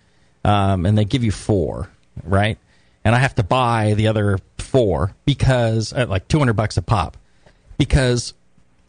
um, 0.43 0.85
and 0.85 0.97
they 0.97 1.05
give 1.05 1.23
you 1.23 1.31
four, 1.31 1.89
right? 2.23 2.57
And 3.05 3.15
I 3.15 3.19
have 3.19 3.35
to 3.35 3.43
buy 3.43 3.93
the 3.93 4.07
other 4.07 4.39
four 4.57 5.15
because 5.25 5.93
at 5.93 6.09
like 6.09 6.27
two 6.27 6.39
hundred 6.39 6.53
bucks 6.53 6.75
a 6.77 6.81
pop, 6.81 7.15
because 7.77 8.33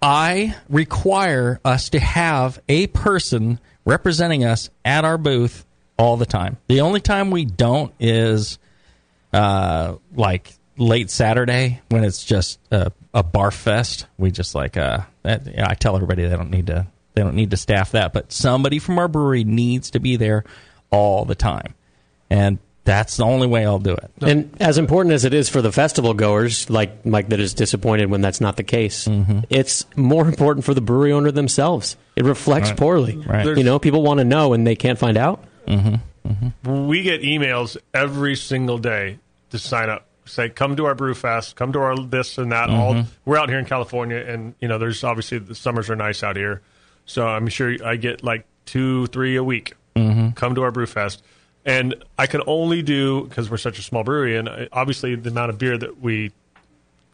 I 0.03 0.57
require 0.69 1.61
us 1.65 1.91
to 1.91 2.01
have 2.01 2.61
a 2.69 2.87
person 2.89 3.61
representing 3.85 4.45
us 4.45 4.71
at 4.85 5.05
our 5.05 5.19
booth 5.19 5.65
all 5.99 6.17
the 6.17 6.27
time. 6.27 6.57
The 6.69 6.81
only 6.81 7.01
time 7.01 7.31
we 7.31 7.45
don't 7.45 7.93
is 8.01 8.59
uh, 9.33 9.97
like 10.15 10.53
late 10.77 11.11
Saturday 11.11 11.81
when 11.91 12.05
it's 12.05 12.25
just 12.25 12.59
a, 12.71 12.93
a 13.13 13.23
bar 13.23 13.51
fest. 13.51 14.07
We 14.17 14.31
just 14.31 14.55
like 14.55 14.77
uh, 14.77 15.01
that, 15.23 15.47
I 15.59 15.75
tell 15.75 15.95
everybody 15.95 16.27
they 16.27 16.37
don't 16.37 16.51
need 16.51 16.69
to 16.69 16.87
they 17.15 17.23
don't 17.23 17.35
need 17.35 17.51
to 17.51 17.57
staff 17.57 17.91
that, 17.93 18.13
but 18.13 18.33
somebody 18.33 18.79
from 18.79 18.99
our 18.99 19.09
brewery 19.09 19.45
needs 19.45 19.91
to 19.91 20.01
be 20.01 20.17
there 20.17 20.45
all 20.91 21.25
the 21.25 21.35
time. 21.35 21.75
And 22.31 22.59
That's 22.85 23.19
the 23.19 23.25
only 23.25 23.47
way 23.47 23.65
I'll 23.67 23.79
do 23.79 23.93
it. 23.93 24.11
And 24.23 24.57
as 24.59 24.79
important 24.79 25.13
as 25.13 25.25
it 25.25 25.35
is 25.35 25.49
for 25.49 25.61
the 25.63 25.71
festival 25.71 26.15
goers, 26.15 26.69
like 26.71 27.05
Mike, 27.05 27.29
that 27.29 27.39
is 27.39 27.53
disappointed 27.55 28.11
when 28.11 28.21
that's 28.23 28.41
not 28.41 28.57
the 28.57 28.63
case, 28.65 29.07
Mm-hmm. 29.07 29.41
it's 29.51 29.85
more 29.97 30.27
important 30.27 30.65
for 30.65 30.73
the 30.75 30.81
brewery 30.81 31.13
owner 31.13 31.31
themselves. 31.31 31.97
It 32.17 32.25
reflects 32.25 32.71
Right. 32.71 32.79
poorly. 32.79 33.17
Right. 33.17 33.47
You 33.47 33.65
know, 33.65 33.79
people 33.79 34.03
want 34.03 34.19
to 34.19 34.25
know 34.25 34.55
and 34.55 34.67
they 34.67 34.77
can't 34.77 34.99
find 34.99 35.17
out. 35.19 35.45
Mm-hmm. 35.69 36.87
We 36.87 37.03
get 37.03 37.23
emails 37.23 37.77
every 37.95 38.37
single 38.37 38.79
day 38.79 39.19
to 39.51 39.59
sign 39.59 39.89
up. 39.91 40.07
Say, 40.27 40.49
come 40.49 40.77
to 40.77 40.85
our 40.87 40.95
brew 40.95 41.15
fest, 41.15 41.57
come 41.57 41.73
to 41.73 41.81
our 41.81 41.97
this 41.97 42.39
and 42.39 42.53
that. 42.53 42.71
All 42.71 42.95
Mhm. 42.95 43.07
we're 43.25 43.37
out 43.39 43.49
here 43.49 43.59
in 43.59 43.65
California, 43.65 44.19
and 44.19 44.55
you 44.61 44.69
know, 44.69 44.79
there's 44.79 45.03
obviously 45.03 45.39
the 45.39 45.55
summers 45.57 45.91
are 45.91 45.97
nice 45.97 46.23
out 46.23 46.37
here, 46.37 46.61
so 47.05 47.27
I'm 47.27 47.49
sure 47.49 47.75
I 47.85 47.97
get 47.97 48.23
like 48.23 48.45
two, 48.65 49.07
three 49.09 49.35
a 49.37 49.43
week. 49.43 49.75
Mhm. 49.97 50.37
Come 50.37 50.55
to 50.55 50.63
our 50.63 50.71
brew 50.71 50.87
fest, 50.87 51.23
and 51.65 51.95
I 52.19 52.27
can 52.27 52.43
only 52.47 52.83
do 52.83 53.25
because 53.25 53.51
we're 53.51 53.57
such 53.59 53.79
a 53.79 53.83
small 53.83 54.05
brewery, 54.05 54.37
and 54.37 54.49
uh, 54.49 54.67
obviously 54.73 55.15
the 55.15 55.31
amount 55.31 55.51
of 55.51 55.59
beer 55.59 55.77
that 55.79 56.01
we 56.01 56.33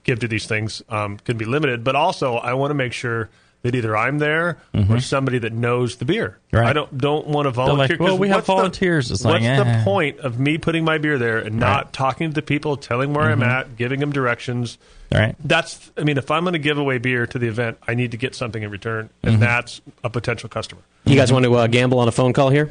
give 0.04 0.20
to 0.20 0.28
these 0.28 0.46
things 0.46 0.82
um, 0.88 1.18
can 1.18 1.36
be 1.36 1.44
limited. 1.44 1.82
But 1.82 1.96
also, 1.96 2.36
I 2.36 2.54
want 2.54 2.70
to 2.70 2.74
make 2.74 2.92
sure 2.92 3.28
that 3.62 3.74
either 3.74 3.96
I'm 3.96 4.18
there 4.18 4.58
or 4.72 4.80
Mhm. 4.80 5.02
somebody 5.02 5.38
that 5.38 5.52
knows 5.52 5.96
the 5.96 6.04
beer. 6.04 6.38
Right. 6.52 6.66
I 6.68 6.72
don't 6.72 6.96
don't 6.96 7.26
want 7.26 7.46
to 7.48 7.50
They're 7.52 7.72
like, 7.72 7.98
"Well, 7.98 8.16
we 8.16 8.28
have 8.28 8.36
what's 8.36 8.46
the- 8.46 8.52
volunteers." 8.52 9.10
It's 9.10 9.24
like, 9.24 9.40
what's 9.42 9.44
eh. 9.44 9.78
the 9.78 9.82
point 9.82 10.20
of 10.20 10.38
me 10.38 10.58
putting 10.58 10.84
my 10.84 10.98
beer 10.98 11.18
there 11.18 11.38
and 11.38 11.56
not 11.58 11.84
Right. 11.86 11.92
talking 11.92 12.28
to 12.30 12.34
the 12.34 12.42
people, 12.42 12.76
telling 12.76 13.12
where 13.12 13.24
I'm 13.28 13.40
Mhm. 13.40 13.46
at, 13.48 13.76
giving 13.76 13.98
them 13.98 14.12
directions? 14.12 14.78
Right. 15.12 15.34
That's. 15.44 15.90
I 15.98 16.04
mean, 16.04 16.16
if 16.18 16.30
I'm 16.30 16.44
going 16.44 16.52
to 16.52 16.60
give 16.60 16.78
away 16.78 16.98
beer 16.98 17.26
to 17.26 17.38
the 17.40 17.48
event, 17.48 17.78
I 17.88 17.94
need 17.94 18.12
to 18.12 18.16
get 18.16 18.36
something 18.36 18.62
in 18.62 18.70
return, 18.70 19.08
and 19.24 19.36
Mhm. 19.38 19.40
that's 19.40 19.80
a 20.04 20.10
potential 20.10 20.48
customer. 20.48 20.82
You 21.04 21.16
guys 21.16 21.32
want 21.32 21.44
to 21.46 21.54
uh, 21.56 21.66
gamble 21.66 21.98
on 21.98 22.06
a 22.06 22.12
phone 22.12 22.32
call 22.32 22.50
here? 22.50 22.70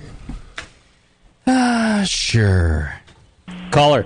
Ah, 1.48 2.04
sure. 2.08 2.94
Caller. 3.72 4.04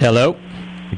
Hello. 0.00 0.36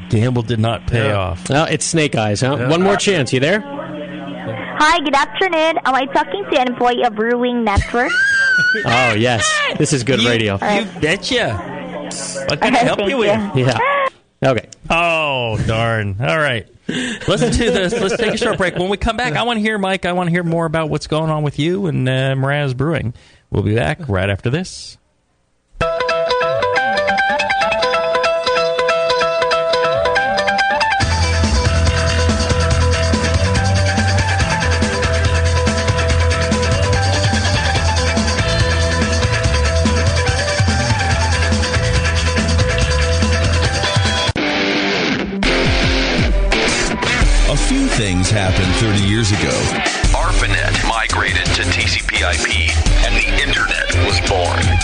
The 0.09 0.19
gamble 0.19 0.43
did 0.43 0.59
not 0.59 0.87
pay 0.87 1.07
Yeah. 1.09 1.15
off. 1.17 1.49
Oh, 1.49 1.63
it's 1.63 1.85
Snake 1.85 2.15
Eyes, 2.15 2.41
huh? 2.41 2.67
One 2.67 2.81
more 2.83 2.95
chance. 2.97 3.33
You 3.33 3.39
there? 3.39 3.61
Hi, 3.61 4.99
good 4.99 5.15
afternoon. 5.15 5.77
Am 5.85 5.95
I 5.95 6.05
talking 6.13 6.45
to 6.51 6.59
an 6.61 6.67
employee 6.69 7.03
of 7.03 7.15
Brewing 7.15 7.63
Network? 7.63 8.11
Oh, 8.85 9.13
yes. 9.13 9.47
This 9.77 9.93
is 9.93 10.03
good 10.03 10.23
radio. 10.23 10.53
You 10.55 10.85
betcha. 10.99 11.53
What 12.47 12.59
can 12.59 12.75
I 12.75 12.79
help 12.79 12.97
Thank 12.97 13.09
you 13.11 13.17
with? 13.19 13.27
Yeah. 13.55 13.77
Okay. 14.43 14.67
Oh 14.89 15.59
darn! 15.67 16.15
All 16.19 16.37
right, 16.39 16.67
Listen 16.87 17.51
to 17.51 17.71
this. 17.71 17.93
Let's 17.93 18.17
take 18.17 18.33
a 18.33 18.37
short 18.37 18.57
break. 18.57 18.75
When 18.75 18.89
we 18.89 18.97
come 18.97 19.15
back, 19.15 19.33
I 19.33 19.43
want 19.43 19.57
to 19.57 19.61
hear 19.61 19.77
Mike. 19.77 20.05
I 20.05 20.13
want 20.13 20.27
to 20.27 20.31
hear 20.31 20.41
more 20.43 20.65
about 20.65 20.89
what's 20.89 21.05
going 21.05 21.29
on 21.29 21.43
with 21.43 21.59
you 21.59 21.85
and 21.85 22.09
uh, 22.09 22.33
Mraz 22.35 22.75
Brewing. 22.75 23.13
We'll 23.49 23.63
be 23.63 23.75
back 23.75 24.07
right 24.07 24.29
after 24.29 24.49
this. 24.49 24.97
A 47.49 47.55
few 47.55 47.87
things 47.87 48.29
happened 48.29 48.73
30 48.75 49.01
years 49.03 49.31
ago. 49.31 49.55
ARPANET 50.13 50.87
migrated 50.87 51.45
to 51.55 51.63
TCP/IP, 51.63 52.47
and 52.51 52.51
the 52.51 52.51
Internet 52.51 52.65
was 52.65 52.66
born. 54.27 54.76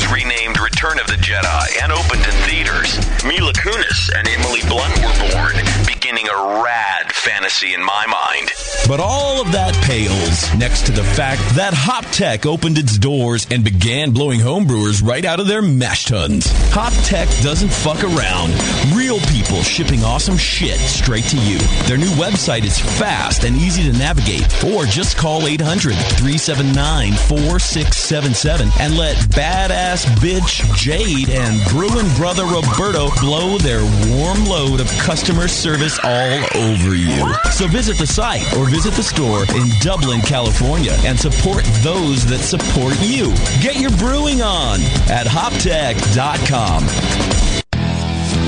Was 0.00 0.12
renamed 0.12 0.58
Return 0.60 0.98
of 0.98 1.06
the 1.06 1.14
Jedi 1.14 1.82
and 1.82 1.92
opened 1.92 2.24
in 2.24 2.32
theaters. 2.48 2.96
Mila 3.24 3.52
Kunis 3.52 4.10
and 4.16 4.26
Emily 4.28 4.60
Blunt 4.68 4.96
were 4.98 5.32
born, 5.32 5.56
beginning 5.86 6.26
a 6.28 6.62
rad 6.62 7.12
fantasy 7.12 7.74
in 7.74 7.84
my 7.84 8.06
mind. 8.06 8.50
But 8.86 9.00
all 9.00 9.40
of 9.40 9.52
that 9.52 9.74
pales 9.84 10.52
next 10.58 10.86
to 10.86 10.92
the 10.92 11.04
fact 11.04 11.42
that 11.56 11.74
HopTech 11.74 12.46
opened 12.46 12.78
its 12.78 12.98
doors 12.98 13.46
and 13.50 13.62
began 13.62 14.12
blowing 14.12 14.40
homebrewers 14.40 15.06
right 15.06 15.24
out 15.24 15.40
of 15.40 15.46
their 15.46 15.62
mash 15.62 16.06
tuns. 16.06 16.46
HopTech 16.70 17.42
doesn't 17.42 17.70
fuck 17.70 18.02
around. 18.02 18.52
Real 18.94 19.18
people 19.32 19.62
shipping 19.62 20.02
awesome 20.02 20.38
shit 20.38 20.78
straight 20.78 21.24
to 21.24 21.36
you. 21.38 21.58
Their 21.86 21.98
new 21.98 22.10
website 22.12 22.64
is 22.64 22.78
fast 22.78 23.44
and 23.44 23.56
easy 23.56 23.90
to 23.90 23.98
navigate. 23.98 24.42
Or 24.64 24.84
just 24.84 25.16
call 25.16 25.46
800 25.46 25.94
379 25.94 27.12
4677 27.12 28.68
and 28.80 28.96
let 28.96 29.16
badass 29.30 29.89
bitch 29.98 30.62
Jade 30.76 31.30
and 31.30 31.60
Bruin 31.68 32.06
brother 32.14 32.44
Roberto 32.44 33.10
blow 33.20 33.58
their 33.58 33.82
warm 34.08 34.44
load 34.44 34.80
of 34.80 34.86
customer 34.98 35.48
service 35.48 35.98
all 36.04 36.38
over 36.54 36.94
you. 36.94 37.34
So 37.50 37.66
visit 37.66 37.98
the 37.98 38.06
site 38.06 38.56
or 38.56 38.68
visit 38.68 38.94
the 38.94 39.02
store 39.02 39.42
in 39.56 39.68
Dublin, 39.80 40.20
California 40.20 40.96
and 41.04 41.18
support 41.18 41.64
those 41.82 42.24
that 42.26 42.38
support 42.38 42.94
you. 43.02 43.34
Get 43.60 43.80
your 43.80 43.90
brewing 43.98 44.42
on 44.42 44.80
at 45.10 45.26
hoptech.com. 45.26 47.39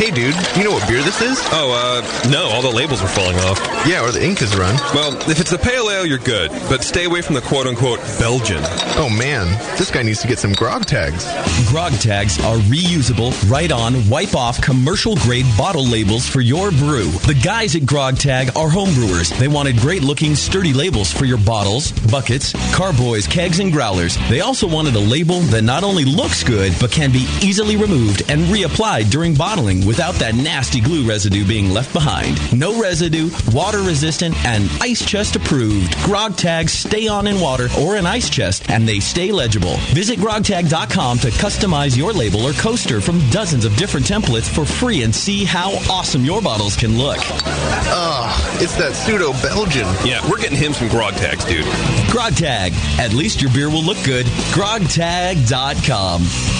Hey, 0.00 0.10
dude, 0.10 0.34
you 0.56 0.64
know 0.64 0.70
what 0.70 0.88
beer 0.88 1.02
this 1.02 1.20
is? 1.20 1.38
Oh, 1.52 1.76
uh, 1.76 2.30
no, 2.30 2.48
all 2.48 2.62
the 2.62 2.70
labels 2.70 3.02
are 3.02 3.06
falling 3.06 3.36
off. 3.40 3.60
Yeah, 3.86 4.02
or 4.02 4.10
the 4.10 4.24
ink 4.24 4.40
is 4.40 4.56
run. 4.56 4.74
Well, 4.94 5.14
if 5.28 5.42
it's 5.42 5.52
a 5.52 5.58
pale 5.58 5.90
ale, 5.90 6.06
you're 6.06 6.16
good, 6.16 6.50
but 6.70 6.82
stay 6.82 7.04
away 7.04 7.20
from 7.20 7.34
the 7.34 7.42
quote 7.42 7.66
unquote 7.66 7.98
Belgian. 8.18 8.62
Oh, 8.96 9.14
man, 9.14 9.46
this 9.76 9.90
guy 9.90 10.02
needs 10.02 10.22
to 10.22 10.26
get 10.26 10.38
some 10.38 10.54
grog 10.54 10.86
tags. 10.86 11.26
Grog 11.68 11.92
tags 12.00 12.38
are 12.38 12.56
reusable, 12.56 13.30
write 13.50 13.72
on, 13.72 14.08
wipe 14.08 14.34
off 14.34 14.58
commercial 14.62 15.16
grade 15.16 15.44
bottle 15.58 15.84
labels 15.84 16.26
for 16.26 16.40
your 16.40 16.70
brew. 16.70 17.10
The 17.28 17.38
guys 17.44 17.76
at 17.76 17.84
Grog 17.84 18.16
Tag 18.16 18.48
are 18.56 18.70
homebrewers. 18.70 19.38
They 19.38 19.48
wanted 19.48 19.76
great 19.80 20.02
looking, 20.02 20.34
sturdy 20.34 20.72
labels 20.72 21.12
for 21.12 21.26
your 21.26 21.36
bottles, 21.36 21.92
buckets, 22.10 22.54
carboys, 22.74 23.26
kegs, 23.26 23.58
and 23.58 23.70
growlers. 23.70 24.16
They 24.30 24.40
also 24.40 24.66
wanted 24.66 24.94
a 24.94 25.00
label 25.00 25.40
that 25.52 25.60
not 25.60 25.84
only 25.84 26.06
looks 26.06 26.42
good, 26.42 26.72
but 26.80 26.90
can 26.90 27.12
be 27.12 27.28
easily 27.42 27.76
removed 27.76 28.22
and 28.30 28.44
reapplied 28.44 29.10
during 29.10 29.34
bottling 29.34 29.89
without 29.90 30.14
that 30.14 30.36
nasty 30.36 30.80
glue 30.80 31.04
residue 31.04 31.44
being 31.44 31.68
left 31.68 31.92
behind. 31.92 32.38
No 32.56 32.80
residue, 32.80 33.28
water 33.52 33.80
resistant, 33.80 34.36
and 34.46 34.70
ice 34.80 35.04
chest 35.04 35.34
approved. 35.34 35.92
Grog 36.04 36.36
tags 36.36 36.72
stay 36.72 37.08
on 37.08 37.26
in 37.26 37.40
water 37.40 37.66
or 37.80 37.96
an 37.96 38.06
ice 38.06 38.30
chest, 38.30 38.70
and 38.70 38.86
they 38.86 39.00
stay 39.00 39.32
legible. 39.32 39.78
Visit 39.92 40.20
grogtag.com 40.20 41.18
to 41.18 41.30
customize 41.30 41.96
your 41.96 42.12
label 42.12 42.46
or 42.46 42.52
coaster 42.52 43.00
from 43.00 43.18
dozens 43.30 43.64
of 43.64 43.74
different 43.74 44.06
templates 44.06 44.48
for 44.48 44.64
free 44.64 45.02
and 45.02 45.12
see 45.12 45.44
how 45.44 45.72
awesome 45.90 46.24
your 46.24 46.40
bottles 46.40 46.76
can 46.76 46.96
look. 46.96 47.18
Ugh, 47.18 48.62
it's 48.62 48.76
that 48.76 48.94
pseudo 48.94 49.32
Belgian. 49.42 49.88
Yeah, 50.06 50.24
we're 50.30 50.38
getting 50.38 50.56
him 50.56 50.72
some 50.72 50.86
grog 50.86 51.14
tags, 51.14 51.44
dude. 51.46 51.64
Grog 52.10 52.36
Tag. 52.36 52.72
At 53.00 53.12
least 53.12 53.42
your 53.42 53.52
beer 53.52 53.68
will 53.68 53.82
look 53.82 53.98
good. 54.04 54.26
grogtag.com. 54.54 56.59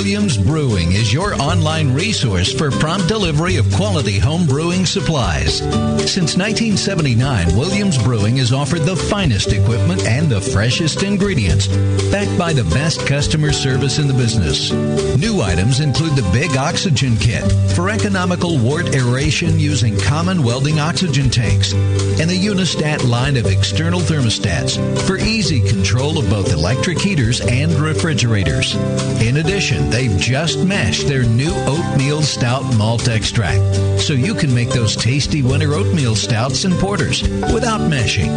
Williams 0.00 0.38
Brewing 0.38 0.92
is 0.92 1.12
your 1.12 1.34
online 1.34 1.92
resource 1.92 2.50
for 2.50 2.70
prompt 2.70 3.06
delivery 3.06 3.56
of 3.56 3.70
quality 3.74 4.18
home 4.18 4.46
brewing 4.46 4.86
supplies. 4.86 5.58
Since 5.58 6.38
1979, 6.38 7.54
Williams 7.54 8.02
Brewing 8.02 8.38
has 8.38 8.50
offered 8.50 8.80
the 8.80 8.96
finest 8.96 9.52
equipment 9.52 10.06
and 10.06 10.30
the 10.30 10.40
freshest 10.40 11.02
ingredients, 11.02 11.66
backed 12.10 12.36
by 12.38 12.54
the 12.54 12.64
best 12.72 13.06
customer 13.06 13.52
service 13.52 13.98
in 13.98 14.08
the 14.08 14.14
business. 14.14 14.72
New 15.18 15.42
items 15.42 15.80
include 15.80 16.16
the 16.16 16.28
Big 16.32 16.56
Oxygen 16.56 17.18
Kit 17.18 17.44
for 17.76 17.90
economical 17.90 18.56
wort 18.56 18.94
aeration 18.94 19.60
using 19.60 20.00
common 20.00 20.42
welding 20.42 20.80
oxygen 20.80 21.28
tanks, 21.28 21.74
and 21.74 22.30
the 22.30 22.46
Unistat 22.46 23.06
line 23.06 23.36
of 23.36 23.44
external 23.44 24.00
thermostats 24.00 24.78
for 25.06 25.18
easy 25.18 25.60
control 25.60 26.16
of 26.18 26.30
both 26.30 26.54
electric 26.54 26.98
heaters 26.98 27.42
and 27.42 27.72
refrigerators. 27.74 28.74
In 29.20 29.36
addition, 29.36 29.89
they've 29.90 30.16
just 30.18 30.64
mashed 30.64 31.08
their 31.08 31.24
new 31.24 31.52
oatmeal 31.66 32.22
stout 32.22 32.62
malt 32.76 33.08
extract, 33.08 34.00
so 34.00 34.12
you 34.12 34.34
can 34.34 34.54
make 34.54 34.70
those 34.70 34.96
tasty 34.96 35.42
winter 35.42 35.74
oatmeal 35.74 36.14
stouts 36.14 36.64
and 36.64 36.74
porters 36.74 37.22
without 37.52 37.80
mashing. 37.88 38.28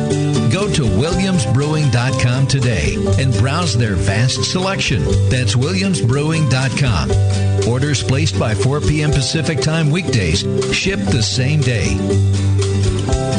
Go 0.50 0.72
to 0.74 0.84
williamsbrewing.com 0.84 2.48
today 2.48 2.96
and 3.20 3.34
browse 3.36 3.78
their 3.78 3.96
vast 3.96 4.44
selection. 4.52 5.04
That's 5.30 5.56
williamsbrewing.com. 5.56 7.72
Orders 7.72 8.04
placed 8.04 8.40
by 8.40 8.54
4 8.54 8.82
p.m. 8.82 9.12
Pacific 9.12 9.62
Time 9.62 9.90
weekdays 9.90 10.42
ship 10.76 11.00
the 11.00 11.24
same 11.24 11.62
day. 11.62 11.96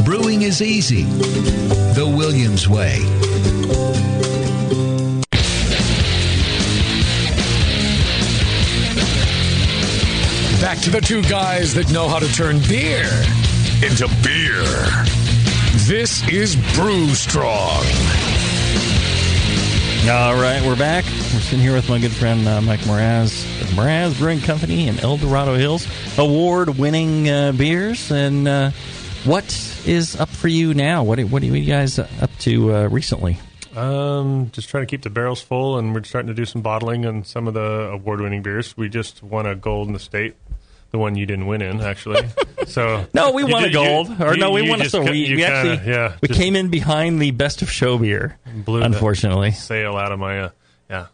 Brewing 0.05 0.43
is 0.43 0.63
easy. 0.63 1.03
The 1.95 2.07
Williams 2.07 2.69
way. 2.69 2.99
Back 10.75 10.83
to 10.83 10.91
the 10.91 11.01
two 11.01 11.23
guys 11.23 11.73
that 11.75 11.93
know 11.93 12.09
how 12.09 12.19
to 12.19 12.27
turn 12.33 12.59
beer 12.69 13.07
into 13.81 14.09
beer. 14.25 14.65
This 15.87 16.29
is 16.29 16.57
Brew 16.75 17.07
Strong. 17.11 17.85
All 20.11 20.35
right, 20.35 20.61
we're 20.67 20.75
back. 20.75 21.05
We're 21.05 21.39
sitting 21.39 21.61
here 21.61 21.75
with 21.75 21.89
my 21.89 22.01
good 22.01 22.11
friend 22.11 22.49
uh, 22.49 22.61
Mike 22.61 22.81
Mraz, 22.81 23.45
of 23.63 23.69
Mraz 23.69 24.19
Brewing 24.19 24.41
Company 24.41 24.89
in 24.89 24.99
El 24.99 25.17
Dorado 25.17 25.55
Hills, 25.55 25.87
award-winning 26.19 27.31
uh, 27.31 27.53
beers. 27.53 28.11
And 28.11 28.49
uh, 28.49 28.73
what 29.23 29.45
is 29.87 30.19
up 30.19 30.29
for 30.29 30.49
you 30.49 30.75
now? 30.75 31.05
What 31.05 31.21
what 31.21 31.41
are 31.45 31.47
you 31.47 31.65
guys 31.65 32.01
up 32.01 32.31
to 32.41 32.75
uh, 32.75 32.89
recently? 32.89 33.39
Um, 33.77 34.51
just 34.53 34.69
trying 34.69 34.83
to 34.83 34.87
keep 34.87 35.03
the 35.03 35.11
barrels 35.11 35.41
full, 35.41 35.79
and 35.79 35.95
we're 35.95 36.05
starting 36.05 36.29
to 36.29 36.35
do 36.35 36.45
some 36.45 36.63
bottling 36.63 37.07
on 37.07 37.25
some 37.25 37.49
of 37.49 37.55
the 37.55 37.91
award-winning 37.93 38.43
beers. 38.43 38.77
We 38.77 38.89
just 38.89 39.21
won 39.21 39.47
a 39.47 39.57
gold 39.57 39.89
in 39.89 39.93
the 39.93 39.99
state, 39.99 40.37
the 40.95 40.99
one 40.99 41.17
you 41.17 41.27
didn't 41.27 41.47
win 41.49 41.61
in, 41.61 41.81
actually. 41.81 42.25
So 42.69 43.05
No, 43.15 43.33
we 43.33 43.43
You 43.43 43.49
won 43.49 43.65
a 43.65 43.71
gold, 43.73 44.09
you- 44.11 44.25
or 44.25 44.37
no, 44.37 44.53
we 44.53 44.63
you 44.63 44.71
won 44.71 44.81
a 44.81 44.85
just 44.85 44.93
so 44.93 45.03
ca- 45.05 45.11
we, 45.11 45.27
you 45.27 45.35
we 45.37 45.43
kinda- 45.43 45.73
actually 45.73 45.91
yeah, 45.93 46.17
we 46.23 46.29
came 46.29 46.55
in 46.55 46.69
behind 46.71 47.21
the 47.21 47.33
best 47.33 47.63
of 47.63 47.71
show 47.71 47.99
beer. 47.99 48.39
blew 48.65 48.81
unfortunately, 48.81 49.51
sail 49.51 49.97
out 49.97 50.13
of 50.13 50.21
my 50.21 50.39
uh, 50.41 50.51
yeah. 50.89 51.07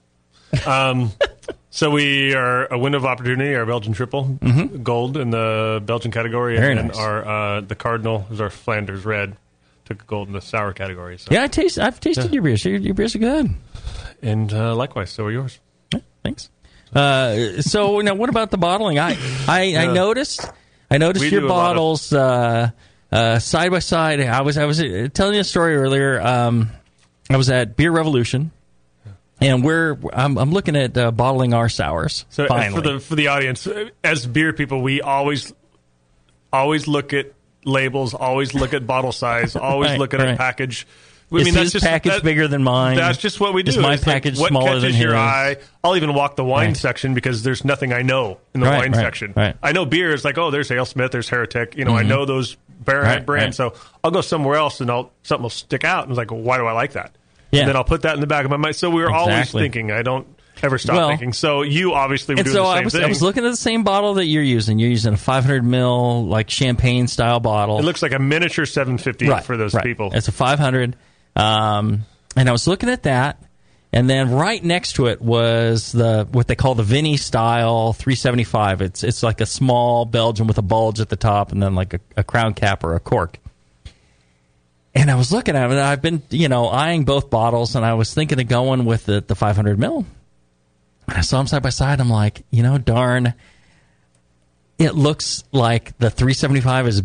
Um, 0.67 1.13
so 1.71 1.91
we 1.91 2.35
are 2.35 2.67
a 2.71 2.79
window 2.79 2.99
of 2.99 3.07
opportunity. 3.07 3.55
Our 3.55 3.65
Belgian 3.65 3.95
triple 3.95 4.39
gold 4.83 5.17
in 5.17 5.31
the 5.31 5.83
Belgian 5.83 6.11
category, 6.13 6.57
Mm-hmm. 6.57 6.61
Very 6.63 6.79
and 6.79 6.89
nice. 6.89 6.99
our 6.99 7.25
uh, 7.27 7.61
the 7.63 7.75
Cardinal 7.75 8.27
is 8.31 8.39
our 8.41 8.51
Flanders 8.51 9.07
red. 9.07 9.35
Took 9.87 10.07
gold 10.07 10.29
in 10.29 10.35
the 10.35 10.43
sour 10.43 10.75
category. 10.75 11.17
So. 11.19 11.29
yeah, 11.33 11.45
I 11.45 11.47
taste. 11.49 11.79
I've 11.79 11.99
tasted 12.01 12.27
Yeah. 12.27 12.31
your 12.33 12.43
beers. 12.43 12.65
Your, 12.67 12.77
your 12.77 12.95
beers 12.95 13.15
are 13.17 13.19
good. 13.19 13.51
and 14.23 14.53
uh, 14.53 14.75
likewise, 14.77 15.11
so 15.11 15.25
are 15.25 15.33
yours. 15.33 15.59
Thanks. 16.23 16.51
Uh, 16.95 17.63
so 17.63 18.01
now, 18.01 18.15
what 18.15 18.29
about 18.31 18.51
the 18.51 18.59
bottling? 18.59 18.99
I 18.99 19.17
I, 19.47 19.77
I 19.77 19.87
noticed. 19.93 20.49
I 20.91 20.99
noticed 20.99 21.25
We 21.25 21.31
your 21.31 21.43
lot 21.43 21.47
of- 21.47 21.77
bottles 21.77 22.13
uh, 22.13 22.71
uh, 23.13 23.39
side 23.39 23.71
by 23.71 23.79
side. 23.79 24.21
I 24.21 24.41
was 24.43 24.59
I 24.59 24.65
was 24.65 24.81
uh, 24.83 25.09
telling 25.13 25.35
you 25.35 25.41
a 25.41 25.45
story 25.45 25.77
earlier. 25.77 26.21
Um, 26.21 26.71
I 27.31 27.37
was 27.37 27.49
at 27.49 27.77
Beer 27.77 27.93
Revolution, 27.93 28.51
and 29.41 29.63
we're 29.63 29.97
I'm, 30.13 30.37
I'm 30.37 30.51
looking 30.51 30.75
at 30.75 30.99
uh, 30.99 31.13
bottling 31.13 31.55
our 31.55 31.69
sours. 31.69 32.25
So 32.31 32.47
finally. 32.49 32.83
for 32.83 32.89
the 32.89 32.99
for 33.01 33.15
the 33.15 33.29
audience, 33.29 33.69
as 34.03 34.27
beer 34.27 34.53
people, 34.53 34.83
we 34.83 35.01
always 35.01 35.53
always 36.53 36.89
look 36.89 37.13
at 37.13 37.33
labels, 37.65 38.15
always 38.15 38.53
look 38.55 38.75
at 38.75 38.85
bottle 38.87 39.13
size, 39.13 39.55
always 39.57 39.91
Right, 39.91 39.99
look 40.01 40.13
at 40.15 40.21
right. 40.21 40.37
package. 40.37 40.87
Is 41.33 41.43
I 41.47 41.51
mean, 41.53 41.55
his 41.55 41.75
package 41.75 42.13
that- 42.13 42.23
bigger 42.25 42.49
than 42.49 42.63
mine? 42.65 42.97
That's 42.97 43.19
just 43.19 43.39
what 43.39 43.55
we 43.55 43.63
do. 43.63 43.71
Is 43.71 43.79
my 43.79 43.95
It's 43.95 44.07
like, 44.07 44.15
package 44.25 44.39
what 44.39 44.49
smaller 44.49 44.67
catches 44.81 44.83
than 44.83 44.95
your 45.01 45.17
eye? 45.17 45.57
I'll 45.85 45.97
even 45.97 46.13
walk 46.15 46.35
the 46.37 46.45
wine 46.45 46.69
Right. 46.69 46.77
section 46.77 47.15
because 47.15 47.43
there's 47.45 47.65
nothing 47.65 47.93
I 47.93 48.03
know 48.03 48.39
in 48.55 48.61
the 48.61 48.67
Right, 48.67 48.79
wine 48.79 48.93
right, 48.93 49.01
section. 49.01 49.35
I 49.63 49.73
know 49.73 49.85
beer 49.87 50.13
is 50.13 50.25
like, 50.25 50.39
oh, 50.39 50.51
there's 50.51 50.71
AleSmith, 50.71 51.13
there's 51.13 51.29
Heretic. 51.29 51.77
You 51.77 51.85
know, 51.85 51.97
I 51.97 52.03
Mhm. 52.03 52.09
know 52.09 52.25
those 52.25 52.57
brand 52.85 53.27
brands. 53.27 53.57
So 53.57 53.75
I'll 54.03 54.11
go 54.11 54.23
somewhere 54.23 54.57
else 54.57 54.81
and 54.81 54.91
I'll 54.91 55.13
something 55.23 55.43
will 55.43 55.51
stick 55.51 55.85
out 55.85 56.03
and 56.05 56.11
it's 56.13 56.19
like, 56.19 56.31
why 56.31 56.59
do 56.59 56.67
I 56.67 56.73
like 56.73 56.93
that? 56.93 57.13
Yeah. 57.53 57.61
And 57.61 57.69
then 57.69 57.77
I'll 57.77 57.85
put 57.85 58.03
that 58.03 58.15
in 58.15 58.21
the 58.21 58.27
back 58.27 58.45
of 58.45 58.51
my 58.51 58.57
mind. 58.57 58.75
So 58.77 58.91
we 58.91 59.03
were 59.03 59.11
always 59.13 59.53
thinking. 59.53 59.91
I 59.93 60.03
don't 60.03 60.27
ever 60.63 60.79
stop 60.79 60.97
Well- 60.97 61.09
thinking. 61.09 61.33
So 61.33 61.63
you 61.63 61.95
obviously 61.95 62.35
were 62.35 62.41
and 62.41 62.45
doing 62.47 62.55
so 62.57 62.63
the 62.65 62.69
I 62.69 62.81
was 62.83 62.93
thing. 62.93 63.05
I 63.05 63.07
was 63.07 63.23
looking 63.23 63.45
at 63.45 63.51
the 63.51 63.57
same 63.57 63.83
bottle 63.85 64.15
that 64.15 64.27
you're 64.27 64.43
using. 64.43 64.79
You're 64.79 64.91
using 64.91 65.15
a 65.15 65.17
500 65.17 65.65
mil 65.65 66.27
like 66.27 66.51
champagne 66.51 67.07
style 67.07 67.39
bottle. 67.41 67.79
It 67.79 67.85
looks 67.85 68.03
like 68.03 68.13
a 68.13 68.19
miniature 68.19 68.67
750 68.67 69.29
right, 69.29 69.45
for 69.45 69.57
those 69.57 69.75
right. 69.75 69.85
people. 69.85 70.11
It's 70.13 70.29
a 70.29 70.33
500. 70.33 70.97
Um, 71.37 72.03
and 72.37 72.49
I 72.49 72.53
was 72.53 72.67
looking 72.67 72.89
at 72.89 73.05
that, 73.05 73.43
and 73.93 74.09
then 74.09 74.31
right 74.31 74.63
next 74.63 74.95
to 74.95 75.07
it 75.07 75.21
was 75.21 75.93
the 75.93 76.29
what 76.31 76.47
they 76.47 76.55
call 76.55 76.75
the 76.75 76.83
Vinny 76.83 77.17
style 77.17 77.93
375. 77.93 78.83
It's 78.83 79.05
it's 79.05 79.23
like 79.23 79.41
a 79.41 79.47
small 79.47 80.05
Belgian 80.05 80.47
with 80.47 80.59
a 80.59 80.63
bulge 80.63 81.01
at 81.01 81.09
the 81.09 81.17
top, 81.17 81.53
and 81.53 81.63
then 81.63 81.75
like 81.75 81.95
a, 81.95 82.01
a 82.17 82.25
crown 82.25 82.55
cap 82.55 82.85
or 82.85 82.95
a 82.95 83.01
cork. 83.01 83.39
And 84.95 85.11
I 85.11 85.15
was 85.15 85.33
looking 85.33 85.57
at 85.57 85.67
it, 85.67 85.73
and 85.73 85.81
I've 85.81 86.03
been 86.03 86.23
you 86.31 86.49
know 86.49 86.69
eyeing 86.69 87.05
both 87.05 87.31
bottles, 87.31 87.75
and 87.75 87.85
I 87.85 87.95
was 87.95 88.13
thinking 88.15 88.41
of 88.41 88.49
going 88.49 88.85
with 88.85 89.07
the 89.07 89.21
the 89.21 89.35
500 89.35 89.79
mil. 89.79 90.05
And 91.09 91.19
I 91.19 91.23
saw 91.23 91.39
them 91.39 91.49
side 91.49 91.63
by 91.63 91.71
side. 91.71 92.01
I'm 92.01 92.11
like, 92.11 92.43
you 92.51 92.63
know, 92.63 92.79
darn, 92.79 93.35
it 94.79 94.95
looks 94.95 95.43
like 95.51 95.99
the 95.99 96.09
375 96.09 96.87
is 96.87 97.03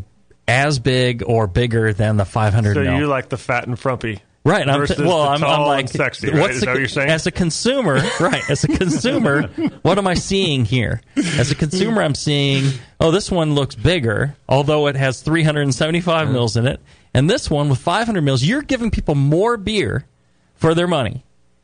as 0.48 0.80
big 0.80 1.24
or 1.26 1.48
bigger 1.48 1.94
than 1.94 2.18
the 2.18 2.26
500 2.26 2.76
So 2.76 2.84
mil. 2.84 2.98
you 2.98 3.08
like 3.08 3.30
the 3.30 3.38
fat 3.38 3.68
and 3.68 3.78
frumpy, 3.80 4.20
Right. 4.44 4.68
I'm 4.70 4.86
th- 4.86 5.00
well, 5.00 5.24
the 5.24 5.30
I'm, 5.30 5.44
I'm 5.44 5.62
like, 5.62 5.80
and 5.82 5.90
sexy. 5.90 6.28
what's 6.28 6.40
Right? 6.40 6.50
Is 6.52 6.60
the- 6.60 6.66
that 6.68 6.72
what 6.74 6.80
you're 6.80 6.88
saying? 6.88 7.10
As 7.10 7.26
a 7.26 7.32
consumer, 7.32 7.96
right? 8.20 8.48
As 8.48 8.64
a 8.64 8.68
consumer, 8.68 9.48
what 9.82 9.98
am 9.98 10.06
I 10.06 10.14
seeing 10.14 10.66
here? 10.66 11.02
As 11.16 11.50
a 11.50 11.56
consumer, 11.56 12.04
I'm 12.04 12.14
seeing, 12.14 12.72
oh, 13.00 13.10
this 13.10 13.32
one 13.32 13.56
looks 13.56 13.74
bigger, 13.74 14.36
although 14.48 14.86
it 14.86 14.96
has 14.98 15.22
375 15.22 16.30
mils 16.32 16.58
in 16.58 16.68
it, 16.68 16.80
and 17.14 17.28
this 17.28 17.50
one 17.50 17.70
with 17.70 17.80
500 17.80 18.22
mils. 18.22 18.44
You're 18.44 18.62
giving 18.62 18.92
people 18.92 19.16
more 19.16 19.58
beer 19.58 20.06
for 20.54 20.76
their 20.76 20.88
money, 20.88 21.24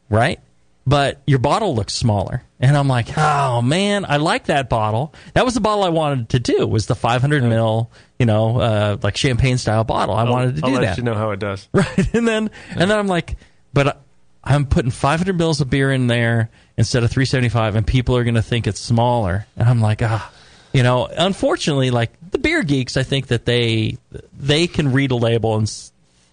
right? 0.10 0.40
But 0.92 1.22
your 1.26 1.40
bottle 1.40 1.74
looks 1.74 1.94
smaller, 1.94 2.44
and 2.60 2.76
I'm 2.76 2.90
like, 2.90 3.18
oh 3.18 3.62
man, 3.62 4.04
I 4.06 4.18
like 4.18 4.48
that 4.48 4.68
bottle. 4.68 5.14
That 5.36 5.46
was 5.46 5.54
the 5.54 5.62
bottle 5.62 5.86
I 5.86 5.90
wanted 5.90 6.28
to 6.32 6.40
do. 6.40 6.68
Was 6.68 6.88
the 6.88 6.96
500 6.96 7.44
mil, 7.44 7.90
you 8.20 8.26
know, 8.26 8.60
uh, 8.60 8.98
like 9.02 9.16
champagne 9.16 9.58
style 9.58 9.86
bottle. 9.86 10.14
I 10.16 10.24
I'll- 10.26 10.32
wanted 10.34 10.58
to 10.58 10.66
I'll 10.66 10.70
do 10.72 10.76
let 10.76 10.82
that. 10.82 10.98
you 10.98 11.04
know 11.04 11.14
how 11.14 11.32
it 11.32 11.40
does. 11.40 11.70
Right. 11.74 12.14
And 12.14 12.28
then 12.28 12.52
and 12.72 12.92
then 12.92 13.00
I'm 13.00 13.08
like, 13.08 13.38
but 13.74 14.04
I'm 14.44 14.66
putting 14.66 14.92
500 14.92 15.38
mils 15.38 15.62
of 15.62 15.70
beer 15.70 15.94
in 15.94 16.08
there 16.08 16.50
instead 16.76 17.04
of 17.06 17.10
375, 17.12 17.76
and 17.78 17.88
people 17.88 18.18
are 18.18 18.26
going 18.26 18.36
to 18.36 18.42
think 18.42 18.68
it's 18.68 18.82
smaller. 18.82 19.46
And 19.56 19.70
I'm 19.70 19.80
like, 19.80 20.02
ah, 20.04 20.30
you 20.74 20.84
know, 20.84 21.06
unfortunately, 21.06 21.90
like 21.92 22.12
the 22.32 22.38
beer 22.38 22.64
geeks, 22.64 22.98
I 22.98 23.04
think 23.04 23.28
that 23.28 23.46
they 23.46 23.98
they 24.38 24.68
can 24.68 24.92
read 24.92 25.12
a 25.12 25.16
label 25.16 25.56
and 25.56 25.72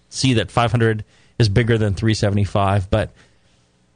see 0.09 0.33
that 0.33 0.51
500 0.51 1.05
is 1.37 1.47
bigger 1.47 1.77
than 1.77 1.93
375, 1.93 2.89
but 2.89 3.11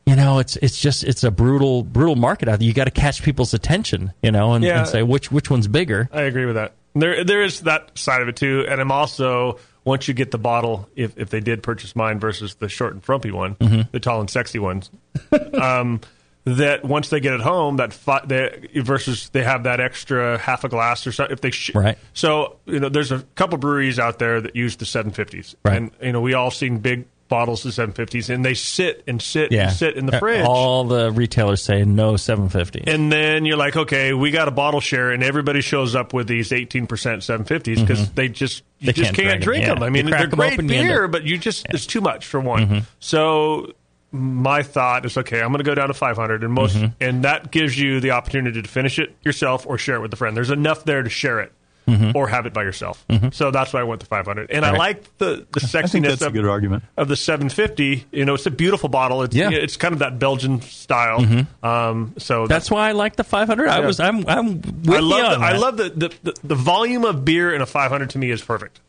you 0.06 0.16
know, 0.16 0.40
it's 0.40 0.56
it's 0.58 0.80
just 0.80 1.04
it's 1.04 1.24
a 1.24 1.32
brutal 1.32 1.84
brutal 1.84 2.16
market 2.16 2.50
out 2.50 2.60
there. 2.60 2.68
You 2.68 2.74
got 2.74 2.86
to 2.86 2.92
catch 2.92 3.24
people's 3.24 3.54
attention, 3.54 4.14
you 4.22 4.32
know, 4.32 4.54
and, 4.54 4.64
Yeah. 4.64 4.80
and 4.80 4.88
say 4.88 5.04
which 5.04 5.32
which 5.32 5.50
one's 5.50 5.68
bigger. 5.68 6.10
I 6.12 6.24
agree 6.24 6.46
with 6.46 6.56
that. 6.56 6.74
There, 6.96 7.24
there 7.24 7.42
is 7.44 7.62
that 7.62 7.98
side 7.98 8.22
of 8.22 8.28
it 8.28 8.36
too, 8.36 8.66
and 8.70 8.80
I'm 8.80 8.92
also 8.92 9.60
once 9.86 10.08
you 10.08 10.14
get 10.14 10.32
the 10.32 10.38
bottle, 10.38 10.88
if 10.96 11.18
if 11.18 11.30
they 11.30 11.40
did 11.40 11.64
purchase 11.64 11.96
mine 11.96 12.20
versus 12.20 12.56
the 12.56 12.70
short 12.70 12.94
and 12.94 13.04
frumpy 13.04 13.32
one, 13.32 13.56
Mhm. 13.56 13.90
the 13.92 14.00
tall 14.00 14.20
and 14.20 14.30
sexy 14.30 14.60
ones, 14.60 14.92
um, 15.54 16.02
that 16.46 16.84
once 16.84 17.08
they 17.10 17.20
get 17.22 17.34
it 17.34 17.40
home, 17.42 17.78
that 17.78 17.94
fi- 17.94 18.24
they, 18.26 18.68
versus 18.76 19.30
they 19.30 19.44
have 19.44 19.64
that 19.64 19.80
extra 19.80 20.38
half 20.38 20.64
a 20.66 20.70
glass 20.70 21.08
or 21.08 21.12
something. 21.14 21.34
If 21.34 21.40
they 21.42 21.52
sh- 21.52 21.72
Right. 21.74 21.98
so 22.14 22.58
you 22.66 22.80
know, 22.80 22.90
there's 22.90 23.12
a 23.12 23.20
couple 23.36 23.58
breweries 23.58 23.98
out 24.00 24.20
there 24.20 24.42
that 24.42 24.56
use 24.56 24.76
the 24.76 24.86
750s, 24.86 25.56
Right. 25.64 25.78
and 25.78 25.92
you 26.02 26.12
know, 26.12 26.22
we 26.22 26.34
all 26.34 26.52
seen 26.52 26.80
big 26.80 27.06
bottles 27.34 27.66
of 27.66 27.72
750s, 27.74 28.30
and 28.34 28.46
they 28.46 28.54
sit 28.54 29.04
and 29.08 29.20
sit 29.20 29.52
Yeah, 29.52 29.64
and 29.70 29.72
sit 29.74 29.96
in 29.98 30.06
the 30.06 30.16
Uh, 30.18 30.20
fridge. 30.20 30.46
All 30.46 30.84
the 30.84 31.12
retailers 31.12 31.64
say 31.64 31.84
no 31.84 32.16
750. 32.16 32.84
And 32.86 33.12
then 33.12 33.46
you're 33.46 33.58
like, 33.58 33.76
okay, 33.76 34.14
we 34.14 34.30
got 34.30 34.48
a 34.48 34.52
bottle 34.52 34.80
share, 34.82 35.10
and 35.12 35.24
everybody 35.24 35.62
shows 35.62 35.96
up 35.96 36.14
with 36.14 36.28
these 36.28 36.52
18% 36.52 37.24
750s 37.24 37.82
because 37.82 38.02
Mhm. 38.10 38.16
they 38.16 38.28
just 38.30 38.62
you 38.80 38.88
They 38.88 38.94
just 38.94 39.14
can't 39.16 39.30
can't, 39.30 39.42
drink 39.42 39.42
'em, 39.42 39.42
drink 39.42 39.64
yeah. 39.64 39.74
them. 39.74 39.84
I 39.84 39.90
mean, 39.90 40.06
they're 40.10 40.28
great 40.28 40.54
open, 40.54 40.68
beer, 40.68 41.08
but 41.08 41.24
you 41.24 41.38
just 41.38 41.66
it's 41.72 41.86
too 41.88 42.02
much 42.02 42.26
for 42.26 42.40
one. 42.40 42.68
Mhm. 42.68 42.84
So 43.00 43.72
my 44.12 44.62
thought 44.62 45.06
is, 45.06 45.18
okay, 45.18 45.42
I'm 45.42 45.48
going 45.48 45.58
to 45.58 45.64
go 45.64 45.74
down 45.74 45.88
to 45.88 45.94
500, 45.96 46.44
and 46.44 46.54
most, 46.54 46.76
Mhm. 46.78 46.94
and 47.02 47.24
that 47.24 47.50
gives 47.52 47.80
you 47.80 48.00
the 48.00 48.12
opportunity 48.12 48.62
to 48.62 48.68
finish 48.70 49.00
it 49.00 49.16
yourself 49.26 49.66
or 49.68 49.78
share 49.80 49.96
it 49.96 50.02
with 50.02 50.14
a 50.14 50.16
friend. 50.18 50.38
There's 50.38 50.52
enough 50.52 50.84
there 50.86 51.02
to 51.02 51.10
share 51.10 51.40
it. 51.40 51.52
Mhm. 51.88 52.16
Or 52.16 52.28
have 52.30 52.46
it 52.46 52.54
by 52.54 52.64
yourself. 52.64 53.04
Mhm. 53.10 53.34
So 53.34 53.52
that's 53.52 53.74
why 53.74 53.82
I 53.82 53.84
went 53.84 54.00
the 54.00 54.06
500, 54.06 54.50
and 54.52 54.64
I 54.66 54.72
like 54.72 55.04
the 55.18 55.46
the 55.52 55.60
sexiness 55.60 56.08
that's 56.10 56.22
of, 56.22 56.32
good 56.34 56.46
argument. 56.46 56.84
of 56.96 57.10
the 57.10 57.16
750. 57.18 58.06
You 58.12 58.24
know, 58.26 58.36
it's 58.36 58.46
a 58.46 58.52
beautiful 58.52 58.88
bottle. 58.90 59.22
It's 59.24 59.36
Yeah. 59.36 59.50
it's 59.50 59.76
kind 59.76 59.92
of 59.94 60.00
that 60.00 60.18
Belgian 60.18 60.62
style. 60.62 61.20
Mhm. 61.20 61.48
Um, 61.62 62.14
so 62.18 62.48
That's 62.48 62.72
why 62.72 62.88
I 62.88 62.92
like 62.94 63.18
the 63.18 63.24
500. 63.26 63.68
I 63.68 63.82
was 63.82 64.00
I'm 64.00 64.26
I'm 64.30 64.62
with 64.62 64.90
I 64.92 64.96
you 64.96 65.02
love 65.02 65.34
on 65.34 65.40
the, 65.42 65.46
I 65.46 65.52
love 65.58 65.78
the, 65.78 65.90
the, 65.90 66.14
the 66.24 66.34
the 66.44 66.56
volume 66.56 67.04
of 67.04 67.26
beer 67.26 67.54
in 67.54 67.62
a 67.62 67.66
500 67.66 68.10
to 68.12 68.18
me 68.18 68.32
is 68.32 68.42
perfect. 68.42 68.80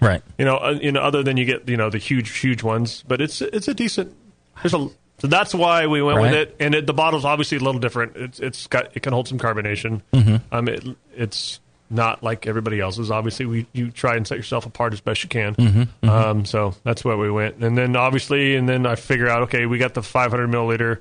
Right. 0.00 0.22
You 0.38 0.44
know, 0.44 0.56
uh, 0.56 0.78
you 0.80 0.92
know, 0.92 1.00
other 1.00 1.22
than 1.22 1.36
you 1.36 1.44
get 1.44 1.68
you 1.68 1.76
know 1.76 1.90
the 1.90 1.98
huge 1.98 2.38
huge 2.38 2.62
ones, 2.62 3.04
but 3.06 3.20
it's 3.20 3.42
it's 3.42 3.68
a 3.68 3.74
decent. 3.74 4.14
There's 4.62 4.72
a 4.74 4.88
so 5.20 5.26
that's 5.26 5.52
why 5.52 5.86
we 5.88 6.00
went 6.00 6.20
with 6.20 6.32
it, 6.32 6.56
and 6.60 6.74
it, 6.76 6.86
the 6.86 6.92
bottle's 6.94 7.24
obviously 7.24 7.58
a 7.58 7.60
little 7.60 7.80
different. 7.80 8.16
It's 8.16 8.38
it's 8.38 8.66
got 8.68 8.90
it 8.96 9.00
can 9.02 9.12
hold 9.12 9.26
some 9.28 9.38
carbonation. 9.38 10.00
Mhm. 10.14 10.40
Um, 10.52 10.68
it, 10.68 10.84
it's 11.16 11.58
not 11.90 12.22
like 12.22 12.46
everybody 12.46 12.80
else's. 12.80 13.10
Obviously, 13.10 13.46
we 13.46 13.66
you 13.72 13.90
try 13.90 14.16
and 14.16 14.26
set 14.26 14.36
yourself 14.36 14.66
apart 14.66 14.92
as 14.92 15.00
best 15.00 15.22
you 15.22 15.28
can. 15.28 15.54
Mhm, 15.54 15.88
mhm. 16.02 16.08
Um, 16.08 16.44
so 16.44 16.74
that's 16.84 17.04
why 17.04 17.14
we 17.14 17.30
went, 17.30 17.56
and 17.56 17.76
then 17.76 17.96
obviously, 17.96 18.56
and 18.56 18.68
then 18.68 18.86
I 18.86 18.94
figure 18.94 19.28
out 19.28 19.42
okay, 19.44 19.66
we 19.66 19.78
got 19.78 19.94
the 19.94 20.02
500 20.02 20.48
milliliter 20.48 20.98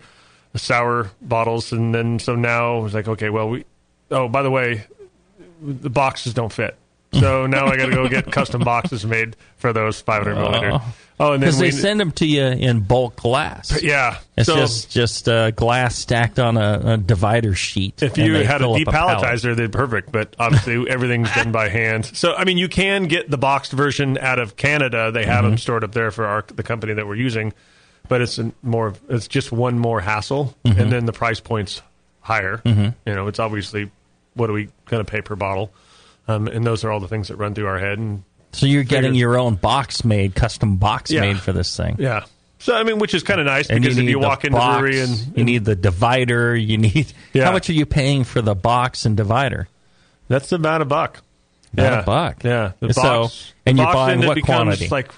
sour 0.56 1.12
bottles, 1.22 1.72
and 1.72 1.94
then 1.94 2.20
so 2.20 2.36
now 2.36 2.86
it's 2.86 2.94
like 2.94 3.08
okay, 3.08 3.30
well 3.30 3.50
we. 3.50 3.66
Oh, 4.10 4.30
by 4.30 4.42
the 4.42 4.50
way, 4.52 4.86
the 5.62 5.90
boxes 5.90 6.34
don't 6.34 6.52
fit. 6.54 6.78
So 7.14 7.48
now 7.48 7.66
I 7.68 7.78
got 7.78 7.86
to 7.88 7.96
go 7.96 8.08
get 8.08 8.32
custom 8.32 8.62
boxes 8.62 9.06
made 9.06 9.36
for 9.58 9.74
those 9.74 10.02
500 10.02 10.36
milliliter. 10.36 10.82
Oh, 11.20 11.34
and 11.34 11.42
then 11.42 11.50
because 11.50 11.60
we, 11.62 11.72
they 11.72 11.76
send 11.76 12.00
them 12.00 12.12
to 12.12 12.28
you 12.28 12.44
in 12.44 12.82
bulk 12.82 13.16
glass. 13.16 13.82
Yeah, 13.82 14.20
it's 14.38 14.46
so- 14.46 14.56
just 14.58 14.92
just 14.92 15.28
uh, 15.28 15.50
glass 15.52 15.96
stacked 15.96 16.38
on 16.38 16.58
a, 16.58 16.82
a 16.94 16.98
divider 16.98 17.56
sheet. 17.56 18.04
if 18.04 18.18
you 18.20 18.36
had 18.36 18.62
a 18.62 18.66
depalletizer, 18.66 19.56
they'd 19.56 19.72
be 19.72 19.78
perfect. 19.78 20.12
But 20.12 20.36
obviously, 20.38 20.88
everything's 20.90 21.34
done 21.34 21.52
by 21.52 21.70
hand. 21.70 22.06
So 22.06 22.34
I 22.36 22.44
mean, 22.46 22.58
you 22.60 22.68
can 22.70 23.06
get 23.06 23.32
the 23.32 23.38
boxed 23.38 23.72
version 23.72 24.18
out 24.20 24.38
of 24.38 24.56
Canada. 24.58 25.10
They 25.12 25.26
have 25.26 25.44
Mhm. 25.44 25.50
them 25.50 25.58
stored 25.58 25.84
up 25.84 25.94
there 25.94 26.12
for 26.12 26.26
our 26.28 26.46
the 26.54 26.64
company 26.64 26.94
that 26.94 27.08
we're 27.08 27.16
using. 27.16 27.54
But 28.10 28.22
it's 28.22 28.40
more. 28.62 28.94
It's 29.10 29.28
just 29.28 29.52
one 29.52 29.80
more 29.80 30.00
hassle, 30.02 30.56
Mhm. 30.66 30.78
and 30.80 30.92
then 30.92 31.06
the 31.06 31.14
price 31.14 31.40
points 31.40 31.82
higher. 32.22 32.58
Mhm. 32.64 32.94
You 33.08 33.16
know, 33.16 33.28
it's 33.28 33.40
obviously 33.40 33.90
what 34.36 34.50
are 34.52 34.54
we 34.54 34.70
going 34.86 35.04
to 35.04 35.12
pay 35.12 35.22
per 35.22 35.36
bottle, 35.36 35.72
um, 36.28 36.48
and 36.48 36.66
those 36.66 36.84
are 36.84 36.92
all 36.92 37.00
the 37.00 37.08
things 37.08 37.28
that 37.30 37.36
run 37.38 37.54
through 37.54 37.68
our 37.68 37.80
head. 37.80 37.98
And 38.00 38.24
So 38.52 38.66
you're 38.66 38.84
getting 38.84 39.12
Figures. 39.12 39.20
your 39.22 39.38
own 39.40 39.56
box 39.56 40.04
made, 40.06 40.36
custom 40.36 40.78
box 40.78 41.12
Yeah. 41.12 41.22
made 41.22 41.40
for 41.40 41.52
this 41.54 41.76
thing. 41.76 41.96
Yeah. 42.00 42.26
So 42.60 42.76
I 42.76 42.84
mean, 42.84 42.98
which 43.00 43.14
is 43.14 43.22
kind 43.24 43.40
of 43.40 43.46
nice 43.46 43.70
And 43.70 43.82
because 43.82 43.98
if 43.98 44.06
you 44.10 44.20
walk 44.20 44.44
into 44.44 44.58
the 44.58 44.64
brewery 44.66 45.00
and, 45.00 45.34
you 45.38 45.44
need 45.44 45.64
the 45.66 45.76
divider, 45.76 46.56
you 46.56 46.78
need 46.78 47.12
Yeah. 47.34 47.46
how 47.46 47.52
much 47.52 47.70
are 47.70 47.74
you 47.74 47.86
paying 47.86 48.24
for 48.24 48.42
the 48.42 48.56
box 48.56 49.06
and 49.06 49.16
divider? 49.16 49.68
That's 50.28 50.52
about 50.52 50.82
a 50.82 50.86
buck. 50.86 51.22
About 51.74 51.94
yeah. 51.94 52.00
a 52.00 52.04
buck. 52.04 52.44
Yeah. 52.44 52.72
The 52.80 52.94
So- 52.94 53.02
box. 53.02 53.54
and 53.66 53.78
the 53.78 53.84
you're 53.84 53.94
box 53.94 53.96
buying 53.96 54.26
what 54.26 54.42
quantity? 54.42 54.88
Like, 54.90 55.12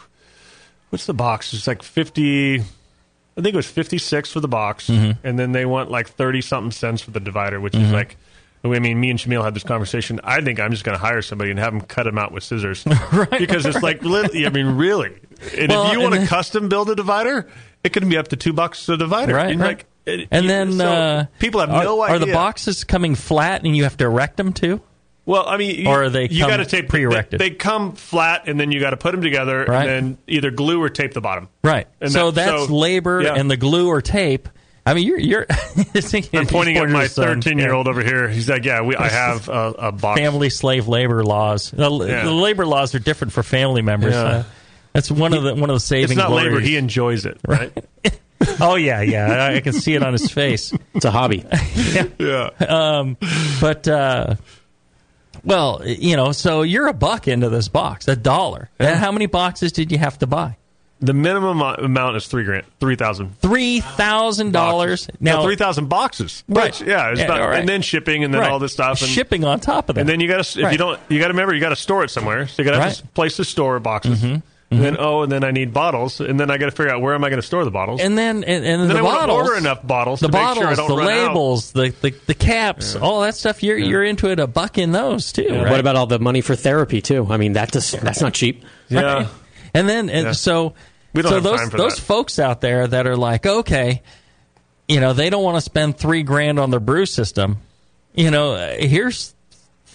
what's 0.89 1.05
the 1.05 1.13
box? 1.13 1.53
It's 1.53 1.65
like 1.67 1.81
fifty. 1.83 2.59
I 2.59 3.41
think 3.41 3.53
it 3.53 3.55
was 3.55 3.67
fifty 3.67 3.97
six 3.99 4.29
for 4.31 4.41
the 4.41 4.47
box, 4.49 4.87
Mhm. 4.89 5.17
and 5.23 5.39
then 5.39 5.53
they 5.53 5.65
want 5.65 5.89
like 5.89 6.09
thirty 6.09 6.41
something 6.41 6.71
cents 6.71 7.01
for 7.01 7.11
the 7.11 7.19
divider, 7.21 7.59
which 7.59 7.73
Mhm. 7.73 7.85
is 7.85 7.91
like. 7.91 8.17
I 8.63 8.67
mean, 8.79 8.99
me 8.99 9.09
and 9.09 9.17
Shamil 9.17 9.43
had 9.43 9.53
this 9.53 9.63
conversation. 9.63 10.19
I 10.23 10.41
think 10.41 10.59
I'm 10.59 10.71
just 10.71 10.83
going 10.83 10.97
to 10.97 11.03
hire 11.03 11.21
somebody 11.21 11.49
and 11.51 11.59
have 11.59 11.71
them 11.73 11.81
cut 11.81 12.03
them 12.03 12.17
out 12.17 12.31
with 12.31 12.43
scissors, 12.43 12.83
Because 13.31 13.65
it's 13.65 13.81
like, 13.81 14.03
I 14.05 14.49
mean, 14.49 14.75
really. 14.77 15.15
And 15.57 15.69
Well, 15.71 15.87
if 15.87 15.93
you 15.93 16.01
want 16.01 16.15
to 16.15 16.27
custom 16.27 16.67
build 16.67 16.89
a 16.89 16.95
divider, 16.95 17.47
it 17.83 17.93
can 17.93 18.09
be 18.09 18.17
up 18.17 18.27
to 18.29 18.35
two 18.35 18.51
bucks 18.51 18.87
a 18.89 18.97
divider. 18.97 19.33
Right, 19.33 19.51
And 19.51 19.61
right. 19.61 19.77
Like, 20.05 20.27
And 20.31 20.43
you- 20.43 20.49
then 20.49 20.73
so 20.73 20.85
uh, 20.91 21.25
people 21.39 21.61
have 21.61 21.69
are, 21.69 21.83
no 21.83 22.01
idea. 22.01 22.15
Are 22.15 22.19
the 22.19 22.33
boxes 22.33 22.83
coming 22.83 23.15
flat 23.15 23.63
and 23.63 23.75
you 23.77 23.83
have 23.83 23.95
to 23.97 24.05
erect 24.05 24.35
them 24.37 24.51
too? 24.51 24.81
Well, 25.25 25.47
I 25.47 25.57
mean, 25.57 25.81
you, 25.81 25.87
Or 25.87 26.03
are 26.05 26.09
they 26.09 26.27
you 26.27 26.47
got 26.47 26.57
to 26.57 26.65
tape 26.65 26.89
pre-erected? 26.89 27.39
They, 27.39 27.49
they 27.49 27.55
come 27.55 27.91
flat, 27.93 28.47
and 28.49 28.59
then 28.59 28.71
you 28.71 28.79
got 28.79 28.89
to 28.91 28.97
put 28.97 29.11
them 29.11 29.21
together, 29.21 29.63
Right. 29.63 29.87
and 29.87 29.89
then 29.89 30.17
either 30.27 30.49
glue 30.49 30.81
or 30.81 30.89
tape 30.89 31.13
the 31.13 31.21
bottom. 31.21 31.49
Right. 31.63 31.87
And 32.01 32.11
so 32.11 32.31
that- 32.31 32.45
that's 32.51 32.67
so- 32.67 32.75
labor 32.75 33.21
yeah. 33.21 33.35
and 33.35 33.49
the 33.49 33.55
glue 33.57 33.87
or 33.89 34.01
tape. 34.01 34.49
I 34.85 34.93
mean, 34.93 35.05
you're 35.07 35.19
you're. 35.19 35.45
I'm 36.33 36.47
pointing 36.47 36.77
at 36.77 36.89
my 36.89 37.07
13 37.07 37.41
13 37.41 37.57
year 37.59 37.73
old 37.73 37.87
over 37.87 38.03
here. 38.03 38.27
He's 38.29 38.49
like, 38.49 38.65
"Yeah, 38.65 38.81
we, 38.81 38.95
I 38.95 39.07
have 39.07 39.49
a, 39.49 39.73
a 39.77 39.91
box." 39.91 40.19
family 40.19 40.49
slave 40.49 40.87
labor 40.87 41.23
laws. 41.23 41.71
The, 41.71 41.89
Yeah. 41.91 42.23
the 42.23 42.31
labor 42.31 42.65
laws 42.65 42.95
are 42.95 42.99
different 42.99 43.33
for 43.33 43.43
family 43.43 43.81
members. 43.81 44.13
Yeah. 44.13 44.21
Uh, 44.23 44.43
that's 44.93 45.11
one 45.11 45.33
of 45.33 45.43
the 45.43 45.55
one 45.55 45.69
of 45.69 45.75
the 45.75 45.79
saving. 45.79 46.11
It's 46.11 46.15
not 46.17 46.31
labor; 46.31 46.59
he 46.59 46.75
enjoys 46.75 47.25
it, 47.25 47.39
right? 47.47 47.71
oh 48.59 48.75
yeah, 48.75 49.01
yeah. 49.01 49.27
I, 49.27 49.55
I 49.55 49.59
can 49.61 49.73
see 49.73 49.93
it 49.93 50.01
on 50.03 50.13
his 50.13 50.31
face. 50.31 50.73
It's 50.95 51.05
a 51.05 51.11
hobby. 51.11 51.45
yeah. 51.75 52.07
yeah. 52.17 52.49
Um, 52.67 53.17
but 53.61 53.87
uh, 53.87 54.35
well, 55.43 55.81
you 55.85 56.15
know, 56.15 56.31
so 56.31 56.63
you're 56.63 56.87
a 56.87 56.93
buck 56.93 57.27
into 57.27 57.49
this 57.49 57.67
box, 57.67 58.07
a 58.07 58.15
dollar. 58.15 58.69
And 58.79 58.97
how 58.97 59.11
many 59.11 59.25
boxes 59.27 59.71
did 59.71 59.91
you 59.91 59.97
have 59.97 60.17
to 60.19 60.27
buy? 60.27 60.57
The 61.01 61.13
minimum 61.13 61.61
amount 61.61 62.17
is 62.17 62.27
three 62.27 62.43
grand, 62.43 62.65
three 62.81 62.95
thousand. 62.97 63.39
Three 63.39 63.79
thousand 63.79 64.51
dollars. 64.51 65.07
Now 65.21 65.43
three 65.43 65.55
thousand 65.55 65.87
boxes, 65.87 66.43
Right. 66.49 66.65
Which, 66.77 66.81
yeah, 66.87 67.11
it's 67.11 67.21
Yeah, 67.21 67.27
not, 67.27 67.39
all 67.41 67.47
right. 67.47 67.59
and 67.61 67.69
then 67.69 67.81
shipping, 67.81 68.23
and 68.25 68.33
then 68.33 68.41
Right. 68.41 68.51
all 68.51 68.59
this 68.59 68.73
stuff, 68.73 69.01
and 69.01 69.09
shipping 69.09 69.45
on 69.45 69.61
top 69.61 69.87
of 69.87 69.95
that. 69.95 70.01
And 70.01 70.09
then 70.09 70.19
you 70.19 70.27
got 70.27 70.43
to 70.43 70.59
if 70.59 70.65
Right. 70.65 70.71
you 70.73 70.77
don't 70.77 70.99
you 71.07 71.19
got 71.19 71.27
to 71.27 71.33
remember 71.33 71.53
you 71.53 71.61
got 71.61 71.69
to 71.69 71.77
store 71.77 72.03
it 72.03 72.09
somewhere. 72.09 72.47
So 72.47 72.61
you 72.61 72.65
got 72.65 72.71
to 72.73 72.79
Right. 72.79 72.89
have 72.97 73.03
a 73.03 73.07
place 73.13 73.37
to 73.37 73.45
store 73.45 73.79
boxes. 73.79 74.19
Mhm. 74.19 74.41
And 74.71 74.83
then 74.83 74.97
oh, 74.99 75.23
and 75.23 75.31
then 75.31 75.43
I 75.45 75.49
need 75.51 75.73
bottles, 75.73 76.19
and 76.19 76.37
then 76.39 76.51
I 76.51 76.57
got 76.57 76.65
to 76.65 76.71
figure 76.71 76.91
out 76.93 77.01
where 77.01 77.15
am 77.15 77.23
I 77.23 77.29
going 77.29 77.41
to 77.41 77.47
store 77.47 77.63
the 77.63 77.71
bottles. 77.71 78.01
and 78.01 78.17
then 78.17 78.43
and, 78.43 78.65
and 78.65 78.81
then 78.81 78.89
the 78.89 78.97
I 78.97 79.01
want 79.01 79.21
to 79.21 79.27
bottles, 79.27 79.47
order 79.47 79.55
enough 79.57 79.87
bottles 79.87 80.19
the 80.19 80.27
to 80.27 80.31
bottles, 80.33 80.57
make 80.57 80.63
sure 80.63 80.71
I 80.73 80.75
don't 80.75 80.89
the 80.89 80.95
run 80.97 81.07
out. 81.09 81.27
labels, 81.29 81.71
the, 81.71 81.93
the 82.01 82.13
the 82.27 82.33
caps, 82.35 82.95
all 82.97 83.21
that 83.21 83.35
stuff. 83.35 83.63
You're 83.63 83.77
you're 83.77 84.03
into 84.03 84.29
it 84.29 84.39
a 84.39 84.45
buck 84.47 84.77
in 84.77 84.91
those 84.91 85.31
too. 85.31 85.47
right? 85.49 85.71
What 85.71 85.79
about 85.79 85.95
all 85.95 86.07
the 86.07 86.19
money 86.19 86.41
for 86.41 86.55
therapy 86.55 87.01
too? 87.01 87.25
I 87.31 87.37
mean, 87.37 87.53
that 87.53 87.71
just, 87.71 87.99
that's 88.01 88.19
not 88.21 88.33
cheap. 88.33 88.65
Right. 88.91 89.25
And 89.71 89.87
then 89.87 90.09
and 90.09 90.25
Yeah. 90.25 90.31
so 90.31 90.73
We 91.13 91.21
don't 91.21 91.29
so 91.29 91.35
have 91.35 91.43
those 91.43 91.59
time 91.59 91.69
for 91.69 91.77
those 91.77 91.95
that. 91.95 92.01
folks 92.01 92.39
out 92.39 92.61
there 92.61 92.85
that 92.87 93.07
are 93.07 93.17
like, 93.17 93.45
okay, 93.45 94.01
you 94.87 94.99
know, 94.99 95.13
they 95.13 95.29
don't 95.29 95.43
want 95.43 95.57
to 95.57 95.61
spend 95.61 95.97
three 95.97 96.23
grand 96.23 96.59
on 96.59 96.71
their 96.71 96.79
brew 96.79 97.05
system. 97.05 97.57
You 98.13 98.31
know, 98.31 98.53
uh, 98.53 98.75
here's 98.77 99.33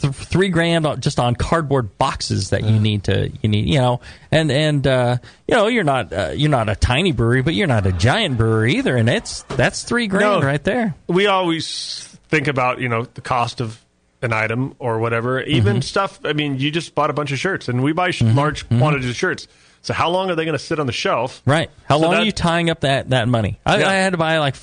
th- 0.00 0.12
three 0.14 0.48
grand 0.48 0.86
on, 0.86 1.00
just 1.00 1.18
on 1.18 1.34
cardboard 1.34 1.98
boxes 1.98 2.50
that 2.50 2.64
you 2.64 2.78
need 2.78 3.04
to 3.04 3.30
you 3.42 3.48
need 3.48 3.66
you 3.68 3.78
know 3.78 4.00
and 4.30 4.50
and 4.50 4.86
uh, 4.86 5.16
you 5.48 5.54
know 5.54 5.66
you're 5.68 5.84
not 5.84 6.12
uh, 6.12 6.30
you're 6.34 6.50
not 6.50 6.68
a 6.68 6.76
tiny 6.76 7.12
brewery 7.12 7.42
but 7.42 7.54
you're 7.54 7.66
not 7.66 7.86
a 7.86 7.92
giant 7.92 8.36
brewery 8.36 8.74
either 8.76 8.96
and 8.96 9.08
it's 9.08 9.42
that's 9.44 9.82
three 9.84 10.06
grand 10.06 10.40
No. 10.40 10.46
right 10.46 10.62
there 10.62 10.94
we 11.08 11.26
always 11.26 12.04
think 12.28 12.46
about 12.48 12.80
you 12.80 12.88
know 12.88 13.04
the 13.04 13.20
cost 13.20 13.60
of 13.60 13.80
an 14.22 14.32
item 14.32 14.74
or 14.78 14.98
whatever 14.98 15.42
even 15.42 15.74
Mm-hmm. 15.76 15.80
stuff 15.82 16.20
i 16.24 16.32
mean 16.32 16.58
you 16.58 16.70
just 16.70 16.94
bought 16.94 17.10
a 17.10 17.12
bunch 17.14 17.30
of 17.32 17.38
shirts 17.38 17.68
and 17.68 17.82
we 17.82 17.92
buy 17.92 18.10
sh- 18.10 18.22
large 18.22 18.66
quantities 18.68 19.08
of 19.10 19.16
shirts 19.16 19.46
so 19.85 19.95
how 19.95 20.11
long 20.11 20.30
are 20.30 20.35
they 20.35 20.45
going 20.45 20.59
to 20.59 20.64
sit 20.64 20.80
on 20.80 20.87
the 20.87 20.93
shelf 20.93 21.41
right 21.47 21.70
how 21.89 21.97
So 21.99 22.03
long 22.03 22.11
that- 22.12 22.22
are 22.22 22.24
you 22.24 22.32
tying 22.32 22.68
up 22.70 22.80
that 22.80 23.11
that 23.11 23.28
money 23.28 23.61
I, 23.64 23.78
Yeah. 23.78 23.89
I 23.89 23.95
had 23.95 24.11
to 24.11 24.16
buy 24.18 24.39
like 24.39 24.57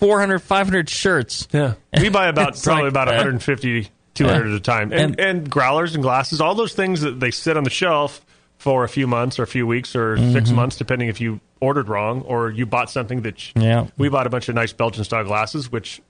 400 0.00 0.40
500 0.40 0.88
shirts 0.90 1.48
yeah 1.52 1.74
we 1.98 2.08
buy 2.10 2.28
about 2.28 2.60
probably 2.62 2.84
like, 2.84 2.90
about 2.90 3.08
uh, 3.08 3.12
150 3.12 3.88
200 4.14 4.46
Yeah. 4.48 4.50
at 4.54 4.56
a 4.56 4.60
time 4.60 4.92
and, 4.92 5.18
and 5.18 5.48
growlers 5.50 5.94
and 5.94 6.02
glasses 6.02 6.40
all 6.40 6.54
those 6.54 6.74
things 6.74 7.00
that 7.00 7.18
they 7.20 7.30
sit 7.30 7.56
on 7.56 7.64
the 7.64 7.70
shelf 7.70 8.24
for 8.58 8.82
a 8.84 8.88
few 8.88 9.06
months 9.06 9.38
or 9.38 9.44
a 9.44 9.46
few 9.46 9.66
weeks 9.66 9.94
or 9.94 10.16
six 10.32 10.50
Mhm. 10.50 10.54
months 10.56 10.76
depending 10.76 11.08
if 11.08 11.20
you 11.20 11.40
ordered 11.60 11.88
wrong, 11.88 12.22
or 12.22 12.50
you 12.50 12.66
bought 12.66 12.88
something 12.90 13.22
that 13.22 13.52
Yeah. 13.56 13.86
we 13.96 14.08
bought 14.08 14.26
a 14.28 14.30
bunch 14.30 14.48
of 14.48 14.54
nice 14.54 14.72
Belgian 14.72 15.02
style 15.04 15.24
glasses, 15.24 15.70
which 15.72 16.00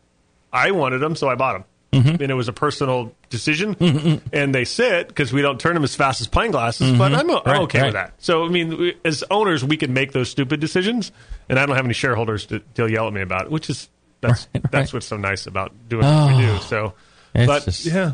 I 0.53 0.71
wanted 0.73 0.99
them, 0.99 1.15
so 1.17 1.29
I 1.31 1.35
bought 1.37 1.55
them. 1.55 1.65
Mm-hmm. 1.93 2.22
And 2.22 2.30
it 2.30 2.34
was 2.34 2.49
a 2.49 2.53
personal 2.53 3.12
decision, 3.30 4.20
and 4.30 4.55
they 4.55 4.66
sit 4.66 5.09
because 5.09 5.32
we 5.32 5.41
don't 5.41 5.59
turn 5.59 5.72
them 5.72 5.84
as 5.84 5.95
fast 5.95 6.20
as 6.20 6.26
plain 6.26 6.51
glasses. 6.51 6.93
But 6.99 7.12
Mhm. 7.12 7.18
I'm, 7.18 7.30
I'm 7.30 7.43
Right, 7.47 7.61
okay 7.62 7.82
with 7.84 7.95
that. 7.95 8.12
So 8.18 8.45
I 8.45 8.49
mean, 8.49 8.76
we, 8.76 8.97
as 9.07 9.24
owners, 9.30 9.64
we 9.64 9.78
can 9.78 9.95
make 9.95 10.12
those 10.12 10.28
stupid 10.28 10.61
decisions, 10.61 11.12
and 11.49 11.59
I 11.59 11.64
don't 11.64 11.76
have 11.76 11.86
any 11.86 11.95
shareholders 11.95 12.45
to, 12.47 12.59
to 12.74 12.89
yell 12.91 13.07
at 13.07 13.12
me 13.14 13.22
about 13.22 13.47
it, 13.47 13.51
which 13.51 13.70
is 13.70 13.89
that's 14.20 14.49
that's 14.70 14.93
what's 14.93 15.07
so 15.07 15.16
nice 15.16 15.47
about 15.47 15.72
doing 15.89 16.05
what 16.05 16.36
we 16.36 16.43
do. 16.43 16.51
Oh. 16.53 16.59
So, 16.59 16.93
but 17.32 17.64
just- 17.64 17.86
yeah, 17.86 18.12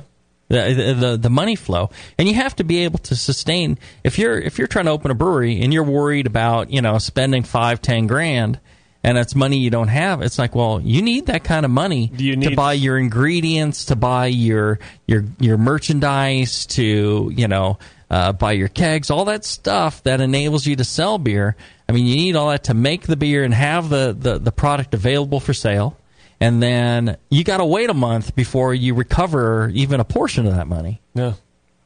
the, 0.48 0.94
the 0.96 1.16
the 1.16 1.30
money 1.30 1.56
flow, 1.56 1.90
and 2.16 2.28
you 2.28 2.34
have 2.34 2.54
to 2.56 2.64
be 2.64 2.84
able 2.84 3.00
to 3.00 3.16
sustain. 3.16 3.76
If 4.04 4.20
you're 4.20 4.38
if 4.38 4.56
you're 4.56 4.68
trying 4.68 4.84
to 4.84 4.92
open 4.92 5.10
a 5.10 5.14
brewery 5.14 5.60
and 5.62 5.74
you're 5.74 5.82
worried 5.82 6.28
about 6.28 6.70
you 6.70 6.80
know 6.80 6.98
spending 6.98 7.42
five 7.42 7.82
ten 7.82 8.06
grand, 8.06 8.60
and 9.04 9.16
it's 9.16 9.34
money 9.34 9.58
you 9.58 9.70
don't 9.70 9.88
have, 9.88 10.22
it's 10.22 10.38
like 10.38 10.54
well 10.54 10.80
you 10.80 11.02
need 11.02 11.26
that 11.26 11.44
kind 11.44 11.64
of 11.64 11.70
money 11.70 12.08
to 12.08 12.56
buy 12.56 12.72
your 12.72 12.98
ingredients, 12.98 13.84
to 13.86 13.96
buy 13.96 14.26
your 14.26 14.80
your 15.06 15.24
your 15.38 15.58
merchandise, 15.58 16.66
to 16.66 17.30
you 17.34 17.46
know 17.46 17.78
uh, 18.10 18.32
buy 18.32 18.52
your 18.52 18.68
kegs, 18.68 19.10
all 19.10 19.26
that 19.26 19.44
stuff 19.44 20.02
that 20.02 20.20
enables 20.20 20.66
you 20.66 20.74
to 20.76 20.84
sell 20.84 21.18
beer. 21.18 21.54
I 21.88 21.92
mean, 21.92 22.06
you 22.06 22.16
need 22.16 22.34
all 22.34 22.48
that 22.48 22.64
to 22.64 22.74
make 22.74 23.06
the 23.06 23.16
beer 23.16 23.44
and 23.44 23.52
have 23.52 23.90
the, 23.90 24.16
the, 24.18 24.38
the 24.38 24.52
product 24.52 24.94
available 24.94 25.38
for 25.38 25.52
sale 25.52 25.98
and 26.40 26.62
then 26.62 27.16
you 27.30 27.44
got 27.44 27.58
to 27.58 27.64
wait 27.64 27.90
a 27.90 27.94
month 27.94 28.34
before 28.34 28.74
you 28.74 28.94
recover 28.94 29.70
even 29.72 30.00
a 30.00 30.04
portion 30.04 30.46
of 30.46 30.54
that 30.54 30.66
money. 30.66 31.00
Yeah. 31.14 31.34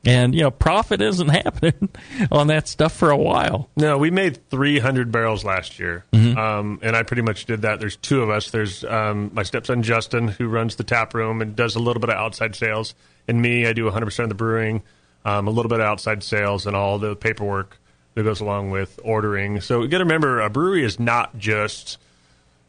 And 0.09 0.35
you 0.35 0.41
know, 0.43 0.51
profit 0.51 1.01
isn't 1.03 1.29
happening 1.45 1.89
on 2.33 2.47
that 2.47 2.67
stuff 2.67 2.95
for 2.95 3.11
a 3.11 3.17
while. 3.17 3.69
No, 3.77 3.99
we 3.99 4.11
made 4.11 4.49
300 4.51 5.13
barrels 5.13 5.45
last 5.45 5.79
year, 5.79 6.05
Mm-hmm. 6.13 6.39
um, 6.39 6.79
and 6.83 6.97
I 6.97 7.03
pretty 7.03 7.23
much 7.23 7.45
did 7.45 7.63
that. 7.63 7.79
There's 7.81 7.97
two 7.97 8.23
of 8.23 8.31
us. 8.31 8.51
There's 8.51 8.85
um, 8.85 9.31
my 9.35 9.43
stepson 9.43 9.83
Justin, 9.83 10.29
who 10.29 10.49
runs 10.49 10.77
the 10.77 10.85
tap 10.85 11.15
room 11.15 11.43
and 11.43 11.55
does 11.55 11.77
a 11.77 11.79
little 11.81 12.01
bit 12.01 12.11
of 12.11 12.17
outside 12.17 12.57
sales, 12.57 12.95
and 13.29 13.41
me, 13.43 13.67
I 13.67 13.73
do 13.73 13.85
100 13.85 14.07
percent 14.07 14.25
of 14.25 14.29
the 14.31 14.35
brewing, 14.35 14.83
um, 15.25 15.47
a 15.47 15.51
little 15.51 15.69
bit 15.69 15.81
of 15.81 15.87
outside 15.87 16.23
sales, 16.23 16.67
and 16.67 16.75
all 16.75 16.99
the 16.99 17.15
paperwork 17.15 17.77
that 18.15 18.23
goes 18.25 18.41
along 18.41 18.71
with 18.71 18.99
ordering. 19.05 19.61
So 19.61 19.83
you 19.83 19.89
got 19.89 19.99
to 19.99 20.05
remember, 20.05 20.41
a 20.41 20.49
brewery 20.51 20.85
is 20.85 20.99
not 20.99 21.39
just 21.39 21.99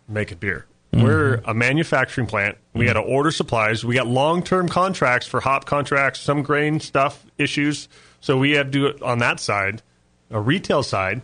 making 0.07 0.37
beer. 0.39 0.65
Mm-hmm. 0.91 1.03
We're 1.03 1.41
a 1.45 1.53
manufacturing 1.53 2.27
plant. 2.27 2.57
We 2.73 2.85
got 2.85 2.93
to 2.93 3.01
order 3.01 3.31
supplies. 3.31 3.85
We 3.85 3.95
got 3.95 4.07
long 4.07 4.41
term 4.41 4.67
contracts 4.67 5.27
for 5.27 5.39
hop 5.39 5.65
contracts, 5.65 6.19
some 6.19 6.41
grain 6.41 6.79
stuff 6.79 7.23
issues. 7.37 7.87
So 8.21 8.37
we 8.37 8.51
have 8.51 8.67
to 8.67 8.71
do 8.71 8.85
it 8.87 9.01
on 9.01 9.19
that 9.19 9.39
side, 9.39 9.81
a 10.31 10.39
retail 10.39 10.83
side 10.83 11.21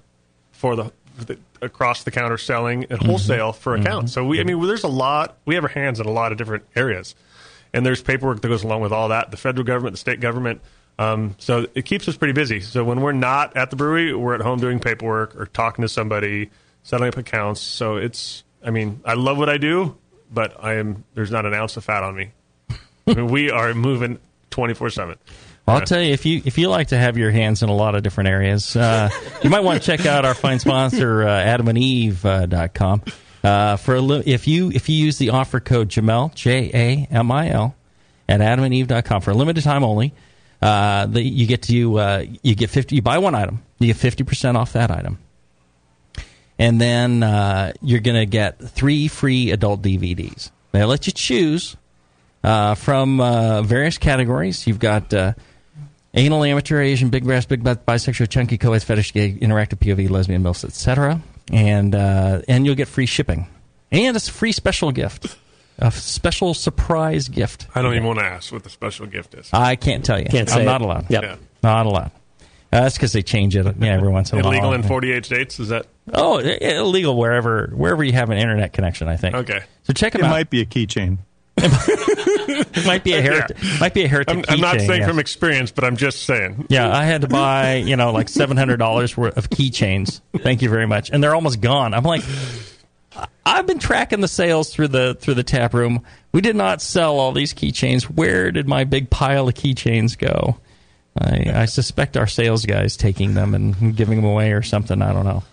for 0.52 0.76
the, 0.76 0.92
for 1.16 1.26
the 1.26 1.38
across 1.62 2.04
the 2.04 2.12
counter 2.12 2.38
selling 2.38 2.86
and 2.90 3.02
wholesale 3.02 3.52
for 3.52 3.76
accounts. 3.76 4.14
So 4.14 4.24
we, 4.24 4.40
I 4.40 4.44
mean, 4.44 4.62
there's 4.66 4.84
a 4.84 4.90
lot. 4.90 5.38
We 5.46 5.56
have 5.56 5.64
our 5.64 5.70
hands 5.70 6.00
in 6.00 6.06
a 6.06 6.12
lot 6.12 6.32
of 6.32 6.38
different 6.38 6.64
areas, 6.76 7.16
and 7.74 7.86
there's 7.86 8.02
paperwork 8.02 8.42
that 8.42 8.48
goes 8.48 8.64
along 8.64 8.82
with 8.82 8.92
all 8.92 9.10
that. 9.10 9.32
The 9.32 9.38
federal 9.38 9.66
government, 9.66 9.94
the 9.94 10.00
state 10.00 10.20
government. 10.20 10.62
Um, 10.98 11.36
so 11.40 11.68
it 11.76 11.84
keeps 11.84 12.08
us 12.08 12.16
pretty 12.16 12.34
busy. 12.34 12.62
So 12.62 12.84
when 12.86 13.02
we're 13.02 13.12
not 13.12 13.58
at 13.58 13.70
the 13.70 13.76
brewery, 13.76 14.14
we're 14.14 14.36
at 14.36 14.42
home 14.42 14.60
doing 14.60 14.80
paperwork 14.80 15.36
or 15.36 15.46
talking 15.46 15.82
to 15.82 15.90
somebody, 15.90 16.52
setting 16.84 17.08
up 17.08 17.18
accounts. 17.18 17.60
So 17.60 17.98
it's, 17.98 18.45
I 18.66 18.72
mean, 18.72 19.00
I 19.06 19.14
love 19.14 19.38
what 19.38 19.48
I 19.48 19.58
do, 19.58 19.96
but 20.34 20.62
I 20.64 20.76
am 20.76 21.04
there's 21.14 21.32
not 21.32 21.46
an 21.46 21.54
ounce 21.54 21.78
of 21.78 21.84
fat 21.86 22.04
on 22.04 22.16
me. 22.16 22.32
I 23.08 23.14
mean, 23.14 23.28
we 23.28 23.52
are 23.52 23.74
moving 23.74 24.20
twenty 24.50 24.74
four 24.74 24.90
seven. 24.90 25.18
I'll 25.68 25.82
tell 25.82 26.02
you 26.02 26.12
if 26.14 26.26
you 26.26 26.42
if 26.46 26.58
you 26.58 26.70
like 26.70 26.90
to 26.90 26.98
have 26.98 27.18
your 27.18 27.32
hands 27.32 27.64
in 27.64 27.70
a 27.70 27.76
lot 27.76 27.96
of 27.96 28.04
different 28.04 28.30
areas, 28.30 28.76
uh, 28.76 29.10
you 29.44 29.50
might 29.50 29.62
want 29.64 29.82
to 29.82 29.86
check 29.86 30.06
out 30.06 30.26
our 30.26 30.34
fine 30.36 30.60
sponsor 30.60 31.24
uh, 31.24 31.44
AdamandEve.com. 31.44 33.04
Uh, 33.44 33.76
for 33.78 33.96
a 33.96 34.02
li- 34.02 34.24
if 34.26 34.48
you 34.48 34.72
if 34.72 34.90
you 34.90 34.96
use 34.96 35.18
the 35.20 35.30
offer 35.30 35.60
code 35.60 35.90
Jamil 35.90 36.34
J 36.34 36.72
A 36.74 37.08
M 37.14 37.32
I 37.32 37.50
L 37.50 37.76
at 38.28 38.42
AdamandEve.com 38.42 39.22
for 39.22 39.32
a 39.32 39.34
limited 39.36 39.64
time 39.64 39.84
only, 39.84 40.14
uh, 40.62 41.06
the, 41.06 41.22
you 41.22 41.46
get 41.46 41.62
to 41.64 42.00
uh, 42.00 42.26
you 42.42 42.56
get 42.56 42.70
fifty. 42.72 42.96
You 42.96 43.02
buy 43.04 43.20
one 43.20 43.36
item, 43.36 43.62
you 43.80 43.88
get 43.88 43.98
fifty 43.98 44.24
percent 44.24 44.58
off 44.58 44.74
that 44.74 44.90
item, 44.90 45.20
and 46.58 46.80
then 46.80 47.24
uh, 47.24 47.74
you're 47.82 48.00
going 48.00 48.18
to 48.18 48.26
get 48.26 48.60
three 48.60 49.08
free 49.08 49.52
adult 49.52 49.82
DVDs. 49.82 50.52
They 50.72 50.84
let 50.84 51.08
you 51.08 51.14
choose 51.14 51.76
uh, 52.44 52.76
from 52.76 53.20
uh, 53.20 53.62
various 53.62 53.98
categories. 53.98 54.68
You've 54.68 54.80
got 54.80 55.14
uh, 55.14 55.34
anal, 56.14 56.44
amateur, 56.44 56.82
Asian, 56.82 57.10
big 57.10 57.24
breast, 57.24 57.50
big 57.50 57.64
butt, 57.64 57.86
bisexual, 57.86 58.30
chunky, 58.30 58.58
co-ed, 58.58 58.84
fetish, 58.84 59.14
gay, 59.14 59.34
interactive, 59.34 59.80
POV, 59.80 60.10
lesbian, 60.10 60.44
MILFs, 60.44 60.66
etc. 60.66 61.22
And 61.52 61.94
uh, 61.96 62.42
and 62.48 62.66
you'll 62.66 62.76
get 62.76 62.88
free 62.88 63.06
shipping 63.06 63.48
and 63.92 64.16
it's 64.16 64.28
a 64.28 64.32
free 64.32 64.52
special 64.52 64.92
gift, 64.92 65.38
a 65.80 65.92
special 65.92 66.54
surprise 66.54 67.28
gift. 67.28 67.68
I 67.76 67.82
don't 67.82 67.94
even 67.94 68.06
want 68.06 68.20
to 68.20 68.26
ask 68.26 68.52
what 68.52 68.64
the 68.64 68.70
special 68.70 69.06
gift 69.06 69.34
is. 69.36 69.50
I 69.54 69.76
can't 69.76 70.04
tell 70.04 70.20
you. 70.20 70.26
Can't 70.26 70.50
I'm 70.50 70.60
say 70.60 70.66
not 70.66 70.82
it. 70.82 70.86
allowed. 70.86 71.10
Yep. 71.10 71.24
Yeah. 71.24 71.36
Not 71.64 71.86
allowed. 71.86 72.12
Uh, 72.72 72.82
that's 72.82 72.96
because 72.96 73.14
they 73.14 73.22
change 73.22 73.56
it 73.56 73.66
yeah, 73.80 73.94
every 73.94 74.10
once 74.10 74.32
in 74.32 74.40
a 74.40 74.44
while. 74.44 74.52
Illegal 74.52 74.74
in 74.74 74.84
forty 74.84 75.12
eight 75.12 75.26
states. 75.26 75.60
Is 75.60 75.70
that 75.70 75.86
Oh, 76.14 76.38
illegal 76.38 77.18
wherever 77.18 77.72
wherever 77.74 78.04
you 78.04 78.14
have 78.14 78.30
an 78.30 78.38
internet 78.38 78.74
connection. 78.74 79.08
I 79.08 79.18
think. 79.18 79.36
okay? 79.36 79.62
So 79.84 79.94
check 79.94 80.14
them 80.14 80.22
It 80.22 80.26
out. 80.26 80.30
It 80.30 80.32
might 80.32 80.50
be 80.50 80.62
a 80.62 80.66
keychain. 80.66 81.18
It 81.58 82.86
might 82.86 83.04
be 83.04 83.14
a 83.14 83.22
heretic. 83.22 83.58
Might 83.80 83.94
be 83.94 84.04
a 84.04 84.08
heretic. 84.08 84.36
I'm, 84.36 84.44
I'm 84.48 84.60
not 84.60 84.80
saying 84.82 85.02
yes. 85.02 85.10
from 85.10 85.20
experience, 85.20 85.72
but 85.72 85.84
I'm 85.84 85.96
just 85.96 86.24
saying. 86.24 86.68
Yeah, 86.70 86.92
I 86.92 87.06
had 87.06 87.22
to 87.22 87.28
buy, 87.28 87.76
you 87.76 87.96
know, 87.96 88.12
like 88.12 88.30
seven 88.30 88.58
hundred 88.58 88.78
dollars 88.78 89.16
worth 89.18 89.38
of 89.38 89.50
keychains. 89.50 90.22
Thank 90.38 90.62
you 90.62 90.70
very 90.70 90.86
much, 90.86 91.10
and 91.10 91.24
they're 91.24 91.34
almost 91.36 91.62
gone. 91.62 91.94
I'm 91.94 92.04
like, 92.04 92.24
I- 93.16 93.28
I've 93.46 93.66
been 93.66 93.80
tracking 93.80 94.20
the 94.22 94.28
sales 94.28 94.70
through 94.74 94.90
the 94.90 95.16
through 95.16 95.36
the 95.36 95.44
tap 95.44 95.74
room. 95.74 96.04
We 96.34 96.42
did 96.42 96.56
not 96.56 96.82
sell 96.82 97.18
all 97.20 97.32
these 97.32 97.54
keychains. 97.54 98.04
Where 98.04 98.52
did 98.52 98.68
my 98.68 98.84
big 98.84 99.10
pile 99.10 99.48
of 99.48 99.54
keychains 99.54 100.18
go? 100.18 100.58
I, 101.18 101.62
I 101.62 101.66
suspect 101.66 102.18
our 102.18 102.28
sales 102.28 102.66
guys 102.66 102.98
taking 102.98 103.34
them 103.36 103.56
and 103.56 103.96
giving 103.96 104.18
them 104.18 104.26
away 104.26 104.52
or 104.52 104.62
something. 104.62 105.02
I 105.02 105.14
don't 105.14 105.24
know. 105.24 105.44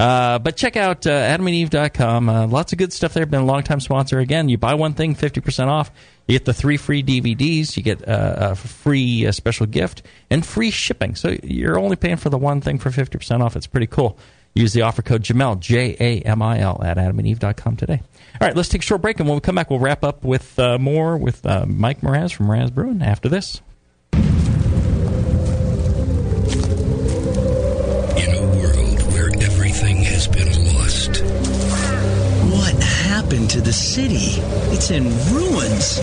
Uh, 0.00 0.38
but 0.38 0.56
check 0.56 0.78
out 0.78 1.06
uh, 1.06 1.10
adamandeve.com. 1.10 2.28
Uh, 2.30 2.46
lots 2.46 2.72
of 2.72 2.78
good 2.78 2.90
stuff 2.90 3.12
there. 3.12 3.26
Been 3.26 3.42
a 3.42 3.44
long 3.44 3.62
time 3.62 3.80
sponsor. 3.80 4.18
Again, 4.18 4.48
you 4.48 4.56
buy 4.56 4.72
one 4.72 4.94
thing, 4.94 5.14
50% 5.14 5.66
off. 5.66 5.90
You 6.26 6.38
get 6.38 6.46
the 6.46 6.54
three 6.54 6.78
free 6.78 7.02
DVDs. 7.02 7.76
You 7.76 7.82
get 7.82 8.08
uh, 8.08 8.36
a 8.38 8.54
free 8.54 9.26
uh, 9.26 9.32
special 9.32 9.66
gift 9.66 10.02
and 10.30 10.44
free 10.44 10.70
shipping. 10.70 11.16
So 11.16 11.36
you're 11.42 11.78
only 11.78 11.96
paying 11.96 12.16
for 12.16 12.30
the 12.30 12.38
one 12.38 12.62
thing 12.62 12.78
for 12.78 12.88
50% 12.88 13.42
off. 13.42 13.56
It's 13.56 13.66
pretty 13.66 13.88
cool. 13.88 14.16
Use 14.54 14.72
the 14.72 14.82
offer 14.82 15.02
code 15.02 15.22
Jamil, 15.22 15.60
J 15.60 15.96
A 16.00 16.22
M 16.22 16.40
I 16.40 16.60
L, 16.60 16.82
at 16.82 16.96
adamandeve.com 16.96 17.76
today. 17.76 18.00
All 18.40 18.48
right, 18.48 18.56
let's 18.56 18.70
take 18.70 18.80
a 18.80 18.84
short 18.84 19.02
break. 19.02 19.20
And 19.20 19.28
when 19.28 19.36
we 19.36 19.40
come 19.42 19.54
back, 19.54 19.68
we'll 19.68 19.80
wrap 19.80 20.02
up 20.02 20.24
with 20.24 20.58
uh, 20.58 20.78
more 20.78 21.18
with 21.18 21.44
Mike 21.44 22.00
Mraz 22.00 22.32
from 22.32 22.46
Mraz 22.46 22.72
Brewing 22.72 23.02
after 23.02 23.28
this. 23.28 23.60
To 33.50 33.60
the 33.60 33.72
city? 33.72 34.40
It's 34.72 34.92
in 34.92 35.02
ruins. 35.34 35.98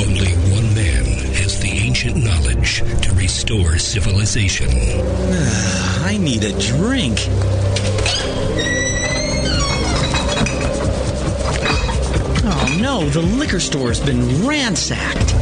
Only 0.00 0.32
one 0.50 0.74
man 0.74 1.04
has 1.34 1.60
the 1.60 1.68
ancient 1.68 2.16
knowledge 2.16 2.78
to 3.02 3.12
restore 3.14 3.76
civilization. 3.76 4.68
Ah, 4.72 6.06
I 6.06 6.16
need 6.16 6.44
a 6.44 6.58
drink. 6.58 7.18
Oh 12.44 12.78
no, 12.80 13.06
the 13.10 13.20
liquor 13.20 13.60
store's 13.60 14.00
been 14.00 14.46
ransacked. 14.46 15.41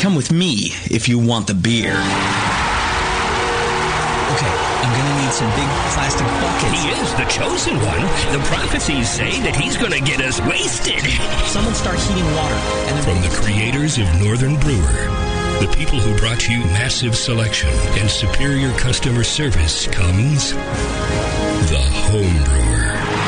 Come 0.00 0.14
with 0.14 0.30
me 0.30 0.72
if 0.90 1.08
you 1.08 1.18
want 1.18 1.48
the 1.48 1.54
beer. 1.54 1.90
Okay, 1.90 1.98
I'm 4.78 4.92
gonna 4.94 5.22
need 5.22 5.32
some 5.32 5.50
big 5.58 5.68
plastic 5.90 6.26
buckets. 6.38 6.80
He 6.80 6.88
is 6.90 7.12
the 7.14 7.24
chosen 7.24 7.74
one. 7.78 8.02
The 8.32 8.38
prophecies 8.46 9.10
say 9.10 9.40
that 9.40 9.56
he's 9.56 9.76
going 9.76 9.90
to 9.90 10.00
get 10.00 10.20
us 10.20 10.40
wasted. 10.42 11.02
Someone 11.48 11.74
start 11.74 11.98
heating 11.98 12.24
water. 12.36 12.54
And 12.54 13.04
from 13.04 13.20
the 13.22 13.28
creators 13.42 13.98
of 13.98 14.06
Northern 14.22 14.54
Brewer, 14.60 15.10
the 15.60 15.68
people 15.76 15.98
who 15.98 16.16
brought 16.16 16.48
you 16.48 16.60
massive 16.66 17.16
selection 17.16 17.70
and 17.98 18.08
superior 18.08 18.70
customer 18.78 19.24
service 19.24 19.88
comes 19.88 20.52
the 20.52 21.82
home 22.06 22.44
brewer. 22.44 23.27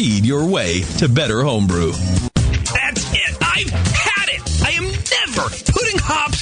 your 0.00 0.44
way 0.46 0.80
to 0.98 1.08
better 1.08 1.42
homebrew. 1.44 1.92
That's 1.92 3.12
it. 3.12 3.36
I've 3.40 3.70
had 3.70 4.28
it. 4.28 4.42
I 4.64 4.70
am 4.70 4.84
never 4.84 5.48
putting 5.72 5.98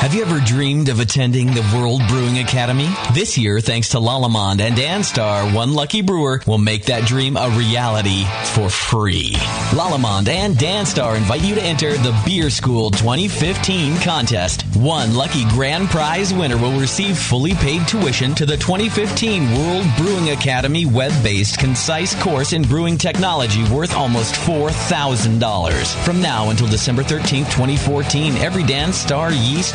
Have 0.00 0.14
you 0.14 0.22
ever 0.22 0.40
dreamed 0.40 0.88
of 0.88 0.98
attending 0.98 1.48
the 1.48 1.76
World 1.76 2.00
Brewing 2.08 2.38
Academy? 2.38 2.88
This 3.12 3.36
year, 3.36 3.60
thanks 3.60 3.90
to 3.90 3.98
Lallemand 3.98 4.62
and 4.62 4.74
Danstar, 4.74 5.54
one 5.54 5.74
lucky 5.74 6.00
brewer 6.00 6.40
will 6.46 6.56
make 6.56 6.86
that 6.86 7.04
dream 7.06 7.36
a 7.36 7.50
reality 7.50 8.24
for 8.54 8.70
free. 8.70 9.34
Lallemand 9.72 10.28
and 10.28 10.56
Danstar 10.56 11.18
invite 11.18 11.44
you 11.44 11.54
to 11.54 11.62
enter 11.62 11.92
the 11.98 12.18
Beer 12.24 12.48
School 12.48 12.90
2015 12.90 13.98
contest. 13.98 14.62
One 14.74 15.14
lucky 15.14 15.44
grand 15.50 15.90
prize 15.90 16.32
winner 16.32 16.56
will 16.56 16.80
receive 16.80 17.18
fully 17.18 17.52
paid 17.52 17.86
tuition 17.86 18.34
to 18.36 18.46
the 18.46 18.56
2015 18.56 19.52
World 19.52 19.86
Brewing 19.98 20.30
Academy 20.30 20.86
web-based 20.86 21.58
concise 21.58 22.14
course 22.22 22.54
in 22.54 22.62
brewing 22.62 22.96
technology 22.96 23.64
worth 23.64 23.94
almost 23.94 24.34
$4,000. 24.36 26.04
From 26.06 26.22
now 26.22 26.48
until 26.48 26.68
December 26.68 27.02
13, 27.02 27.44
2014, 27.44 28.36
every 28.38 28.62
Danstar 28.62 29.30
yeast 29.32 29.74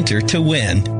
enter 0.00 0.22
to 0.22 0.40
win. 0.40 0.99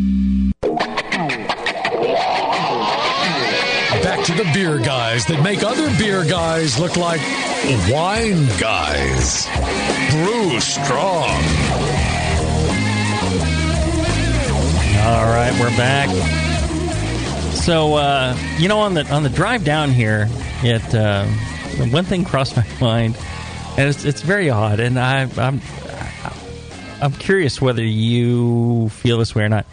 the 4.43 4.51
beer 4.53 4.79
guys 4.79 5.23
that 5.25 5.43
make 5.43 5.61
other 5.61 5.87
beer 5.99 6.23
guys 6.25 6.79
look 6.79 6.97
like 6.97 7.21
wine 7.91 8.47
guys. 8.59 9.45
Brew 10.09 10.59
strong. 10.59 11.29
All 15.03 15.25
right, 15.25 15.55
we're 15.59 15.75
back. 15.77 16.09
So, 17.53 17.95
uh, 17.95 18.35
you 18.57 18.67
know, 18.67 18.79
on 18.79 18.95
the 18.95 19.05
on 19.13 19.21
the 19.21 19.29
drive 19.29 19.63
down 19.63 19.91
here, 19.91 20.27
it 20.63 20.95
uh, 20.95 21.25
one 21.91 22.05
thing 22.05 22.25
crossed 22.25 22.57
my 22.57 22.65
mind, 22.81 23.17
and 23.77 23.89
it's 23.89 24.05
it's 24.05 24.21
very 24.21 24.49
odd, 24.49 24.79
and 24.79 24.97
I, 24.97 25.29
I'm 25.37 25.61
I'm 26.99 27.11
curious 27.13 27.61
whether 27.61 27.83
you 27.83 28.89
feel 28.89 29.19
this 29.19 29.35
way 29.35 29.43
or 29.43 29.49
not. 29.49 29.67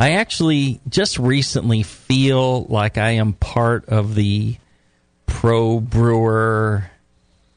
I 0.00 0.12
actually 0.12 0.80
just 0.88 1.18
recently 1.18 1.82
feel 1.82 2.62
like 2.64 2.96
I 2.96 3.10
am 3.10 3.34
part 3.34 3.90
of 3.90 4.14
the 4.14 4.56
pro 5.26 5.78
brewer 5.78 6.90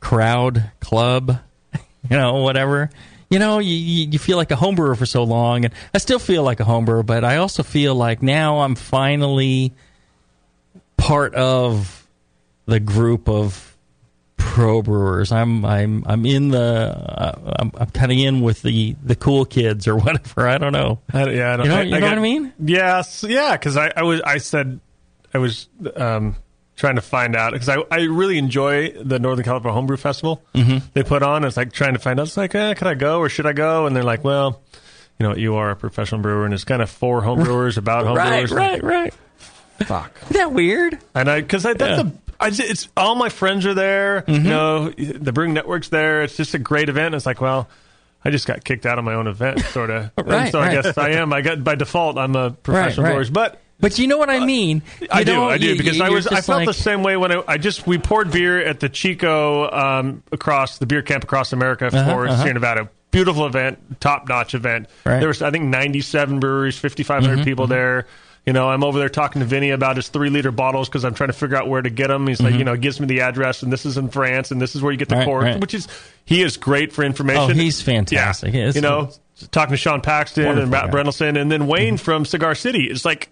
crowd 0.02 0.70
club, 0.82 1.40
you 1.74 2.18
know, 2.18 2.40
whatever. 2.40 2.90
you 3.30 3.40
know, 3.40 3.60
you, 3.60 3.74
you 3.74 4.20
feel 4.20 4.36
like 4.36 4.52
a 4.52 4.56
homebrewer 4.56 4.98
for 4.98 5.06
so 5.06 5.24
long, 5.24 5.64
and 5.64 5.74
I 5.94 6.00
still 6.00 6.20
feel 6.20 6.44
like 6.44 6.60
a 6.60 6.66
homebrewer, 6.66 7.06
but 7.06 7.24
I 7.24 7.38
also 7.38 7.64
feel 7.64 7.96
like 7.96 8.22
now 8.22 8.60
I'm 8.60 8.76
finally 8.76 9.72
part 10.98 11.34
of 11.36 12.06
the 12.66 12.82
group 12.82 13.30
of 13.30 13.73
pro 14.54 14.82
brewers. 14.84 15.32
I'm 15.32 15.66
I'm 15.66 16.04
I'm 16.06 16.26
in 16.26 16.50
the 16.50 16.60
uh, 16.62 17.56
I'm, 17.60 17.72
I'm 17.76 17.90
kind 17.90 18.12
of 18.12 18.18
in 18.18 18.42
with 18.42 18.62
the 18.62 18.96
the 19.04 19.16
cool 19.16 19.46
kids 19.46 19.88
or 19.88 19.96
whatever. 19.98 20.48
I 20.48 20.58
don't 20.60 20.74
know. 20.74 21.00
I, 21.12 21.30
yeah, 21.30 21.54
I 21.54 21.58
don't, 21.58 21.66
You 21.66 21.72
know- 21.72 21.78
I, 21.78 21.82
you 21.82 21.92
know 21.92 22.00
got- 22.00 22.10
what 22.10 22.18
I 22.18 22.22
mean? 22.22 22.54
Yes, 22.60 23.26
yeah. 23.28 23.54
Because 23.58 23.78
I, 23.78 23.92
I 23.96 24.04
was, 24.04 24.22
I 24.22 24.38
said, 24.38 24.80
I 25.34 25.40
was 25.40 25.68
um, 25.96 26.36
trying 26.76 26.96
to 26.96 27.02
find 27.02 27.36
out 27.36 27.54
because 27.54 27.70
I, 27.70 27.78
I 27.92 28.02
really 28.04 28.38
enjoy 28.38 28.92
the 28.92 29.18
Northern 29.20 29.44
California 29.44 29.74
Homebrew 29.74 29.98
Festival 29.98 30.44
Mhm. 30.54 30.84
they 30.94 31.04
put 31.04 31.24
on. 31.24 31.44
It's 31.46 31.58
like 31.58 31.72
trying 31.72 31.94
to 31.94 32.00
find 32.00 32.20
out. 32.20 32.28
It's 32.28 32.38
like, 32.38 32.54
eh, 32.54 32.76
can 32.76 32.88
I 32.88 32.94
go 32.94 33.20
or 33.20 33.30
should 33.30 33.46
I 33.48 33.54
go? 33.54 33.88
And 33.88 33.96
they're 33.96 34.04
like, 34.04 34.24
well, 34.24 34.62
you 35.20 35.28
know, 35.28 35.36
you 35.36 35.56
are 35.56 35.72
a 35.72 35.76
professional 35.76 36.22
brewer, 36.22 36.46
and 36.46 36.54
it's 36.54 36.64
kind 36.64 36.82
of 36.82 36.90
for 36.90 37.22
homebrewers 37.24 37.78
about 37.78 38.06
homebrewers. 38.06 38.52
right, 38.56 38.84
right. 38.84 38.84
right. 38.84 39.14
Fuck. 39.88 40.16
Isn't 40.26 40.34
that 40.38 40.52
weird? 40.54 41.00
And 41.16 41.30
I, 41.30 41.42
because 41.42 41.66
I, 41.66 41.74
that's 41.74 42.04
Yeah. 42.04 42.10
a, 42.10 42.23
I, 42.44 42.50
just- 42.50 42.70
it's 42.70 42.88
all 42.96 43.16
my 43.16 43.30
friends 43.30 43.66
are 43.66 43.74
there. 43.74 44.24
You 44.28 44.40
know, 44.40 44.90
the 44.90 45.32
Brewing 45.32 45.54
Network's 45.54 45.90
there. 45.90 46.24
It's 46.24 46.38
just 46.38 46.54
a 46.54 46.60
great 46.60 46.90
event. 46.90 47.16
It's 47.16 47.26
like, 47.26 47.42
well, 47.42 47.68
I 48.26 48.30
just 48.32 48.48
got 48.48 48.64
kicked 48.64 48.86
out 48.86 49.00
of 49.00 49.06
my 49.06 49.14
own 49.16 49.28
event, 49.28 49.60
sort 49.62 49.90
of. 49.90 50.12
Right, 50.26 50.52
so 50.52 50.60
I 50.60 50.72
guess 50.74 50.98
I 50.98 51.10
am. 51.12 51.34
I 51.34 51.42
got 51.42 51.64
by 51.64 51.76
default. 51.76 52.18
I'm 52.18 52.36
a 52.36 52.52
professional 52.52 53.06
right. 53.06 53.14
brewer, 53.16 53.26
but. 53.32 53.60
But 53.80 54.00
you 54.00 54.08
know 54.08 54.18
what 54.18 54.30
I 54.30 54.46
mean? 54.46 54.82
I 55.12 55.26
do, 55.26 55.44
I 55.44 55.58
do, 55.58 55.68
you- 55.68 55.78
because 55.78 56.00
I 56.00 56.10
was, 56.10 56.26
I 56.28 56.40
felt 56.42 56.60
like- 56.60 56.68
the 56.68 56.74
same 56.74 57.04
way 57.04 57.18
when 57.18 57.32
I, 57.34 57.44
I 57.48 57.58
just 57.58 57.86
we 57.86 57.98
poured 57.98 58.32
beer 58.32 58.60
at 58.64 58.80
the 58.80 58.88
Chico 58.88 59.70
um, 59.70 60.24
across 60.32 60.78
the 60.78 60.86
beer 60.86 61.02
camp 61.02 61.26
across 61.26 61.52
America 61.52 61.90
for 61.92 61.98
Uh-huh, 61.98 62.12
uh-huh. 62.22 62.38
Sierra 62.38 62.54
Nevada. 62.54 62.90
Beautiful 63.12 63.46
event, 63.46 64.00
top 64.00 64.30
notch 64.30 64.56
event. 64.56 64.88
Right. 65.06 65.20
There 65.20 65.28
was 65.28 65.42
I 65.42 65.52
think 65.52 65.66
97 65.66 66.40
breweries, 66.40 66.80
5,500 66.80 67.40
Mhm, 67.40 67.44
people 67.44 67.68
there. 67.68 68.08
You 68.46 68.52
know, 68.52 68.68
I'm 68.70 68.84
over 68.84 69.00
there 69.00 69.08
talking 69.10 69.40
to 69.40 69.46
Vinny 69.46 69.70
about 69.70 69.96
his 69.96 70.10
three 70.10 70.30
liter 70.30 70.52
bottles 70.52 70.90
because 70.90 71.06
I'm 71.06 71.14
trying 71.14 71.30
to 71.30 71.34
figure 71.34 71.56
out 71.56 71.70
where 71.70 71.82
to 71.82 71.90
get 71.90 72.08
them. 72.10 72.28
He's 72.28 72.42
like, 72.42 72.56
Mhm. 72.56 72.58
you 72.60 72.64
know, 72.66 72.76
gives 72.76 73.00
me 73.00 73.08
the 73.08 73.22
address, 73.22 73.64
and 73.64 73.72
this 73.72 73.86
is 73.86 73.98
in 73.98 74.10
France, 74.10 74.52
and 74.52 74.62
this 74.62 74.76
is 74.76 74.82
where 74.82 74.92
you 74.92 74.98
get 74.98 75.08
the 75.08 75.16
Right, 75.16 75.26
cork, 75.26 75.44
right. 75.46 75.60
which 75.62 75.74
is 75.74 75.88
he 76.26 76.42
is 76.42 76.58
great 76.58 76.92
for 76.92 77.04
information. 77.04 77.52
Oh, 77.52 77.54
he's 77.54 77.82
fantastic. 77.82 78.54
Yeah. 78.54 78.60
It's- 78.70 78.76
you 78.76 78.82
know, 78.82 79.12
talking 79.52 79.72
to 79.72 79.78
Sean 79.78 80.02
Paxton 80.02 80.58
and 80.58 80.70
Matt 80.70 80.92
guy. 80.92 80.92
Brynildson, 80.92 81.40
and 81.40 81.50
then 81.50 81.68
Wayne 81.68 81.96
from 81.98 82.26
Cigar 82.26 82.54
City 82.54 82.84
is 82.90 83.06
like 83.06 83.30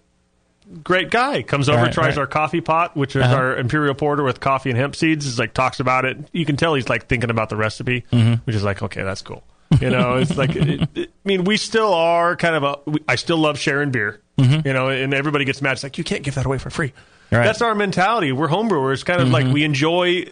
great 0.84 1.10
guy. 1.12 1.42
Comes 1.42 1.68
over, 1.68 1.84
Right, 1.84 1.92
tries 1.94 2.18
our 2.18 2.28
coffee 2.28 2.62
pot, 2.62 2.96
which 2.96 3.16
is 3.18 3.24
Uh-huh. 3.24 3.36
our 3.36 3.58
imperial 3.58 3.94
porter 3.94 4.24
with 4.24 4.40
coffee 4.40 4.70
and 4.70 4.80
hemp 4.80 4.96
seeds. 4.96 5.26
Is 5.26 5.38
like 5.38 5.54
talks 5.54 5.82
about 5.82 6.06
it. 6.06 6.18
You 6.32 6.46
can 6.46 6.56
tell 6.56 6.74
he's 6.76 6.88
like 6.88 7.08
thinking 7.08 7.30
about 7.30 7.50
the 7.50 7.58
recipe, 7.58 8.06
Mhm. 8.14 8.40
which 8.46 8.56
is 8.56 8.64
like 8.64 8.82
okay, 8.82 9.04
that's 9.04 9.22
cool. 9.22 9.44
You 9.80 9.90
know, 9.90 10.16
it's 10.18 10.36
like 10.38 10.56
it, 10.56 10.82
it- 10.96 11.10
I 11.26 11.28
mean, 11.28 11.44
we 11.46 11.56
still 11.58 11.94
are 11.94 12.36
kind 12.36 12.56
of 12.56 12.64
a. 12.64 12.76
We, 12.86 13.00
I 13.08 13.16
still 13.16 13.38
love 13.38 13.58
sharing 13.60 13.92
beer. 13.92 14.20
Mhm. 14.42 14.66
You 14.66 14.74
know, 14.74 14.90
and 14.90 15.14
everybody 15.14 15.46
gets 15.46 15.62
mad. 15.62 15.74
It's 15.74 15.84
like 15.84 15.98
you 15.98 16.04
can't 16.04 16.24
give 16.24 16.36
that 16.36 16.46
away 16.46 16.58
for 16.58 16.70
free. 16.70 16.94
Right. 17.32 17.46
That's 17.46 17.62
our 17.62 17.74
mentality. 17.76 18.32
We're 18.32 18.50
homebrewers. 18.50 19.06
Kind 19.06 19.22
of 19.22 19.30
like 19.30 19.46
Mhm. 19.46 19.54
we 19.54 19.64
enjoy. 19.64 20.26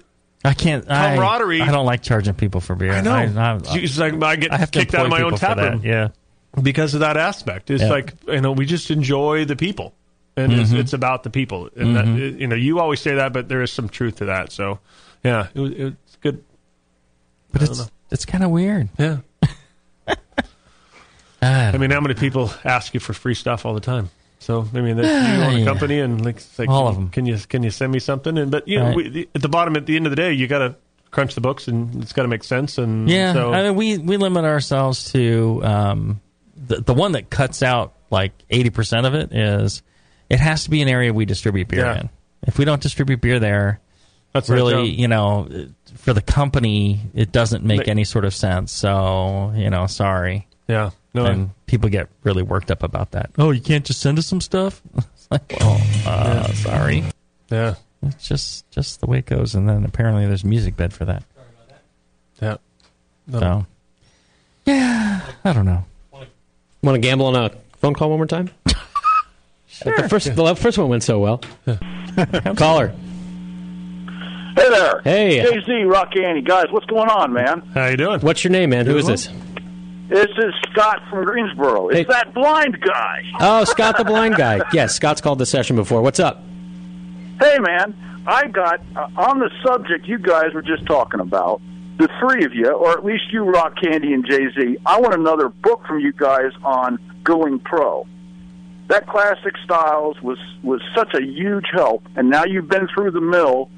I 0.43 0.53
can't. 0.53 0.89
I- 0.89 1.15
Camaraderie. 1.15 1.61
I, 1.61 1.71
don't 1.71 1.85
like 1.85 2.01
charging 2.01 2.33
people 2.33 2.61
for 2.61 2.75
beer. 2.75 2.93
I 2.93 3.01
know. 3.01 3.13
I, 3.13 3.23
I, 3.25 3.59
It's 3.77 3.97
like 3.97 4.21
I 4.21 4.35
get 4.37 4.51
I 4.53 4.57
have 4.57 4.71
kicked 4.71 4.93
out 4.95 5.05
of 5.05 5.11
my 5.11 5.21
own 5.21 5.35
tap 5.35 5.57
room. 5.57 5.81
Yeah. 5.83 6.09
because 6.61 6.93
of 6.95 7.01
that 7.01 7.15
aspect. 7.15 7.69
It's 7.69 7.83
Yeah. 7.83 7.89
like 7.89 8.13
you 8.27 8.41
know 8.41 8.51
we 8.53 8.65
just 8.65 8.89
enjoy 8.89 9.45
the 9.45 9.55
people, 9.55 9.93
and 10.35 10.51
it's, 10.51 10.71
Mhm. 10.71 10.79
it's 10.79 10.93
about 10.93 11.23
the 11.23 11.29
people. 11.29 11.69
And 11.75 11.95
that, 11.95 12.05
Mhm. 12.05 12.39
you 12.39 12.47
know 12.47 12.55
you 12.55 12.79
always 12.79 12.99
say 13.01 13.15
that, 13.15 13.33
but 13.33 13.47
there 13.49 13.61
is 13.61 13.71
some 13.71 13.87
truth 13.87 14.15
to 14.17 14.25
that. 14.25 14.51
So 14.51 14.79
yeah, 15.23 15.47
it, 15.53 15.61
it's 15.61 16.15
good. 16.21 16.43
But 17.53 17.61
I 17.61 17.65
it's 17.65 17.79
know. 17.79 17.85
it's 18.11 18.25
kind 18.25 18.43
of 18.43 18.49
weird. 18.49 18.89
Yeah. 18.97 19.17
I 21.41 21.77
mean, 21.77 21.91
how 21.91 22.01
many 22.01 22.13
people 22.15 22.51
ask 22.63 22.93
you 22.93 22.99
for 22.99 23.13
free 23.13 23.33
stuff 23.35 23.65
all 23.65 23.73
the 23.73 23.79
time? 23.79 24.09
So 24.39 24.67
I 24.73 24.81
mean, 24.81 24.95
that's 24.97 25.07
you 25.07 25.43
own 25.43 25.61
a 25.61 25.65
company, 25.65 25.99
and 25.99 26.23
like, 26.23 26.41
like 26.57 26.69
All 26.69 26.87
of 26.87 26.95
'em. 26.97 27.09
Can 27.09 27.25
you 27.25 27.37
can 27.37 27.61
you 27.63 27.71
send 27.71 27.91
me 27.91 27.99
something? 27.99 28.37
And 28.37 28.49
but 28.51 28.67
you 28.67 28.79
know, 28.79 28.93
we, 28.93 29.09
the, 29.09 29.29
at 29.35 29.41
the 29.41 29.49
bottom, 29.49 29.75
at 29.75 29.85
the 29.85 29.95
end 29.95 30.05
of 30.05 30.11
the 30.11 30.15
day, 30.15 30.31
you 30.33 30.47
got 30.47 30.59
to 30.59 30.75
crunch 31.11 31.35
the 31.35 31.41
books, 31.41 31.67
and 31.67 32.01
it's 32.01 32.13
got 32.13 32.21
to 32.23 32.27
make 32.29 32.43
sense. 32.43 32.77
And 32.77 33.09
Yeah, 33.09 33.33
so 33.33 33.53
I 33.53 33.63
mean, 33.63 33.75
we 33.75 33.97
we 33.97 34.15
limit 34.17 34.45
ourselves 34.45 35.11
to 35.11 35.61
um, 35.65 36.21
the 36.55 36.77
the 36.81 36.93
one 36.93 37.11
that 37.13 37.29
cuts 37.29 37.61
out 37.63 37.93
like 38.09 38.31
eighty 38.49 38.69
percent 38.69 39.05
of 39.05 39.13
it 39.13 39.33
is 39.33 39.81
it 40.29 40.39
has 40.39 40.63
to 40.63 40.69
be 40.69 40.81
an 40.81 40.87
area 40.87 41.13
we 41.13 41.25
distribute 41.25 41.67
beer 41.67 41.81
Yeah. 41.85 41.99
in. 42.01 42.09
If 42.47 42.57
we 42.57 42.63
don't 42.63 42.81
distribute 42.81 43.19
beer 43.19 43.39
there, 43.39 43.81
That's 44.31 44.49
really 44.49 44.89
you 44.89 45.09
know 45.09 45.49
for 45.95 46.13
the 46.13 46.21
company 46.21 47.01
it 47.13 47.33
doesn't 47.33 47.65
make 47.65 47.87
Ma- 47.87 47.91
any 47.91 48.05
sort 48.05 48.23
of 48.23 48.33
sense. 48.33 48.71
So 48.71 49.51
you 49.55 49.69
know, 49.69 49.85
sorry. 49.87 50.47
Yeah, 50.69 50.91
no, 51.13 51.25
I- 51.25 51.29
and 51.31 51.49
people 51.65 51.89
get 51.89 52.07
really 52.23 52.43
worked 52.43 52.71
up 52.71 52.83
about 52.83 53.11
that. 53.11 53.31
Oh, 53.37 53.51
you 53.51 53.61
can't 53.61 53.85
just 53.85 53.99
send 54.01 54.17
us 54.19 54.25
some 54.27 54.41
stuff. 54.41 54.81
it's 54.97 55.27
like, 55.31 55.53
well, 55.59 55.81
uh, 56.05 56.45
Yeah. 56.47 56.53
sorry. 56.53 57.03
Yeah, 57.49 57.75
it's 58.03 58.27
just 58.27 58.69
just 58.71 58.99
the 59.01 59.07
way 59.07 59.19
it 59.19 59.25
goes. 59.25 59.55
And 59.55 59.67
then 59.67 59.83
apparently 59.85 60.25
there's 60.27 60.43
music 60.45 60.75
bed 60.77 60.93
for 60.93 61.05
that. 61.05 61.23
Yeah. 62.41 62.57
So, 63.31 63.65
yeah, 64.65 65.21
I 65.43 65.53
don't 65.53 65.65
know. 65.65 65.83
Want 66.81 66.95
to 66.95 66.99
gamble 66.99 67.25
on 67.25 67.35
a 67.35 67.51
phone 67.79 67.93
call 67.93 68.09
one 68.09 68.19
more 68.19 68.25
time? 68.27 68.49
The 69.85 70.09
first, 70.09 70.35
the 70.35 70.55
first 70.55 70.77
one 70.77 70.89
went 70.89 71.03
so 71.03 71.19
well. 71.19 71.37
Caller. 72.57 72.89
Hey 74.55 74.69
there. 74.69 75.01
Hey. 75.03 75.39
JZ, 75.45 75.89
Rock 75.89 76.13
Andy. 76.17 76.41
Guys, 76.41 76.65
what's 76.69 76.85
going 76.87 77.07
on, 77.09 77.31
man? 77.31 77.61
How 77.73 77.87
you 77.87 77.95
doing? 77.95 78.19
What's 78.19 78.43
your 78.43 78.51
name, 78.51 78.71
man? 78.71 78.85
Who 78.85 78.97
is 78.97 79.07
this? 79.07 79.29
This 80.09 80.27
is 80.37 80.53
Scott 80.71 81.03
from 81.09 81.23
Greensboro. 81.23 81.89
It's 81.89 82.09
that 82.09 82.33
blind 82.33 82.81
guy. 82.81 83.23
Oh, 83.39 83.63
Scott 83.63 83.95
the 83.97 84.03
blind 84.03 84.35
guy. 84.35 84.59
Yes, 84.73 84.95
Scott's 84.95 85.21
called 85.21 85.37
the 85.39 85.45
session 85.45 85.75
before. 85.75 86.01
What's 86.01 86.19
up? 86.19 86.43
Hey, 87.39 87.57
man. 87.59 87.95
I 88.25 88.47
got, 88.47 88.81
uh, 88.95 89.07
on 89.17 89.39
the 89.39 89.49
subject 89.63 90.07
you 90.07 90.17
guys 90.17 90.53
were 90.53 90.61
just 90.61 90.85
talking 90.85 91.19
about, 91.19 91.61
the 91.97 92.09
three 92.19 92.43
of 92.43 92.53
you, 92.53 92.71
or 92.71 92.91
at 92.91 93.05
least 93.05 93.31
you, 93.31 93.43
Rock 93.43 93.75
Candy 93.81 94.13
and 94.13 94.25
Jay 94.25 94.49
Z. 94.57 94.77
I 94.85 94.99
want 94.99 95.13
another 95.13 95.49
book 95.49 95.85
from 95.85 95.99
you 95.99 96.11
guys 96.11 96.51
on 96.63 96.97
going 97.23 97.59
pro. 97.59 98.07
That 98.87 99.05
classic 99.05 99.55
styles 99.63 100.19
was 100.21 100.39
was 100.63 100.81
such 100.95 101.13
a 101.13 101.21
huge 101.21 101.65
help, 101.71 102.03
and 102.15 102.29
now 102.29 102.45
you've 102.45 102.67
been 102.69 102.87
through 102.87 103.11
the 103.11 103.21
mill, 103.21 103.69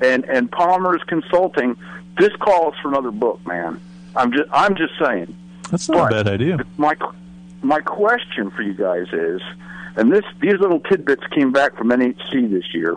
and 0.00 0.24
and 0.26 0.50
Palmer's 0.50 1.02
consulting. 1.08 1.76
This 2.18 2.34
calls 2.36 2.74
for 2.82 2.88
another 2.88 3.10
book, 3.10 3.44
man. 3.46 3.80
I'm 4.14 4.30
just 4.32 4.48
I'm 4.52 4.76
just 4.76 4.92
saying. 5.02 5.34
That's 5.70 5.88
not 5.88 6.12
a 6.12 6.14
bad 6.14 6.28
idea. 6.28 6.58
My 6.76 6.96
my 7.62 7.80
question 7.80 8.50
for 8.50 8.62
you 8.62 8.74
guys 8.74 9.06
is, 9.12 9.40
and 9.96 10.12
this 10.12 10.24
these 10.40 10.58
little 10.60 10.80
tidbits 10.80 11.22
came 11.34 11.52
back 11.52 11.76
from 11.76 11.88
NHC 11.90 12.50
this 12.50 12.74
year. 12.74 12.96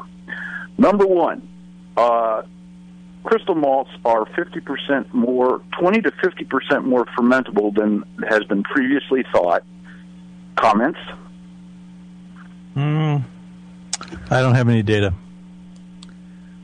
Number 0.78 1.06
one, 1.06 1.48
uh, 1.96 2.44
crystal 3.24 3.56
malts 3.56 3.92
are 4.06 4.26
50% 4.26 5.14
more, 5.14 5.62
20 5.80 6.02
to 6.02 6.12
50% 6.12 6.84
more 6.84 7.06
fermentable 7.18 7.74
than 7.76 8.04
has 8.28 8.44
been 8.46 8.64
previously 8.64 9.24
thought. 9.32 9.64
Comments? 10.56 11.00
Mm, 12.76 13.24
I 14.32 14.42
don't 14.42 14.56
have 14.56 14.68
any 14.68 14.82
data. 14.82 15.14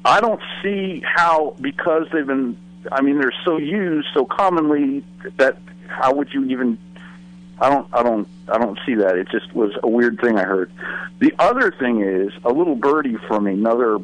I 0.06 0.22
don't 0.22 0.42
see 0.64 1.04
how 1.06 1.56
because 1.62 2.08
they've 2.12 2.26
been. 2.26 2.58
I 2.92 3.02
mean, 3.02 3.20
they're 3.20 3.34
so 3.46 3.58
used 3.58 4.08
so 4.14 4.26
commonly 4.26 5.04
that 5.38 5.58
how 5.90 6.14
would 6.14 6.34
you 6.34 6.46
even? 6.46 6.78
I 7.60 7.70
don't. 7.70 7.88
I 7.94 8.04
don't. 8.04 8.28
I 8.48 8.58
don't 8.58 8.80
see 8.86 8.96
that. 8.96 9.18
It 9.18 9.28
just 9.30 9.54
was 9.54 9.72
a 9.84 9.88
weird 9.88 10.20
thing 10.20 10.38
I 10.38 10.44
heard. 10.44 10.72
The 11.20 11.34
other 11.38 11.72
thing 11.72 12.02
is 12.02 12.32
a 12.44 12.50
little 12.50 12.76
birdie 12.76 13.18
from 13.28 13.48
another. 13.48 14.00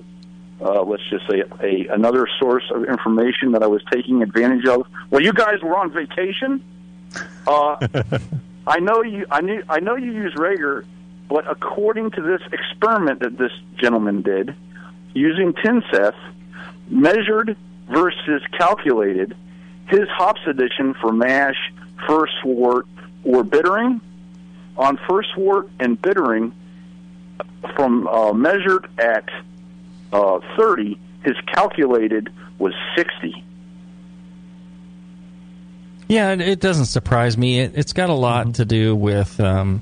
Uh, 0.62 0.84
let's 0.84 1.04
just 1.10 1.28
say 1.30 1.44
a 1.62 1.88
another 1.94 2.28
source 2.40 2.64
of 2.72 2.86
information 2.86 3.54
that 3.54 3.64
I 3.64 3.68
was 3.68 3.82
taking 3.92 4.22
advantage 4.22 4.66
of. 4.66 4.88
Well, 5.10 5.22
you 5.22 5.34
guys 5.34 5.62
were 5.62 5.78
on 5.78 5.92
vacation. 5.92 6.64
Uh, 7.48 7.88
I 8.68 8.80
know 8.80 9.04
you. 9.04 9.26
I 9.30 9.42
knew. 9.42 9.64
I 9.70 9.80
know 9.80 9.96
you 9.96 10.12
use 10.12 10.34
Rager, 10.36 10.86
but 11.30 11.50
according 11.50 12.12
to 12.12 12.22
this 12.22 12.42
experiment 12.52 13.20
that 13.22 13.38
this 13.38 13.52
gentleman 13.78 14.22
did, 14.22 14.56
using 15.14 15.54
Tinseth, 15.54 16.16
measured 16.88 17.56
versus 17.90 18.42
calculated, 18.58 19.36
his 19.88 20.08
hops 20.10 20.42
addition 20.48 20.94
for 20.96 21.12
mash, 21.12 21.56
first 22.08 22.34
wort, 22.44 22.88
or 23.24 23.44
bittering. 23.44 24.02
On 24.78 25.00
first 25.08 25.38
wort 25.38 25.70
and 25.80 26.02
bittering, 26.02 26.54
from 27.76 28.08
uh, 28.08 28.34
measured 28.34 28.88
at 29.00 29.30
uh, 30.12 30.40
30, 30.58 31.00
his 31.24 31.36
calculated 31.48 32.30
was 32.60 32.74
60. 32.96 33.44
Yeah, 36.08 36.34
it, 36.34 36.42
it 36.42 36.60
doesn't 36.60 36.86
surprise 36.86 37.38
me. 37.38 37.62
It, 37.62 37.74
it's 37.76 37.94
got 37.94 38.10
a 38.10 38.14
lot 38.14 38.56
to 38.56 38.66
do 38.66 38.96
with 38.96 39.40
um, 39.40 39.82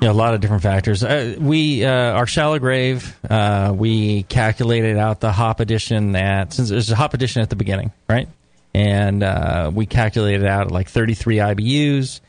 you 0.00 0.08
know, 0.08 0.12
a 0.12 0.14
lot 0.14 0.34
of 0.34 0.40
different 0.40 0.62
factors. 0.62 1.04
Uh, 1.04 1.36
we 1.38 1.84
uh, 1.84 1.90
our 1.90 2.26
shallow 2.26 2.58
grave. 2.58 3.16
Uh, 3.28 3.72
we 3.74 4.24
calculated 4.24 4.96
out 4.96 5.20
the 5.20 5.30
hop 5.30 5.60
addition 5.60 6.16
at 6.16 6.52
since 6.52 6.70
there's 6.70 6.90
a 6.90 6.96
hop 6.96 7.14
addition 7.14 7.42
at 7.42 7.50
the 7.50 7.56
beginning, 7.56 7.92
right? 8.08 8.28
And 8.74 9.22
uh, 9.22 9.70
we 9.74 9.86
calculated 9.86 10.42
it 10.42 10.48
out 10.48 10.66
at 10.66 10.72
like 10.72 10.88
33 10.88 11.36
IBUs. 11.36 12.20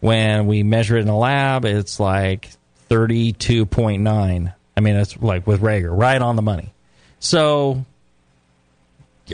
When 0.00 0.46
we 0.46 0.62
measure 0.62 0.96
it 0.96 1.00
in 1.00 1.06
the 1.06 1.14
lab, 1.14 1.64
it's 1.64 1.98
like 1.98 2.50
32.9. 2.90 4.54
I 4.76 4.80
mean, 4.80 4.96
it's 4.96 5.16
like 5.18 5.46
with 5.46 5.60
Rager, 5.60 5.88
right 5.90 6.20
on 6.20 6.36
the 6.36 6.42
money. 6.42 6.72
So 7.20 7.84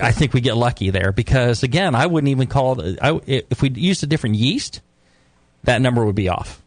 I 0.00 0.12
think 0.12 0.32
we 0.32 0.40
get 0.40 0.56
lucky 0.56 0.90
there 0.90 1.12
because 1.12 1.62
again, 1.62 1.94
I 1.94 2.06
wouldn't 2.06 2.30
even 2.30 2.46
call 2.46 2.80
it. 2.80 2.98
I, 3.02 3.20
if 3.26 3.60
we 3.60 3.70
used 3.70 4.02
a 4.02 4.06
different 4.06 4.36
yeast, 4.36 4.80
that 5.64 5.80
number 5.82 6.04
would 6.04 6.14
be 6.14 6.28
off. 6.28 6.62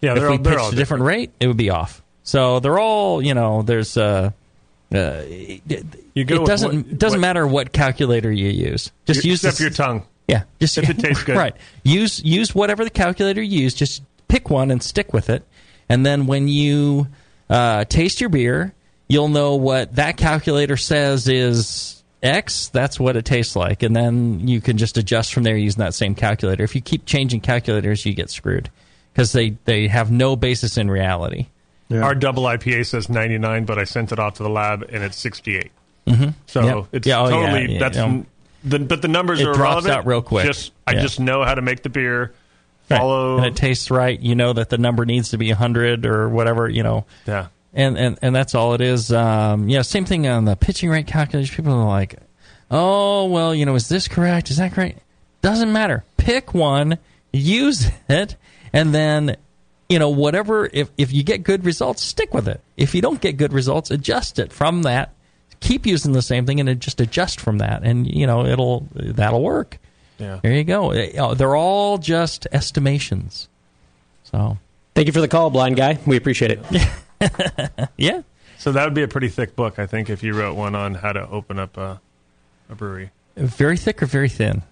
Yeah, 0.00 0.12
if 0.14 0.18
they're 0.20 0.30
we 0.30 0.36
all- 0.38 0.44
pitched 0.44 0.58
all 0.58 0.72
a 0.72 0.74
different 0.76 1.04
rate, 1.04 1.30
it 1.40 1.46
would 1.46 1.56
be 1.56 1.70
off. 1.70 2.02
So 2.24 2.60
they're 2.60 2.78
all, 2.78 3.22
you 3.22 3.34
know, 3.34 3.62
there's 3.62 3.96
uh, 3.96 4.32
uh, 4.94 5.22
it, 5.26 5.62
You 6.14 6.24
go 6.24 6.42
it 6.42 6.46
doesn't 6.46 6.86
what- 6.86 6.98
doesn't 6.98 7.20
matter 7.20 7.46
what 7.46 7.72
calculator 7.72 8.30
you 8.32 8.48
use. 8.48 8.90
Just 9.06 9.24
You- 9.24 9.32
use 9.32 9.44
except 9.44 9.58
the- 9.58 9.64
your 9.64 9.70
tongue. 9.70 10.02
Yeah, 10.26 10.42
just 10.60 10.76
If 10.78 10.90
it 10.90 10.98
tastes 11.00 11.24
good. 11.24 11.36
right. 11.36 11.54
Use 11.84 12.22
use 12.22 12.54
whatever 12.54 12.84
the 12.84 12.90
calculator 12.90 13.42
you 13.42 13.60
use. 13.62 13.74
Just 13.74 14.02
pick 14.28 14.50
one 14.50 14.70
and 14.70 14.82
stick 14.82 15.12
with 15.14 15.30
it. 15.30 15.42
And 15.88 16.04
then 16.04 16.26
when 16.26 16.48
you 16.48 17.06
uh, 17.48 17.84
taste 17.84 18.20
your 18.20 18.28
beer, 18.28 18.74
you'll 19.08 19.28
know 19.28 19.54
what 19.56 19.94
that 19.96 20.18
calculator 20.18 20.76
says 20.76 21.28
is 21.28 22.02
X. 22.22 22.68
That's 22.68 23.00
what 23.00 23.16
it 23.16 23.24
tastes 23.24 23.56
like, 23.56 23.82
and 23.82 23.96
then 23.96 24.46
you 24.46 24.60
can 24.60 24.76
just 24.76 24.98
adjust 24.98 25.32
from 25.32 25.44
there 25.44 25.56
using 25.56 25.80
that 25.80 25.94
same 25.94 26.14
calculator. 26.14 26.62
If 26.62 26.74
you 26.74 26.82
keep 26.82 27.06
changing 27.06 27.40
calculators, 27.40 28.04
you 28.04 28.12
get 28.12 28.28
screwed 28.28 28.70
because 29.14 29.32
they 29.32 29.56
they 29.64 29.88
have 29.88 30.10
no 30.10 30.36
basis 30.36 30.76
in 30.76 30.90
reality. 30.90 31.46
Our 31.90 32.14
double 32.14 32.42
IPA 32.44 32.84
says 32.86 33.08
99, 33.08 33.64
but 33.64 33.78
I 33.78 33.84
sent 33.84 34.12
it 34.12 34.18
off 34.18 34.34
to 34.34 34.42
the 34.42 34.50
lab 34.50 34.82
and 34.92 35.02
it's 35.02 35.16
68. 35.16 35.70
Mhm. 36.06 36.34
So 36.46 36.62
Yep. 36.62 36.86
it's 36.92 37.06
Yeah, 37.06 37.20
oh, 37.22 37.30
totally 37.30 37.72
yeah, 37.74 37.78
that's 37.80 37.96
yeah. 37.96 38.20
the 38.64 38.78
but 38.78 39.00
the 39.02 39.08
numbers 39.08 39.40
are 39.40 39.44
drops 39.54 39.58
irrelevant. 39.58 39.94
out 39.94 40.06
real 40.06 40.22
quick. 40.22 40.46
Just 40.46 40.72
I 40.86 40.94
just 40.94 41.18
know 41.20 41.44
how 41.44 41.54
to 41.54 41.62
make 41.62 41.82
the 41.82 41.88
beer. 41.88 42.32
Right. 42.90 42.98
Follow 42.98 43.36
and 43.36 43.46
it 43.46 43.56
tastes 43.56 43.90
right. 43.90 44.18
You 44.18 44.34
know 44.34 44.52
that 44.54 44.70
the 44.70 44.78
number 44.78 45.04
needs 45.06 45.30
to 45.30 45.38
be 45.38 45.50
hundred 45.50 46.04
or 46.06 46.28
whatever. 46.28 46.68
You 46.68 46.82
know. 46.82 47.04
Yeah. 47.26 47.46
And 47.74 47.98
and 47.98 48.18
and 48.22 48.34
that's 48.34 48.54
all 48.54 48.72
it 48.74 48.80
is. 48.80 49.12
Um, 49.12 49.68
yeah. 49.68 49.82
Same 49.82 50.04
thing 50.06 50.26
on 50.26 50.44
the 50.46 50.56
pitching 50.56 50.88
rate 50.90 51.06
calculation. 51.06 51.54
People 51.56 51.74
are 51.74 51.86
like, 51.86 52.16
oh 52.70 53.26
well, 53.26 53.54
you 53.54 53.64
know, 53.66 53.74
is 53.74 53.88
this 53.88 54.08
correct? 54.08 54.50
Is 54.50 54.56
that 54.56 54.72
correct? 54.72 55.00
Doesn't 55.42 55.72
matter. 55.72 56.04
Pick 56.16 56.52
one, 56.54 56.98
use 57.32 57.88
it, 58.08 58.36
and 58.72 58.94
then. 58.94 59.36
You 59.88 59.98
know, 59.98 60.10
whatever. 60.10 60.68
If 60.72 60.90
if 60.98 61.12
you 61.12 61.22
get 61.22 61.42
good 61.42 61.64
results, 61.64 62.02
stick 62.02 62.34
with 62.34 62.48
it. 62.48 62.60
If 62.76 62.94
you 62.94 63.00
don't 63.00 63.20
get 63.20 63.36
good 63.36 63.52
results, 63.52 63.90
adjust 63.90 64.38
it 64.38 64.52
from 64.52 64.82
that. 64.82 65.14
Keep 65.60 65.86
using 65.86 66.12
the 66.12 66.22
same 66.22 66.46
thing 66.46 66.60
and 66.60 66.80
just 66.80 67.00
adjust 67.00 67.40
from 67.40 67.58
that, 67.58 67.82
and 67.82 68.06
you 68.06 68.26
know 68.26 68.46
it'll 68.46 68.86
that'll 68.92 69.42
work. 69.42 69.78
Yeah. 70.18 70.40
There 70.42 70.52
you 70.52 70.64
go. 70.64 70.92
Uh, 70.92 71.34
They're 71.34 71.56
all 71.56 71.98
just 71.98 72.46
estimations. 72.52 73.48
So 74.24 74.58
Thank 74.98 75.06
you 75.06 75.12
for 75.12 75.20
the 75.20 75.28
call, 75.28 75.48
blind 75.50 75.76
guy. 75.76 75.96
We 76.06 76.16
appreciate 76.16 76.58
it. 76.60 77.88
yeah. 77.96 78.22
So 78.58 78.72
that 78.72 78.84
would 78.84 78.94
be 78.94 79.04
a 79.04 79.06
pretty 79.08 79.28
thick 79.28 79.54
book, 79.54 79.78
I 79.78 79.86
think, 79.86 80.10
if 80.10 80.24
you 80.24 80.34
wrote 80.34 80.56
one 80.56 80.74
on 80.74 80.94
how 80.94 81.12
to 81.12 81.24
open 81.28 81.60
up 81.60 81.76
a, 81.76 82.00
a 82.68 82.74
brewery. 82.74 83.10
Very 83.36 83.76
thick 83.76 84.02
or 84.02 84.06
very 84.06 84.28
thin? 84.28 84.62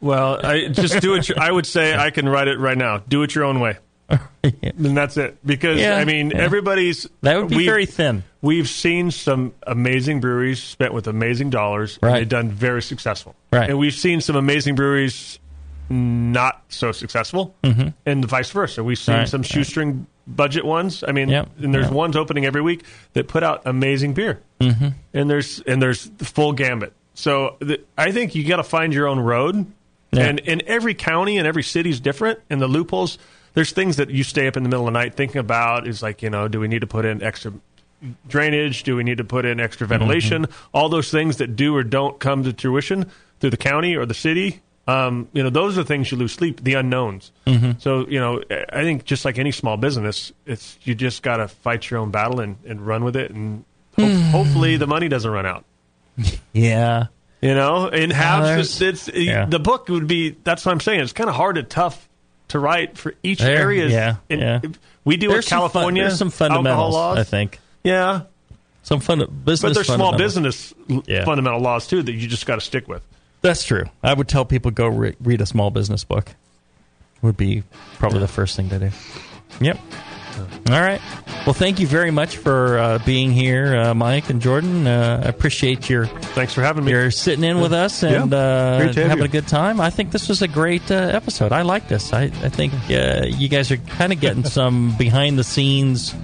Well, 0.00 0.44
I 0.44 0.66
just 0.66 1.00
do 1.00 1.14
it. 1.14 1.30
I 1.38 1.52
would 1.52 1.64
say 1.64 1.94
I 1.94 2.10
can 2.10 2.28
write 2.28 2.48
it 2.48 2.58
right 2.58 2.76
now. 2.76 2.98
Do 2.98 3.22
it 3.22 3.36
your 3.36 3.44
own 3.44 3.60
way. 3.60 3.76
And 4.42 4.96
that's 4.96 5.16
it. 5.16 5.36
Because 5.44 5.78
Yeah, 5.80 5.96
I 5.96 6.04
mean, 6.04 6.30
yeah. 6.30 6.38
everybody's 6.38 7.06
That 7.22 7.36
would 7.38 7.48
be 7.50 7.64
very 7.66 7.84
thin. 7.86 8.22
We've 8.40 8.68
seen 8.68 9.10
some 9.10 9.52
amazing 9.66 10.20
breweries 10.20 10.62
spent 10.62 10.94
with 10.94 11.06
amazing 11.08 11.50
dollars, 11.50 11.98
and 12.02 12.14
they've 12.14 12.28
done 12.28 12.50
very 12.50 12.80
successful. 12.82 13.34
Right. 13.52 13.68
And 13.68 13.78
we've 13.78 13.92
seen 13.94 14.20
some 14.20 14.36
amazing 14.36 14.74
breweries 14.76 15.38
not 15.90 16.62
so 16.68 16.92
successful, 16.92 17.54
Mhm. 17.64 17.94
and 18.06 18.24
vice 18.24 18.50
versa. 18.50 18.84
We've 18.84 18.98
seen 18.98 19.14
Right, 19.16 19.28
some 19.28 19.40
right. 19.40 19.50
shoestring 19.50 20.06
budget 20.26 20.64
ones. 20.64 21.02
I 21.06 21.12
mean, 21.12 21.28
Yep, 21.30 21.48
and 21.62 21.74
there's 21.74 21.86
yep. 21.86 21.94
ones 21.94 22.14
opening 22.16 22.44
every 22.44 22.60
week 22.60 22.84
that 23.14 23.26
put 23.28 23.42
out 23.42 23.62
amazing 23.64 24.12
beer 24.12 24.40
Mhm. 24.60 24.92
and 25.14 25.30
there's 25.30 25.60
and 25.66 25.80
there's 25.80 26.10
the 26.18 26.26
full 26.26 26.52
gambit. 26.52 26.92
So 27.14 27.56
the, 27.60 27.80
I 27.96 28.12
think 28.12 28.34
you 28.34 28.44
got 28.44 28.58
to 28.58 28.62
find 28.64 28.92
your 28.94 29.08
own 29.08 29.18
road, 29.18 29.66
Yeah. 30.12 30.24
and 30.26 30.38
in 30.40 30.62
every 30.66 30.92
county 30.94 31.38
and 31.38 31.46
every 31.46 31.62
city 31.62 31.90
is 31.90 32.00
different, 32.00 32.38
and 32.50 32.60
the 32.60 32.68
loopholes. 32.68 33.18
There's 33.58 33.72
things 33.72 33.96
that 33.96 34.08
you 34.08 34.22
stay 34.22 34.46
up 34.46 34.56
in 34.56 34.62
the 34.62 34.68
middle 34.68 34.86
of 34.86 34.92
the 34.92 34.96
night 34.96 35.14
thinking 35.14 35.40
about. 35.40 35.88
Is 35.88 36.00
like 36.00 36.22
you 36.22 36.30
know, 36.30 36.46
do 36.46 36.60
we 36.60 36.68
need 36.68 36.82
to 36.82 36.86
put 36.86 37.04
in 37.04 37.24
extra 37.24 37.52
drainage? 38.28 38.84
Do 38.84 38.94
we 38.94 39.02
need 39.02 39.18
to 39.18 39.24
put 39.24 39.44
in 39.44 39.58
extra 39.58 39.84
ventilation? 39.84 40.46
All 40.72 40.88
those 40.88 41.10
things 41.10 41.38
that 41.38 41.56
do 41.56 41.74
or 41.74 41.82
don't 41.82 42.20
come 42.20 42.44
to 42.44 42.52
fruition 42.52 43.10
through 43.40 43.50
the 43.50 43.56
county 43.56 43.96
or 43.96 44.06
the 44.06 44.14
city. 44.14 44.60
Um, 44.86 45.26
you 45.32 45.42
know, 45.42 45.50
those 45.50 45.76
are 45.76 45.82
things 45.82 46.12
you 46.12 46.16
lose 46.16 46.34
sleep, 46.34 46.62
the 46.62 46.74
unknowns. 46.74 47.32
Mhm. 47.48 47.82
So, 47.82 48.06
you 48.08 48.20
know, 48.20 48.40
I 48.72 48.82
think 48.82 49.04
just 49.04 49.24
like 49.24 49.40
any 49.40 49.50
small 49.50 49.76
business, 49.76 50.32
it's 50.46 50.78
you 50.84 50.94
just 50.94 51.24
got 51.24 51.38
to 51.38 51.48
fight 51.48 51.90
your 51.90 51.98
own 51.98 52.12
battle 52.12 52.38
and, 52.38 52.58
and 52.64 52.86
run 52.86 53.02
with 53.02 53.16
it, 53.16 53.32
and 53.32 53.64
ho- 53.98 54.20
hopefully 54.30 54.76
the 54.76 54.86
money 54.86 55.08
doesn't 55.08 55.30
run 55.30 55.46
out. 55.46 55.64
Yeah. 56.52 57.06
You 57.40 57.54
know, 57.54 57.88
in 57.88 58.10
halves, 58.10 58.80
it's, 58.80 59.08
it's 59.08 59.16
yeah. 59.16 59.46
the 59.46 59.58
book 59.58 59.88
would 59.88 60.06
be. 60.06 60.36
That's 60.44 60.64
what 60.64 60.70
I'm 60.72 60.80
saying. 60.80 61.00
It's 61.00 61.12
kind 61.12 61.28
of 61.28 61.36
hard 61.36 61.58
and 61.58 61.68
tough 61.68 62.07
to 62.48 62.58
write 62.58 62.96
for 62.98 63.14
each 63.22 63.38
There, 63.40 63.56
area. 63.56 63.88
yeah, 63.88 64.16
yeah. 64.28 64.60
We 65.04 65.16
deal 65.16 65.30
There's 65.30 65.44
with 65.44 65.48
some 65.48 65.60
fun- 65.60 65.70
California. 65.70 66.02
there's 66.04 66.18
some 66.18 66.30
fundamentals, 66.30 66.94
laws. 66.94 67.18
I 67.18 67.24
think. 67.24 67.60
Yeah, 67.84 68.22
some 68.82 69.00
fun 69.00 69.18
business. 69.44 69.60
but 69.70 69.74
there's 69.74 69.86
small 69.86 70.16
business 70.16 70.74
Yeah. 71.06 71.24
fundamental 71.24 71.60
laws 71.60 71.86
too 71.86 72.02
that 72.02 72.12
you 72.12 72.26
just 72.28 72.46
got 72.46 72.56
to 72.56 72.60
stick 72.60 72.88
with. 72.88 73.02
That's 73.40 73.64
true. 73.64 73.84
I 74.02 74.14
would 74.14 74.28
tell 74.28 74.44
people 74.44 74.70
go 74.70 74.88
re- 74.88 75.14
read 75.20 75.40
a 75.40 75.46
small 75.46 75.70
business 75.70 76.04
book. 76.04 76.34
Would 77.22 77.36
be 77.36 77.62
probably 77.98 78.20
the 78.20 78.28
first 78.28 78.56
thing 78.56 78.68
to 78.70 78.78
do. 78.78 78.90
Yep. 79.60 79.78
All 80.70 80.80
right. 80.80 81.00
Well, 81.46 81.54
thank 81.54 81.80
you 81.80 81.86
very 81.86 82.10
much 82.10 82.36
for 82.36 82.78
uh, 82.78 82.98
being 83.06 83.32
here, 83.32 83.76
uh, 83.76 83.94
Mike 83.94 84.28
and 84.30 84.40
Jordan. 84.42 84.86
Uh, 84.86 85.22
I 85.24 85.28
appreciate 85.28 85.88
your. 85.88 86.06
Thanks 86.06 86.52
for 86.52 86.62
having 86.62 86.84
me. 86.84 86.92
You're 86.92 87.10
sitting 87.10 87.44
in 87.44 87.60
with 87.60 87.72
us 87.72 88.02
Yeah. 88.02 88.22
and 88.22 88.34
uh, 88.34 88.78
to 88.78 88.84
have 88.86 88.94
having 88.96 89.18
you. 89.18 89.24
a 89.24 89.28
good 89.28 89.48
time. 89.48 89.80
I 89.80 89.90
think 89.90 90.10
this 90.10 90.28
was 90.28 90.42
a 90.42 90.48
great 90.48 90.90
uh, 90.90 90.94
episode. 90.94 91.52
I 91.52 91.62
like 91.62 91.88
this. 91.88 92.12
I, 92.12 92.24
I 92.24 92.48
think 92.50 92.74
uh, 92.90 93.24
you 93.26 93.48
guys 93.48 93.70
are 93.70 93.76
kind 93.78 94.12
of 94.12 94.20
getting 94.20 94.44
some 94.58 94.94
behind 94.98 95.38
the 95.38 95.44
scenes 95.44 96.14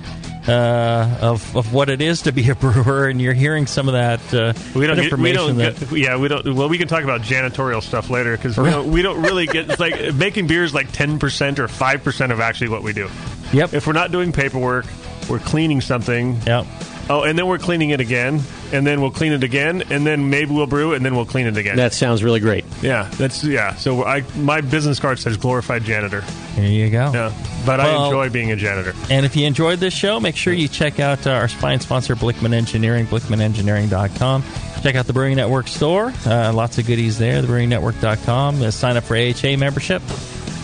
uh, 0.49 1.18
of 1.20 1.57
of 1.57 1.72
what 1.72 1.88
it 1.90 2.01
is 2.03 2.22
to 2.22 2.32
be 2.32 2.49
a 2.51 2.55
brewer, 2.57 3.09
and 3.09 3.20
you're 3.20 3.32
hearing 3.34 3.66
some 3.66 3.88
of 3.88 3.95
that 3.95 4.20
uh, 4.34 4.53
We 4.74 4.86
don't. 4.86 4.97
that 4.97 5.11
Get, 5.11 5.18
we 5.18 5.32
don't. 5.32 5.51
information 5.51 5.88
Get, 5.90 5.99
yeah, 5.99 6.16
we 6.16 6.28
don't. 6.28 6.55
Well, 6.55 6.68
we 6.68 6.78
can 6.78 6.88
talk 6.88 7.03
about 7.05 7.22
janitorial 7.22 7.82
stuff 7.82 8.11
later 8.11 8.36
because 8.36 8.57
we 8.59 8.70
don't. 8.70 8.90
We 8.90 9.03
don't 9.03 9.22
really 9.22 9.47
get. 9.47 9.70
It's 9.70 9.80
like 9.80 10.14
making 10.14 10.47
beer 10.47 10.64
is 10.64 10.74
like 10.74 10.92
ten 10.92 11.18
percent 11.18 11.59
or 11.59 11.68
five 11.68 12.05
percent 12.05 12.32
of 12.32 12.40
actually 12.40 12.68
what 12.68 12.82
we 12.82 12.92
do. 12.92 13.09
Yep. 13.53 13.74
If 13.74 13.86
we're 13.86 13.92
not 13.92 14.11
doing 14.12 14.32
paperwork, 14.32 14.86
we're 15.28 15.38
cleaning 15.38 15.80
something. 15.80 16.38
Yep. 16.47 16.66
Oh, 17.11 17.22
and 17.22 17.38
then 17.38 17.46
we're 17.46 17.59
cleaning 17.59 17.90
it 17.90 18.00
again, 18.00 18.40
and 18.72 18.86
then 18.86 19.02
we'll 19.02 19.11
clean 19.11 19.32
it 19.32 19.44
again, 19.44 19.82
and 19.90 20.07
then 20.07 20.30
maybe 20.30 20.52
we'll 20.55 20.66
brew 20.66 20.92
it, 20.94 20.96
and 20.96 21.05
then 21.05 21.14
we'll 21.14 21.26
clean 21.26 21.46
it 21.46 21.57
again. 21.59 21.76
That 21.76 21.92
sounds 21.92 22.24
really 22.24 22.40
great. 22.40 22.64
yeah, 22.80 23.11
that's 23.18 23.44
yeah. 23.44 23.74
So 23.74 24.05
I 24.05 24.22
my 24.36 24.62
business 24.62 24.98
card 25.00 25.18
says 25.18 25.36
glorified 25.36 25.84
janitor. 25.84 26.22
There 26.57 26.66
you 26.66 26.88
go. 26.88 27.11
Yeah, 27.12 27.32
but 27.66 27.78
Well- 27.80 28.02
I 28.05 28.07
enjoy 28.07 28.30
being 28.30 28.52
a 28.52 28.57
janitor. 28.57 28.94
And 29.11 29.26
if 29.26 29.36
you 29.36 29.46
enjoyed 29.46 29.80
this 29.80 29.92
show, 29.92 30.18
make 30.18 30.34
sure 30.36 30.52
you 30.55 30.66
check 30.68 30.98
out 30.98 31.26
uh, 31.26 31.30
our 31.32 31.48
fine 31.48 31.80
sponsor, 31.80 32.14
Blichmann 32.16 32.55
Engineering, 32.55 33.07
blichmannengineering.com. 33.07 34.42
Check 34.82 34.94
out 34.96 35.07
the 35.07 35.12
Brewing 35.12 35.36
Network 35.36 35.66
store. 35.68 36.12
Uh, 36.26 36.52
lots 36.55 36.78
of 36.78 36.86
goodies 36.86 37.18
there, 37.18 37.42
thebrewingnetwork.com. 37.42 38.62
Uh, 38.62 38.70
sign 38.70 38.96
up 38.96 39.05
for 39.05 39.16
AHA 39.16 39.57
membership. 39.59 40.02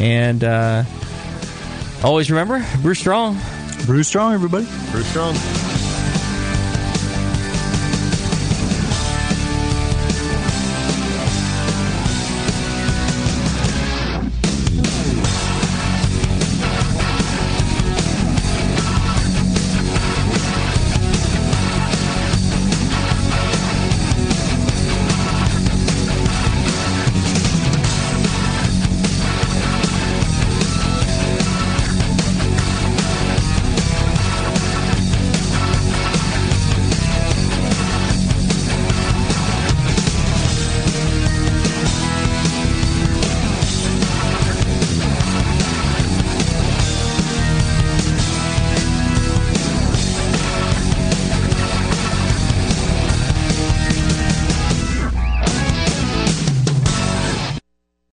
And 0.00 0.42
uh, 0.44 0.84
always 2.02 2.30
remember, 2.30 2.64
brew 2.82 2.94
strong. 2.94 3.38
Brew 3.86 4.02
strong, 4.02 4.34
everybody. 4.34 4.66
Brew 4.92 5.02
strong. 5.02 5.34